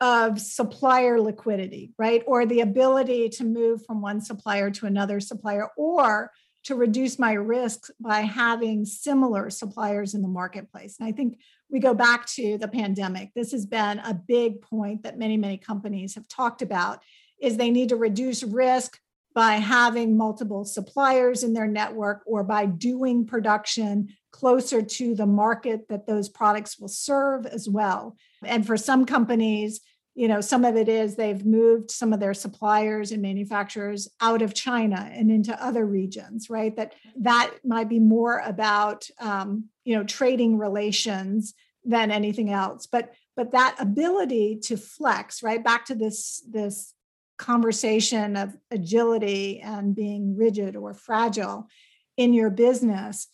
of 0.00 0.40
supplier 0.40 1.20
liquidity, 1.20 1.92
right? 1.98 2.22
Or 2.26 2.46
the 2.46 2.60
ability 2.60 3.30
to 3.30 3.44
move 3.44 3.84
from 3.84 4.00
one 4.00 4.20
supplier 4.20 4.70
to 4.70 4.86
another 4.86 5.18
supplier, 5.18 5.70
or 5.76 6.30
to 6.64 6.76
reduce 6.76 7.18
my 7.18 7.32
risks 7.32 7.90
by 8.00 8.20
having 8.20 8.84
similar 8.84 9.50
suppliers 9.50 10.14
in 10.14 10.22
the 10.22 10.28
marketplace. 10.28 10.96
And 11.00 11.08
I 11.08 11.12
think 11.12 11.40
we 11.68 11.80
go 11.80 11.94
back 11.94 12.26
to 12.26 12.58
the 12.58 12.68
pandemic. 12.68 13.32
This 13.34 13.50
has 13.50 13.66
been 13.66 13.98
a 13.98 14.14
big 14.14 14.62
point 14.62 15.02
that 15.02 15.18
many, 15.18 15.36
many 15.36 15.58
companies 15.58 16.14
have 16.14 16.28
talked 16.28 16.62
about 16.62 17.02
is 17.40 17.56
they 17.56 17.70
need 17.70 17.88
to 17.88 17.96
reduce 17.96 18.44
risk 18.44 19.00
by 19.34 19.54
having 19.54 20.16
multiple 20.16 20.64
suppliers 20.64 21.42
in 21.42 21.52
their 21.52 21.66
network 21.66 22.22
or 22.26 22.44
by 22.44 22.66
doing 22.66 23.26
production 23.26 24.08
closer 24.30 24.80
to 24.80 25.14
the 25.14 25.26
market 25.26 25.88
that 25.88 26.06
those 26.06 26.28
products 26.28 26.78
will 26.78 26.88
serve 26.88 27.44
as 27.46 27.68
well. 27.68 28.16
And 28.44 28.66
for 28.66 28.76
some 28.76 29.04
companies, 29.04 29.80
you 30.14 30.28
know 30.28 30.40
some 30.40 30.64
of 30.64 30.76
it 30.76 30.88
is 30.88 31.16
they've 31.16 31.44
moved 31.44 31.90
some 31.90 32.12
of 32.12 32.20
their 32.20 32.34
suppliers 32.34 33.10
and 33.10 33.20
manufacturers 33.20 34.08
out 34.20 34.42
of 34.42 34.54
china 34.54 35.10
and 35.12 35.30
into 35.30 35.60
other 35.62 35.84
regions 35.84 36.48
right? 36.48 36.76
That 36.76 36.94
that 37.16 37.50
might 37.64 37.88
be 37.88 37.98
more 37.98 38.38
about 38.38 39.08
um, 39.18 39.64
you 39.84 39.96
know 39.96 40.04
trading 40.04 40.58
relations 40.58 41.54
than 41.84 42.10
anything 42.10 42.50
else. 42.50 42.86
But 42.86 43.12
but 43.36 43.52
that 43.52 43.76
ability 43.78 44.60
to 44.64 44.76
flex 44.76 45.42
right? 45.42 45.62
Back 45.62 45.86
to 45.86 45.94
this 45.94 46.42
this 46.48 46.94
conversation 47.38 48.36
of 48.36 48.56
agility 48.70 49.60
and 49.60 49.94
being 49.94 50.36
rigid 50.36 50.76
or 50.76 50.94
fragile 50.94 51.68
in 52.16 52.32
your 52.32 52.50
business 52.50 53.28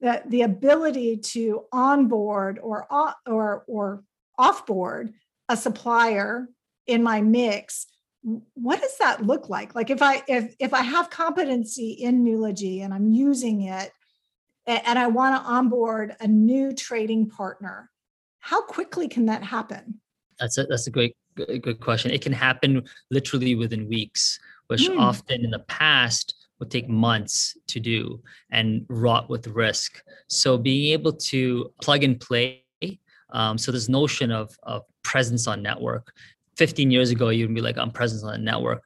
that 0.00 0.28
the 0.30 0.42
ability 0.42 1.16
to 1.16 1.64
onboard 1.72 2.58
or 2.62 2.86
or 3.26 3.64
or 3.66 4.02
offboard 4.38 5.12
a 5.48 5.56
supplier 5.56 6.48
in 6.86 7.02
my 7.02 7.20
mix 7.20 7.86
what 8.54 8.80
does 8.80 8.96
that 8.96 9.26
look 9.26 9.50
like? 9.50 9.74
Like 9.74 9.90
if 9.90 10.00
i 10.00 10.22
if 10.26 10.54
if 10.58 10.72
i 10.72 10.80
have 10.80 11.10
competency 11.10 11.90
in 11.90 12.24
Nulogy 12.24 12.82
and 12.82 12.94
i'm 12.94 13.10
using 13.10 13.62
it 13.62 13.92
and 14.66 14.98
i 14.98 15.06
want 15.06 15.36
to 15.36 15.48
onboard 15.48 16.16
a 16.20 16.26
new 16.26 16.72
trading 16.72 17.28
partner 17.28 17.90
how 18.44 18.60
quickly 18.60 19.08
can 19.08 19.24
that 19.26 19.42
happen? 19.42 20.02
That's 20.38 20.58
a 20.58 20.64
that's 20.64 20.86
a 20.86 20.90
great 20.90 21.16
good 21.34 21.80
question 21.80 22.10
it 22.10 22.22
can 22.22 22.32
happen 22.32 22.82
literally 23.10 23.54
within 23.54 23.88
weeks 23.88 24.38
which 24.68 24.88
mm. 24.88 24.98
often 24.98 25.44
in 25.44 25.50
the 25.50 25.58
past 25.60 26.34
would 26.58 26.70
take 26.70 26.88
months 26.88 27.56
to 27.66 27.80
do 27.80 28.20
and 28.50 28.86
wrought 28.88 29.28
with 29.28 29.46
risk 29.48 30.02
so 30.28 30.56
being 30.56 30.92
able 30.92 31.12
to 31.12 31.70
plug 31.80 32.04
and 32.04 32.20
play 32.20 32.64
um, 33.34 33.58
so 33.58 33.72
this 33.72 33.88
notion 33.88 34.30
of, 34.30 34.56
of 34.62 34.84
presence 35.02 35.46
on 35.46 35.60
network. 35.60 36.12
15 36.56 36.90
years 36.90 37.10
ago, 37.10 37.28
you'd 37.28 37.52
be 37.52 37.60
like, 37.60 37.76
I'm 37.76 37.90
presence 37.90 38.22
on 38.22 38.34
a 38.34 38.38
network. 38.38 38.82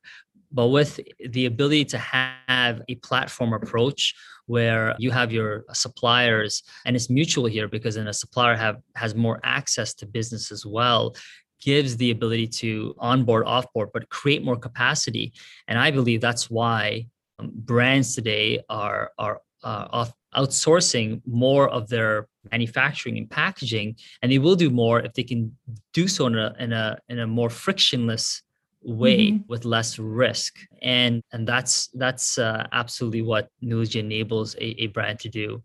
But 0.51 0.68
with 0.68 0.99
the 1.28 1.44
ability 1.44 1.84
to 1.86 1.99
have 1.99 2.80
a 2.88 2.94
platform 2.96 3.53
approach 3.53 4.14
where 4.46 4.96
you 4.99 5.11
have 5.11 5.30
your 5.30 5.64
suppliers 5.74 6.62
and 6.86 6.96
it's 6.96 7.11
mutual 7.11 7.44
here 7.44 7.68
because 7.68 7.96
then 7.96 8.09
a 8.09 8.14
supplier 8.14 8.57
have 8.57 8.78
has 8.96 9.14
more 9.14 9.38
access 9.44 9.92
to 9.92 10.07
business 10.07 10.51
as 10.51 10.64
well 10.64 11.14
gives 11.61 11.96
the 11.96 12.11
ability 12.11 12.46
to 12.46 12.94
onboard 12.98 13.46
offboard 13.46 13.88
but 13.92 14.09
create 14.09 14.44
more 14.44 14.56
capacity. 14.56 15.32
And 15.66 15.78
i 15.78 15.90
believe 15.90 16.20
that's 16.20 16.50
why 16.50 17.06
um, 17.38 17.50
brands 17.54 18.14
today 18.14 18.62
are 18.68 19.12
are 19.18 19.40
uh, 19.64 19.88
off 19.90 20.12
outsourcing 20.36 21.22
more 21.26 21.68
of 21.70 21.88
their 21.88 22.28
manufacturing 22.52 23.16
and 23.16 23.30
packaging 23.30 23.96
and 24.20 24.30
they 24.30 24.38
will 24.38 24.56
do 24.56 24.68
more 24.68 25.00
if 25.00 25.12
they 25.14 25.22
can 25.22 25.56
do 25.94 26.06
so 26.06 26.26
in 26.26 26.36
a 26.36 26.54
in 26.59 26.72
a 26.72 26.98
in 27.09 27.18
a 27.18 27.26
more 27.26 27.50
frictionless 27.50 28.42
way 28.82 29.30
mm-hmm. 29.30 29.42
with 29.48 29.64
less 29.64 29.98
risk. 29.98 30.59
And 30.82 31.22
and 31.32 31.46
that's 31.46 31.88
that's 31.88 32.38
uh, 32.38 32.66
absolutely 32.72 33.22
what 33.22 33.48
Nulogy 33.62 34.00
enables 34.00 34.54
a, 34.56 34.82
a 34.82 34.86
brand 34.88 35.20
to 35.20 35.28
do 35.28 35.62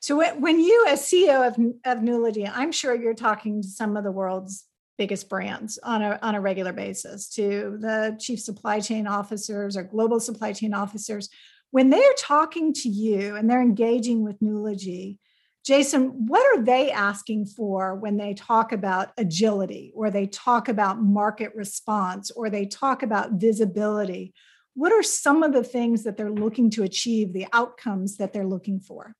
so 0.00 0.36
when 0.36 0.60
you 0.60 0.86
as 0.88 1.02
ceo 1.02 1.46
of, 1.46 1.54
of 1.84 2.02
Nulogy 2.02 2.50
i'm 2.54 2.72
sure 2.72 2.94
you're 2.94 3.14
talking 3.14 3.62
to 3.62 3.68
some 3.68 3.96
of 3.96 4.04
the 4.04 4.12
world's 4.12 4.64
biggest 4.98 5.28
brands 5.28 5.78
on 5.82 6.00
a, 6.00 6.18
on 6.22 6.34
a 6.34 6.40
regular 6.40 6.72
basis 6.72 7.28
to 7.28 7.76
the 7.80 8.16
chief 8.18 8.40
supply 8.40 8.80
chain 8.80 9.06
officers 9.06 9.76
or 9.76 9.82
global 9.82 10.18
supply 10.18 10.52
chain 10.52 10.72
officers 10.72 11.28
when 11.70 11.90
they're 11.90 12.14
talking 12.18 12.72
to 12.72 12.88
you 12.88 13.36
and 13.36 13.50
they're 13.50 13.60
engaging 13.60 14.22
with 14.22 14.40
Nulogy, 14.40 15.18
Jason, 15.64 16.26
what 16.26 16.42
are 16.56 16.62
they 16.62 16.92
asking 16.92 17.46
for 17.46 17.96
when 17.96 18.16
they 18.16 18.34
talk 18.34 18.72
about 18.72 19.10
agility 19.18 19.92
or 19.94 20.10
they 20.10 20.26
talk 20.26 20.68
about 20.68 21.02
market 21.02 21.52
response 21.54 22.30
or 22.30 22.48
they 22.48 22.66
talk 22.66 23.02
about 23.02 23.32
visibility? 23.32 24.32
What 24.74 24.92
are 24.92 25.02
some 25.02 25.42
of 25.42 25.52
the 25.52 25.64
things 25.64 26.04
that 26.04 26.16
they're 26.16 26.30
looking 26.30 26.70
to 26.70 26.84
achieve, 26.84 27.32
the 27.32 27.48
outcomes 27.52 28.16
that 28.18 28.32
they're 28.32 28.46
looking 28.46 28.78
for? 28.78 29.14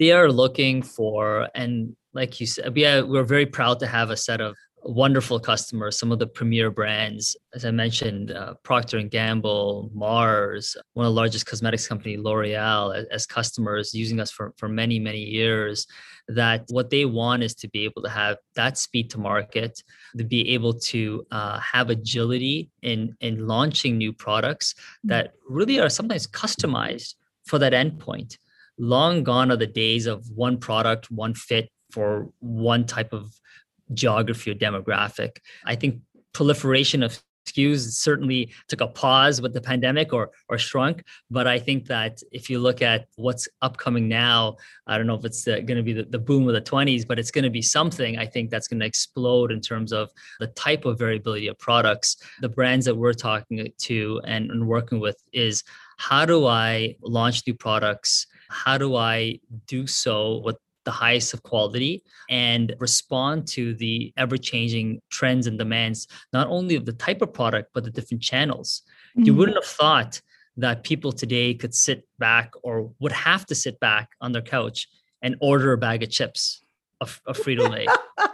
They 0.00 0.12
are 0.12 0.32
looking 0.32 0.82
for, 0.82 1.48
and 1.54 1.94
like 2.14 2.40
you 2.40 2.46
said, 2.46 2.76
yeah, 2.76 3.02
we're 3.02 3.22
very 3.22 3.46
proud 3.46 3.78
to 3.80 3.86
have 3.86 4.10
a 4.10 4.16
set 4.16 4.40
of 4.40 4.56
wonderful 4.82 5.38
customers 5.38 5.98
some 5.98 6.10
of 6.10 6.18
the 6.18 6.26
premier 6.26 6.70
brands 6.70 7.36
as 7.54 7.64
i 7.64 7.70
mentioned 7.70 8.30
uh, 8.30 8.54
procter 8.62 8.98
and 8.98 9.10
gamble 9.10 9.90
mars 9.94 10.76
one 10.94 11.04
of 11.04 11.10
the 11.10 11.14
largest 11.14 11.46
cosmetics 11.46 11.86
company 11.86 12.16
l'oreal 12.16 12.96
as, 12.96 13.04
as, 13.06 13.26
customers 13.26 13.92
using 13.92 14.20
us 14.20 14.30
for, 14.30 14.54
for 14.56 14.68
many 14.68 14.98
many 14.98 15.18
years 15.18 15.86
that 16.28 16.64
what 16.70 16.88
they 16.88 17.04
want 17.04 17.42
is 17.42 17.54
to 17.54 17.68
be 17.68 17.84
able 17.84 18.02
to 18.02 18.08
have 18.08 18.38
that 18.54 18.78
speed 18.78 19.10
to 19.10 19.18
market 19.18 19.82
to 20.16 20.24
be 20.24 20.48
able 20.54 20.72
to 20.72 21.26
uh, 21.30 21.58
have 21.60 21.90
agility 21.90 22.70
in 22.82 23.14
in 23.20 23.46
launching 23.46 23.98
new 23.98 24.12
products 24.12 24.74
mm. 25.04 25.10
that 25.10 25.34
really 25.48 25.78
are 25.78 25.90
sometimes 25.90 26.26
customized 26.26 27.14
for 27.44 27.58
that 27.58 27.72
endpoint 27.72 28.38
long 28.80 29.22
gone 29.22 29.52
are 29.52 29.56
the 29.56 29.66
days 29.66 30.06
of 30.06 30.28
one 30.34 30.58
product 30.58 31.10
one 31.10 31.34
fit 31.34 31.70
for 31.92 32.30
one 32.40 32.86
type 32.86 33.12
of 33.12 33.32
geography 33.92 34.50
or 34.50 34.54
demographic. 34.54 35.38
I 35.64 35.76
think 35.76 36.00
proliferation 36.32 37.02
of 37.02 37.20
SKUs 37.46 37.92
certainly 37.92 38.52
took 38.68 38.80
a 38.80 38.86
pause 38.86 39.40
with 39.40 39.52
the 39.52 39.60
pandemic 39.60 40.12
or 40.12 40.30
or 40.48 40.58
shrunk. 40.58 41.02
But 41.30 41.46
I 41.46 41.58
think 41.58 41.86
that 41.86 42.22
if 42.32 42.48
you 42.50 42.58
look 42.58 42.82
at 42.82 43.06
what's 43.16 43.48
upcoming 43.62 44.08
now, 44.08 44.56
I 44.86 44.96
don't 44.96 45.06
know 45.06 45.14
if 45.14 45.24
it's 45.24 45.46
uh, 45.48 45.60
going 45.60 45.76
to 45.76 45.82
be 45.82 45.92
the, 45.92 46.04
the 46.04 46.18
boom 46.18 46.46
of 46.48 46.54
the 46.54 46.60
20s, 46.60 47.06
but 47.06 47.18
it's 47.18 47.30
going 47.30 47.44
to 47.44 47.50
be 47.50 47.62
something 47.62 48.18
I 48.18 48.26
think 48.26 48.50
that's 48.50 48.68
going 48.68 48.80
to 48.80 48.86
explode 48.86 49.52
in 49.52 49.60
terms 49.60 49.92
of 49.92 50.10
the 50.38 50.48
type 50.48 50.84
of 50.84 50.98
variability 50.98 51.48
of 51.48 51.58
products. 51.58 52.16
The 52.40 52.48
brands 52.48 52.86
that 52.86 52.94
we're 52.94 53.14
talking 53.14 53.72
to 53.76 54.20
and, 54.24 54.50
and 54.50 54.68
working 54.68 55.00
with 55.00 55.20
is 55.32 55.64
how 55.98 56.24
do 56.24 56.46
I 56.46 56.96
launch 57.02 57.46
new 57.46 57.54
products? 57.54 58.26
How 58.50 58.76
do 58.76 58.96
I 58.96 59.40
do 59.66 59.86
so 59.86 60.38
with 60.44 60.56
the 60.84 60.90
highest 60.90 61.34
of 61.34 61.42
quality 61.42 62.02
and 62.28 62.74
respond 62.78 63.46
to 63.46 63.74
the 63.74 64.12
ever 64.16 64.36
changing 64.36 65.00
trends 65.10 65.46
and 65.46 65.58
demands, 65.58 66.08
not 66.32 66.46
only 66.48 66.74
of 66.74 66.86
the 66.86 66.92
type 66.92 67.22
of 67.22 67.32
product, 67.32 67.70
but 67.74 67.84
the 67.84 67.90
different 67.90 68.22
channels. 68.22 68.82
Mm-hmm. 69.16 69.26
You 69.26 69.34
wouldn't 69.34 69.58
have 69.58 69.72
thought 69.72 70.20
that 70.56 70.82
people 70.82 71.12
today 71.12 71.54
could 71.54 71.74
sit 71.74 72.06
back 72.18 72.52
or 72.62 72.92
would 72.98 73.12
have 73.12 73.46
to 73.46 73.54
sit 73.54 73.78
back 73.80 74.10
on 74.20 74.32
their 74.32 74.42
couch 74.42 74.88
and 75.22 75.36
order 75.40 75.72
a 75.72 75.78
bag 75.78 76.02
of 76.02 76.10
chips 76.10 76.64
of, 77.00 77.20
of 77.26 77.36
Frito 77.36 77.68
Lay. 77.70 77.86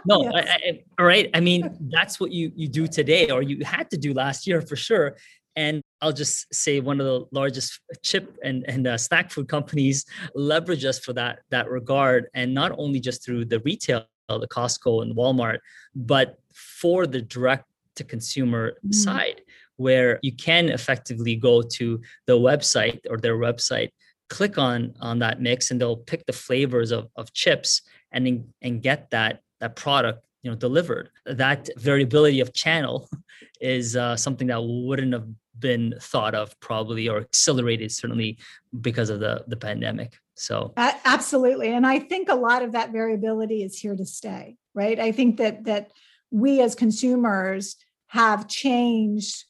No, 0.05 0.23
yes. 0.33 0.33
I, 0.35 0.39
I, 0.39 0.83
all 0.99 1.05
right. 1.05 1.29
I 1.33 1.39
mean, 1.39 1.77
that's 1.89 2.19
what 2.19 2.31
you 2.31 2.51
you 2.55 2.67
do 2.67 2.87
today, 2.87 3.29
or 3.29 3.41
you 3.41 3.63
had 3.63 3.89
to 3.91 3.97
do 3.97 4.13
last 4.13 4.47
year 4.47 4.61
for 4.61 4.75
sure. 4.75 5.17
And 5.57 5.81
I'll 6.01 6.13
just 6.13 6.53
say 6.53 6.79
one 6.79 7.01
of 7.01 7.05
the 7.07 7.25
largest 7.31 7.81
chip 8.03 8.37
and, 8.43 8.63
and 8.69 8.87
uh, 8.87 8.97
snack 8.97 9.31
food 9.31 9.49
companies 9.49 10.05
leverage 10.35 10.85
us 10.85 10.99
for 10.99 11.13
that, 11.13 11.39
that 11.49 11.69
regard. 11.69 12.27
And 12.33 12.53
not 12.53 12.71
only 12.77 13.01
just 13.01 13.25
through 13.25 13.45
the 13.45 13.59
retail 13.59 14.05
the 14.29 14.47
Costco 14.47 15.01
and 15.01 15.15
Walmart, 15.15 15.59
but 15.95 16.37
for 16.53 17.07
the 17.07 17.21
direct 17.21 17.65
to 17.95 18.03
consumer 18.03 18.73
mm. 18.85 18.93
side, 18.93 19.41
where 19.77 20.19
you 20.21 20.33
can 20.33 20.69
effectively 20.69 21.35
go 21.35 21.61
to 21.61 22.01
the 22.25 22.37
website 22.37 22.99
or 23.09 23.17
their 23.17 23.37
website, 23.37 23.89
click 24.29 24.57
on 24.57 24.93
on 24.99 25.19
that 25.19 25.41
mix, 25.41 25.71
and 25.71 25.79
they'll 25.79 25.97
pick 25.97 26.25
the 26.25 26.33
flavors 26.33 26.91
of, 26.91 27.07
of 27.15 27.33
chips 27.33 27.81
and 28.11 28.43
and 28.61 28.81
get 28.81 29.09
that 29.11 29.41
that 29.59 29.75
product 29.75 30.25
you 30.43 30.51
know 30.51 30.57
delivered. 30.57 31.09
That 31.25 31.69
variability 31.77 32.39
of 32.41 32.53
channel 32.53 33.09
is 33.61 33.95
uh, 33.95 34.15
something 34.15 34.47
that 34.47 34.61
wouldn't 34.61 35.13
have 35.13 35.27
been 35.59 35.95
thought 36.01 36.35
of 36.35 36.59
probably 36.59 37.09
or 37.09 37.19
accelerated 37.19 37.91
certainly 37.91 38.37
because 38.81 39.09
of 39.09 39.19
the 39.19 39.43
the 39.47 39.57
pandemic. 39.57 40.17
So 40.35 40.73
absolutely. 40.77 41.73
And 41.73 41.85
i 41.87 41.97
think 41.97 42.29
a 42.29 42.35
lot 42.35 42.61
of 42.61 42.73
that 42.73 42.91
variability 42.91 43.63
is 43.63 43.79
here 43.79 43.95
to 43.95 44.05
stay 44.05 44.57
right? 44.77 44.99
I 44.99 45.11
think 45.11 45.37
that 45.37 45.65
that 45.65 45.91
we 46.29 46.61
as 46.61 46.75
consumers 46.75 47.75
have 48.07 48.47
changed 48.47 49.43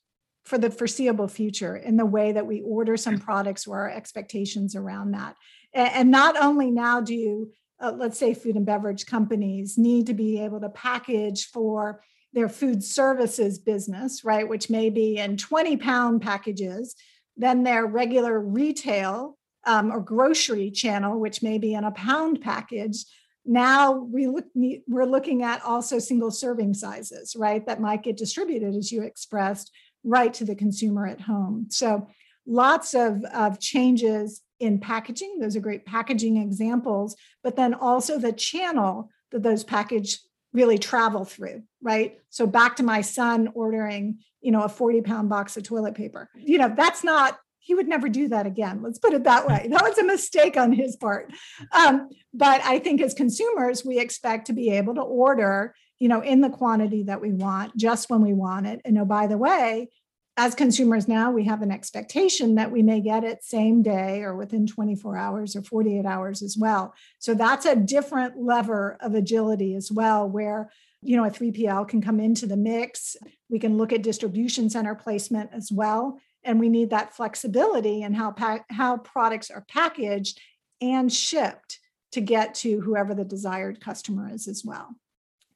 for 0.46 0.58
the 0.58 0.72
foreseeable 0.72 1.28
future 1.28 1.76
in 1.76 1.98
the 1.98 2.06
way 2.06 2.32
that 2.32 2.48
we 2.48 2.62
order 2.62 2.96
some 2.96 3.20
products 3.20 3.68
or 3.68 3.82
our 3.82 3.90
expectations 3.90 4.76
around 4.76 5.12
that. 5.12 5.36
And 5.74 6.10
not 6.10 6.42
only 6.42 6.72
now 6.72 7.02
do 7.02 7.14
you 7.14 7.52
uh, 7.80 7.92
let's 7.96 8.18
say 8.18 8.34
food 8.34 8.56
and 8.56 8.66
beverage 8.66 9.06
companies 9.06 9.78
need 9.78 10.08
to 10.08 10.14
be 10.14 10.42
able 10.42 10.60
to 10.62 10.70
package 10.70 11.46
for 11.46 12.02
their 12.34 12.50
food 12.50 12.84
services 12.84 13.58
business, 13.58 14.24
right, 14.24 14.48
which 14.48 14.70
may 14.70 14.90
be 14.90 15.18
in 15.18 15.38
20 15.38 15.78
pound 15.78 16.22
packages, 16.22 16.96
then 17.36 17.64
their 17.64 17.86
regular 17.86 18.40
retail 18.40 19.38
um, 19.66 19.92
or 19.92 20.00
grocery 20.00 20.72
channel, 20.72 21.20
which 21.20 21.44
may 21.44 21.58
be 21.58 21.74
in 21.74 21.84
a 21.84 21.92
pound 21.92 22.42
package. 22.42 23.06
Now 23.46 23.94
we 23.94 24.28
look, 24.28 24.46
we're 24.56 25.06
looking 25.06 25.44
at 25.44 25.64
also 25.64 26.00
single 26.00 26.32
serving 26.32 26.74
sizes, 26.74 27.36
right, 27.38 27.66
that 27.66 27.82
might 27.82 28.04
get 28.04 28.18
distributed, 28.18 28.76
as 28.76 28.92
you 28.92 29.04
expressed, 29.04 29.72
right 30.04 30.34
to 30.34 30.46
the 30.46 30.56
consumer 30.56 31.06
at 31.08 31.22
home. 31.22 31.68
So 31.70 32.08
lots 32.46 32.94
of, 32.94 33.24
of 33.26 33.60
changes 33.60 34.42
in 34.60 34.80
packaging. 34.80 35.38
Those 35.40 35.56
are 35.56 35.62
great 35.62 35.86
packaging 35.86 36.38
examples, 36.38 37.16
but 37.44 37.56
then 37.56 37.74
also 37.74 38.18
the 38.18 38.34
channel 38.34 39.10
that 39.32 39.44
those 39.44 39.64
package 39.64 40.20
really 40.58 40.80
travel 40.80 41.24
through, 41.24 41.62
right? 41.82 42.18
So 42.32 42.48
back 42.48 42.76
to 42.78 42.84
my 42.84 43.02
son 43.02 43.50
ordering, 43.54 44.18
you 44.42 44.52
know, 44.52 44.64
a 44.64 44.70
40 44.70 45.02
pound 45.02 45.30
box 45.30 45.56
of 45.56 45.64
toilet 45.64 45.94
paper. 45.94 46.30
You 46.36 46.58
know, 46.58 46.74
that's 46.76 47.04
not, 47.04 47.38
he 47.60 47.76
would 47.76 47.88
never 47.88 48.10
do 48.10 48.28
that 48.30 48.48
again. 48.48 48.82
Let's 48.82 48.98
put 48.98 49.14
it 49.14 49.24
that 49.26 49.48
way. 49.48 49.68
That 49.70 49.84
was 49.84 49.98
a 50.00 50.04
mistake 50.04 50.58
on 50.58 50.74
his 50.74 50.96
part. 50.96 51.32
Um, 51.72 52.10
but 52.34 52.62
I 52.64 52.80
think 52.80 53.02
as 53.02 53.14
consumers, 53.14 53.86
we 53.86 54.00
expect 54.00 54.48
to 54.48 54.54
be 54.54 54.72
able 54.72 54.96
to 54.96 55.02
order, 55.02 55.76
you 56.00 56.10
know, 56.10 56.22
in 56.22 56.42
the 56.42 56.50
quantity 56.50 57.04
that 57.04 57.22
we 57.22 57.32
want, 57.32 57.78
just 57.78 58.10
when 58.10 58.22
we 58.22 58.34
want 58.34 58.66
it. 58.66 58.82
And 58.84 58.98
oh, 58.98 59.06
by 59.06 59.28
the 59.28 59.38
way, 59.38 59.90
as 60.38 60.54
consumers 60.54 61.08
now, 61.08 61.32
we 61.32 61.46
have 61.46 61.64
an 61.64 61.72
expectation 61.72 62.56
that 62.56 62.72
we 62.72 62.84
may 62.84 63.02
get 63.02 63.24
it 63.24 63.44
same 63.44 63.82
day 63.82 64.22
or 64.22 64.36
within 64.36 64.68
24 64.68 65.18
hours 65.18 65.56
or 65.56 65.64
48 65.64 66.06
hours 66.06 66.44
as 66.44 66.56
well. 66.56 66.94
So 67.18 67.34
that's 67.34 67.66
a 67.66 67.76
different 67.76 68.38
lever 68.38 68.98
of 69.02 69.16
agility 69.16 69.76
as 69.76 69.92
well, 69.92 70.30
where 70.30 70.72
you 71.02 71.18
know 71.18 71.26
a 71.26 71.32
3PL 71.32 71.88
can 71.88 72.02
come 72.02 72.20
into 72.20 72.46
the 72.46 72.56
mix. 72.56 73.18
We 73.50 73.58
can 73.58 73.78
look 73.78 73.92
at 73.92 74.04
distribution 74.04 74.70
center 74.70 74.94
placement 74.94 75.50
as 75.54 75.72
well, 75.72 76.20
and 76.44 76.60
we 76.60 76.70
need 76.70 76.92
that 76.92 77.16
flexibility 77.16 78.04
in 78.04 78.14
how 78.14 78.32
pa- 78.32 78.66
how 78.70 78.98
products 78.98 79.50
are 79.50 79.66
packaged 79.68 80.40
and 80.82 81.12
shipped 81.12 81.80
to 82.12 82.22
get 82.22 82.54
to 82.56 82.80
whoever 82.82 83.16
the 83.16 83.26
desired 83.26 83.82
customer 83.82 84.30
is 84.32 84.48
as 84.48 84.64
well. 84.64 84.96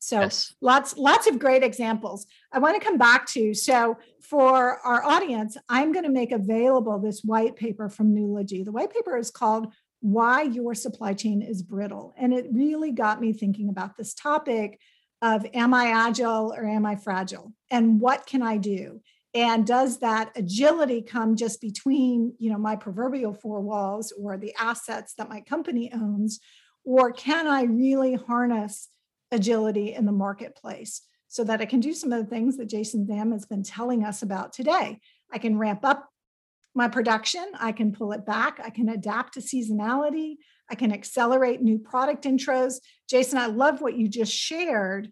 So 0.02 0.22
yes. 0.22 0.56
lots 0.62 0.98
lots 0.98 1.28
of 1.28 1.38
great 1.38 1.62
examples. 1.62 2.26
I 2.52 2.58
want 2.58 2.76
to 2.76 2.84
come 2.86 2.98
back 2.98 3.28
to 3.28 3.54
so 3.54 3.98
for 4.20 4.80
our 4.80 5.04
audience, 5.04 5.58
I'm 5.70 5.92
going 5.92 6.06
to 6.06 6.12
make 6.12 6.32
available 6.32 6.98
this 6.98 7.22
white 7.24 7.56
paper 7.56 7.88
from 7.88 8.16
Nulogy. 8.16 8.66
The 8.66 8.72
white 8.72 8.92
paper 8.92 9.16
is 9.16 9.30
called 9.30 9.72
Why 10.00 10.42
Your 10.42 10.74
Supply 10.74 11.14
Chain 11.14 11.44
is 11.44 11.62
Brittle, 11.62 12.16
and 12.18 12.34
it 12.34 12.48
really 12.52 12.92
got 12.92 13.22
me 13.22 13.32
thinking 13.32 13.70
about 13.70 13.96
this 13.96 14.16
topic 14.16 14.80
of 15.22 15.46
am 15.54 15.72
I 15.72 15.92
agile 15.92 16.52
or 16.52 16.66
am 16.66 16.84
I 16.84 16.96
fragile, 16.96 17.54
and 17.70 18.02
what 18.02 18.26
can 18.26 18.42
I 18.42 18.58
do? 18.58 19.02
And 19.36 19.68
does 19.68 20.00
that 20.00 20.32
agility 20.36 21.04
come 21.04 21.36
just 21.36 21.62
between 21.62 22.34
you 22.40 22.52
know 22.52 22.58
my 22.58 22.76
proverbial 22.76 23.36
four 23.36 23.62
walls 23.62 24.12
or 24.20 24.36
the 24.36 24.56
assets 24.60 25.14
that 25.20 25.30
my 25.30 25.42
company 25.42 25.92
owns, 25.94 26.40
or 26.84 27.12
can 27.12 27.46
I 27.46 27.66
really 27.66 28.16
harness 28.16 28.90
agility 29.32 29.94
in 29.94 30.06
the 30.06 30.12
marketplace 30.12 31.02
so 31.28 31.44
that 31.46 31.62
I 31.62 31.66
can 31.66 31.80
do 31.80 31.94
some 31.94 32.12
of 32.12 32.20
the 32.20 32.30
things 32.30 32.58
that 32.58 32.70
Jason 32.70 33.08
Tham 33.08 33.32
has 33.32 33.46
been 33.46 33.64
telling 33.64 34.04
us 34.04 34.22
about 34.22 34.52
today. 34.52 35.00
I 35.32 35.38
can 35.38 35.58
ramp 35.58 35.80
up 35.84 36.10
my 36.74 36.88
production, 36.88 37.46
I 37.60 37.72
can 37.72 37.92
pull 37.92 38.12
it 38.14 38.26
back, 38.26 38.60
I 38.64 38.70
can 38.70 38.90
adapt 38.90 39.34
to 39.34 39.40
seasonality, 39.42 40.36
I 40.70 40.76
can 40.76 40.94
accelerate 40.94 41.62
new 41.62 41.80
product 41.80 42.24
intros. 42.24 42.76
Jason, 43.10 43.38
I 43.38 43.48
love 43.48 43.82
what 43.82 43.98
you 43.98 44.08
just 44.08 44.34
shared 44.34 45.12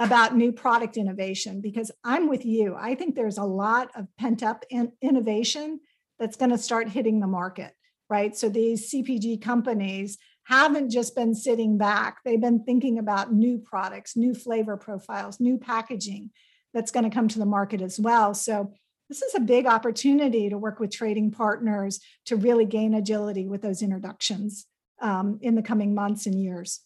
about 0.00 0.36
new 0.36 0.52
product 0.52 0.96
innovation 0.96 1.60
because 1.60 1.90
I'm 2.04 2.28
with 2.28 2.44
you. 2.44 2.76
I 2.78 2.94
think 2.94 3.14
there's 3.14 3.38
a 3.38 3.44
lot 3.44 3.90
of 3.96 4.06
pent 4.18 4.42
up 4.42 4.64
in 4.70 4.92
innovation 5.02 5.80
that's 6.18 6.36
going 6.36 6.50
to 6.50 6.58
start 6.58 6.88
hitting 6.88 7.20
the 7.20 7.26
market, 7.26 7.72
right? 8.08 8.36
So 8.36 8.48
these 8.48 8.92
CPG 8.92 9.42
companies 9.42 10.18
haven't 10.48 10.88
just 10.88 11.14
been 11.14 11.34
sitting 11.34 11.76
back. 11.76 12.18
They've 12.24 12.40
been 12.40 12.64
thinking 12.64 12.98
about 12.98 13.34
new 13.34 13.58
products, 13.58 14.16
new 14.16 14.34
flavor 14.34 14.78
profiles, 14.78 15.38
new 15.40 15.58
packaging 15.58 16.30
that's 16.72 16.90
going 16.90 17.04
to 17.04 17.14
come 17.14 17.28
to 17.28 17.38
the 17.38 17.44
market 17.44 17.82
as 17.82 18.00
well. 18.00 18.32
So, 18.34 18.72
this 19.10 19.22
is 19.22 19.34
a 19.34 19.40
big 19.40 19.64
opportunity 19.64 20.50
to 20.50 20.58
work 20.58 20.80
with 20.80 20.90
trading 20.90 21.30
partners 21.30 21.98
to 22.26 22.36
really 22.36 22.66
gain 22.66 22.92
agility 22.92 23.46
with 23.46 23.62
those 23.62 23.80
introductions 23.80 24.66
um, 25.00 25.38
in 25.40 25.54
the 25.54 25.62
coming 25.62 25.94
months 25.94 26.26
and 26.26 26.38
years. 26.38 26.80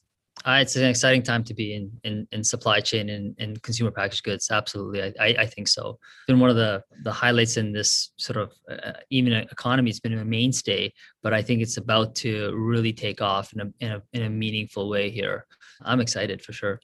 Uh, 0.45 0.59
it's 0.61 0.77
an 0.77 0.85
exciting 0.85 1.23
time 1.23 1.45
to 1.45 1.55
be 1.55 1.75
in 1.75 1.91
in, 2.05 2.27
in 2.33 2.43
supply 2.43 2.81
chain 2.81 3.11
and, 3.11 3.35
and 3.39 3.63
consumer 3.63 3.91
packaged 3.91 4.25
goods. 4.25 4.51
Absolutely, 4.51 5.03
I, 5.03 5.13
I, 5.21 5.27
I 5.41 5.47
think 5.47 5.69
so. 5.69 5.99
It's 6.01 6.27
been 6.27 6.41
one 6.41 6.51
of 6.51 6.57
the 6.57 6.83
the 7.05 7.13
highlights 7.13 7.57
in 7.57 7.73
this 7.73 8.13
sort 8.17 8.37
of 8.37 8.53
uh, 8.71 8.93
even 9.11 9.33
economy. 9.33 9.91
It's 9.91 10.01
been 10.01 10.19
a 10.19 10.25
mainstay, 10.25 10.93
but 11.23 11.33
I 11.33 11.43
think 11.43 11.63
it's 11.63 11.77
about 11.77 12.15
to 12.17 12.55
really 12.57 12.93
take 12.93 13.23
off 13.23 13.53
in 13.53 13.61
a, 13.61 13.73
in 13.81 13.93
a 13.93 14.03
in 14.13 14.23
a 14.23 14.31
meaningful 14.31 14.89
way 14.89 15.11
here. 15.11 15.47
I'm 15.83 16.01
excited 16.01 16.43
for 16.43 16.53
sure. 16.53 16.81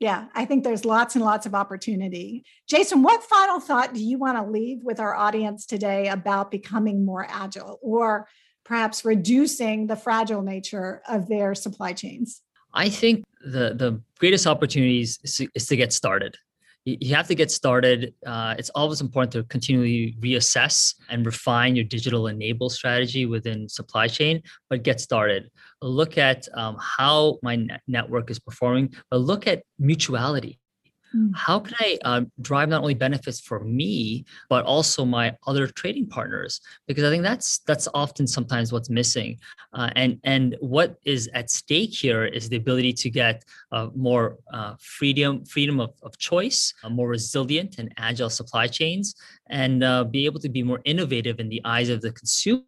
Yeah, 0.00 0.26
I 0.34 0.44
think 0.44 0.62
there's 0.62 0.84
lots 0.84 1.16
and 1.16 1.24
lots 1.24 1.44
of 1.44 1.54
opportunity. 1.54 2.44
Jason, 2.68 3.02
what 3.02 3.22
final 3.24 3.58
thought 3.58 3.94
do 3.94 4.00
you 4.00 4.16
want 4.16 4.38
to 4.38 4.48
leave 4.48 4.84
with 4.84 5.00
our 5.00 5.14
audience 5.14 5.66
today 5.66 6.08
about 6.08 6.52
becoming 6.52 7.04
more 7.04 7.26
agile 7.28 7.80
or 7.82 8.28
perhaps 8.64 9.04
reducing 9.04 9.88
the 9.88 9.96
fragile 9.96 10.42
nature 10.42 11.02
of 11.08 11.26
their 11.28 11.52
supply 11.54 11.92
chains? 11.92 12.42
I 12.74 12.88
think 12.88 13.24
the 13.44 13.74
the 13.74 14.00
greatest 14.18 14.46
opportunities 14.46 15.18
is 15.22 15.36
to, 15.36 15.48
is 15.54 15.66
to 15.66 15.76
get 15.76 15.92
started. 15.92 16.36
You, 16.84 17.14
have 17.14 17.28
to 17.28 17.34
get 17.34 17.50
started. 17.50 18.14
Uh, 18.24 18.54
it's 18.56 18.70
always 18.70 19.02
important 19.02 19.32
to 19.32 19.42
continually 19.44 20.16
reassess 20.20 20.94
and 21.10 21.26
refine 21.26 21.76
your 21.76 21.84
digital 21.84 22.28
enable 22.28 22.70
strategy 22.70 23.26
within 23.26 23.68
supply 23.68 24.08
chain, 24.08 24.42
but 24.70 24.84
get 24.84 24.98
started. 24.98 25.50
Look 25.82 26.16
at 26.16 26.48
um, 26.54 26.78
how 26.80 27.40
my 27.42 27.66
network 27.86 28.30
is 28.30 28.38
performing, 28.38 28.94
but 29.10 29.18
look 29.18 29.46
at 29.46 29.64
mutuality. 29.78 30.60
Mm. 31.14 31.34
How 31.34 31.60
can 31.60 31.74
I 31.80 31.98
um, 32.04 32.30
drive 32.40 32.68
not 32.68 32.82
only 32.82 32.94
benefits 32.94 33.40
for 33.40 33.60
me, 33.60 34.24
but 34.48 34.64
also 34.64 35.04
my 35.04 35.36
other 35.46 35.66
trading 35.66 36.06
partners? 36.06 36.60
Because 36.86 37.04
I 37.04 37.10
think 37.10 37.22
that's 37.22 37.58
that's 37.60 37.88
often 37.94 38.26
sometimes 38.26 38.72
what's 38.72 38.90
missing. 38.90 39.38
Uh, 39.72 39.90
and 39.96 40.20
and 40.24 40.56
what 40.60 40.96
is 41.04 41.28
at 41.34 41.50
stake 41.50 41.94
here 41.94 42.24
is 42.24 42.48
the 42.48 42.56
ability 42.56 42.92
to 42.92 43.10
get 43.10 43.44
uh, 43.72 43.88
more 43.94 44.38
uh, 44.52 44.74
freedom 44.80 45.44
freedom 45.44 45.80
of, 45.80 45.90
of 46.02 46.16
choice, 46.18 46.74
uh, 46.84 46.90
more 46.90 47.08
resilient 47.08 47.78
and 47.78 47.92
agile 47.96 48.30
supply 48.30 48.66
chains, 48.66 49.14
and 49.48 49.82
uh, 49.82 50.04
be 50.04 50.26
able 50.26 50.40
to 50.40 50.48
be 50.48 50.62
more 50.62 50.80
innovative 50.84 51.40
in 51.40 51.48
the 51.48 51.60
eyes 51.64 51.88
of 51.88 52.00
the 52.00 52.12
consumer 52.12 52.62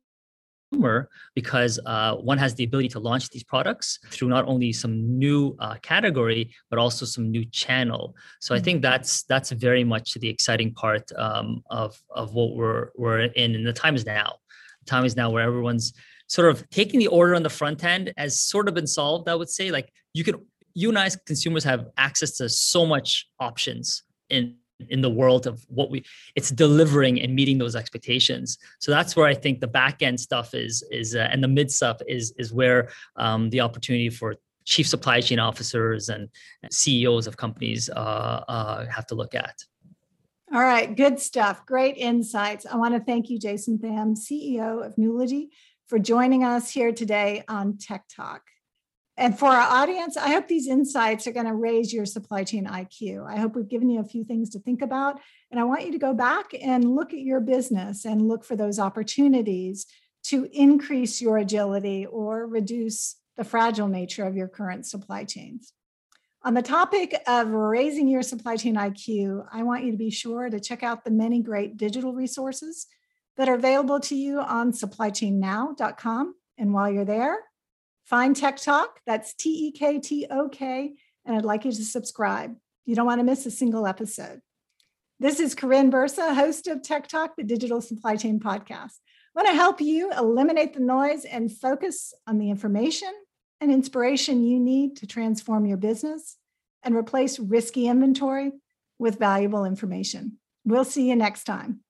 because 1.35 1.81
uh, 1.87 2.15
one 2.17 2.39
has 2.39 2.55
the 2.55 2.65
ability 2.65 2.89
to 2.89 3.01
launch 3.01 3.29
these 3.31 3.43
products 3.43 3.99
through 4.11 4.29
not 4.29 4.47
only 4.47 4.73
some 4.73 5.19
new 5.19 5.57
uh, 5.59 5.75
category 5.83 6.53
but 6.71 6.79
also 6.79 7.05
some 7.05 7.31
new 7.31 7.45
channel. 7.47 8.15
So 8.41 8.55
I 8.55 8.61
think 8.61 8.77
mm-hmm. 8.77 8.91
that's 8.91 9.25
that's 9.25 9.51
very 9.51 9.85
much 9.85 10.15
the 10.15 10.29
exciting 10.29 10.73
part 10.73 11.11
um, 11.17 11.63
of 11.71 12.01
of 12.11 12.35
what 12.35 12.55
we're 12.55 12.91
we're 12.97 13.21
in, 13.21 13.55
and 13.55 13.67
the 13.67 13.73
time 13.73 13.97
is 13.97 14.07
now. 14.07 14.35
The 14.85 14.91
time 14.91 15.05
is 15.05 15.17
now 15.17 15.31
where 15.31 15.43
everyone's 15.43 15.93
sort 16.29 16.49
of 16.49 16.69
taking 16.71 17.01
the 17.01 17.09
order 17.09 17.35
on 17.35 17.43
the 17.43 17.51
front 17.51 17.83
end 17.85 18.13
has 18.17 18.41
sort 18.41 18.69
of 18.69 18.75
been 18.75 18.87
solved. 18.87 19.29
I 19.29 19.35
would 19.35 19.51
say 19.51 19.71
like 19.71 19.93
you 20.15 20.25
can 20.25 20.37
you 20.75 20.89
and 20.89 20.99
I 20.99 21.07
as 21.07 21.17
consumers 21.17 21.65
have 21.65 21.87
access 21.97 22.37
to 22.37 22.49
so 22.49 22.87
much 22.87 23.29
options 23.41 24.05
in 24.29 24.57
in 24.89 25.01
the 25.01 25.11
world 25.11 25.47
of 25.47 25.65
what 25.69 25.91
we 25.91 26.05
it's 26.35 26.51
delivering 26.51 27.21
and 27.21 27.35
meeting 27.35 27.59
those 27.59 27.77
expectations 27.77 28.59
so 28.79 28.91
that's 28.91 29.15
where 29.15 29.27
i 29.27 29.35
think 29.35 29.61
the 29.61 29.67
back 29.67 30.03
end 30.03 30.19
stuff 30.19 30.55
is 30.55 30.83
is 30.91 31.15
uh, 31.15 31.29
and 31.31 31.43
the 31.43 31.49
mid 31.49 31.71
stuff 31.71 32.01
is 32.09 32.33
is 32.39 32.53
where 32.53 32.89
um, 33.17 33.51
the 33.51 33.61
opportunity 33.61 34.09
for 34.09 34.37
chief 34.65 34.87
supply 34.87 35.21
chain 35.21 35.39
officers 35.39 36.09
and 36.09 36.29
CEOs 36.71 37.27
of 37.27 37.37
companies 37.37 37.91
uh, 37.91 38.45
uh, 38.49 38.87
have 38.87 39.07
to 39.07 39.15
look 39.15 39.35
at. 39.35 39.65
All 40.53 40.61
right, 40.61 40.97
good 40.97 41.21
stuff. 41.21 41.65
Great 41.67 41.97
insights. 41.97 42.67
I 42.67 42.77
want 42.77 42.95
to 42.95 43.01
thank 43.01 43.31
you, 43.31 43.39
Jason 43.39 43.79
Tham 43.79 44.15
CEO 44.15 44.85
of 44.85 44.97
Nulogy, 44.97 45.49
for 45.87 45.99
joining 45.99 46.45
us 46.45 46.71
here 46.71 46.93
today 46.93 47.45
on 47.49 47.75
TEKTOK. 47.75 48.41
And 49.21 49.39
for 49.39 49.49
our 49.49 49.83
audience, 49.83 50.17
I 50.17 50.31
hope 50.31 50.49
these 50.49 50.67
insights 50.67 51.27
are 51.27 51.33
going 51.33 51.45
to 51.45 51.53
raise 51.53 51.93
your 51.93 52.07
supply 52.07 52.43
chain 52.43 52.65
IQ. 52.65 53.31
I 53.31 53.39
hope 53.39 53.55
we've 53.55 53.69
given 53.69 53.91
you 53.91 54.01
a 54.01 54.05
few 54.05 54.25
things 54.25 54.49
to 54.51 54.59
think 54.61 54.81
about. 54.81 55.21
And 55.51 55.61
I 55.61 55.65
want 55.65 55.85
you 55.85 55.93
to 55.93 55.99
go 55.99 56.15
back 56.15 56.53
and 56.59 56.97
look 56.97 57.13
at 57.13 57.19
your 57.19 57.41
business 57.41 58.07
and 58.07 58.27
look 58.27 58.47
for 58.47 58.57
those 58.57 58.79
opportunities 58.79 59.85
to 60.29 60.49
increase 60.55 61.21
your 61.21 61.37
agility 61.37 62.07
or 62.07 62.47
reduce 62.47 63.17
the 63.37 63.45
fragile 63.45 63.89
nature 63.89 64.25
of 64.25 64.37
your 64.37 64.49
current 64.49 64.87
supply 64.87 65.25
chains. 65.25 65.75
On 66.43 66.55
the 66.55 66.63
topic 66.63 67.15
of 67.27 67.51
raising 67.51 68.09
your 68.09 68.23
supply 68.23 68.57
chain 68.57 68.77
IQ, 68.77 69.45
I 69.53 69.65
want 69.65 69.85
you 69.85 69.91
to 69.91 69.99
be 69.99 70.11
sure 70.11 70.49
to 70.49 70.59
check 70.59 70.83
out 70.83 71.05
the 71.05 71.11
many 71.11 71.43
great 71.43 71.77
digital 71.77 72.15
resources 72.15 72.87
that 73.37 73.51
are 73.51 73.55
available 73.55 74.01
to 74.01 74.17
you 74.17 74.41
on 74.41 74.73
supplychainnow.com. 74.73 76.35
And 76.57 76.73
while 76.73 76.91
you're 76.91 77.05
there, 77.05 77.37
find 78.11 78.35
TEKTOK, 78.35 78.89
that's 79.07 79.33
T 79.35 79.69
E 79.69 79.73
K 79.73 80.01
T 80.01 80.27
O 80.29 80.49
K, 80.49 80.95
and 81.25 81.37
I'd 81.37 81.45
like 81.45 81.65
you 81.65 81.71
to 81.71 81.85
subscribe. 81.85 82.57
You 82.85 82.97
don't 82.97 83.07
want 83.07 83.21
to 83.21 83.25
miss 83.25 83.47
a 83.47 83.53
single 83.53 83.87
episode. 83.87 84.41
This 85.21 85.39
is 85.39 85.55
Karin 85.55 85.93
Bursa, 85.93 86.35
host 86.35 86.67
of 86.67 86.83
TEKTOK, 86.83 87.31
the 87.37 87.45
Digital 87.45 87.81
Supply 87.81 88.17
Chain 88.17 88.41
Podcast. 88.41 88.99
I 89.37 89.43
want 89.43 89.49
to 89.49 89.55
help 89.55 89.81
you 89.81 90.11
eliminate 90.13 90.75
the 90.75 90.81
noise 90.81 91.25
and 91.25 91.53
focus 91.53 92.13
on 92.27 92.39
the 92.39 92.51
information 92.51 93.13
and 93.61 93.71
inspiration 93.71 94.43
you 94.43 94.59
need 94.59 94.97
to 94.97 95.07
transform 95.07 95.65
your 95.65 95.77
business 95.77 96.37
and 96.83 96.97
replace 96.97 97.39
risky 97.39 97.87
inventory 97.87 98.51
with 98.99 99.21
valuable 99.21 99.65
information. 99.65 100.39
We'll 100.65 100.85
see 100.85 101.09
you 101.09 101.15
next 101.15 101.45
time. 101.45 101.81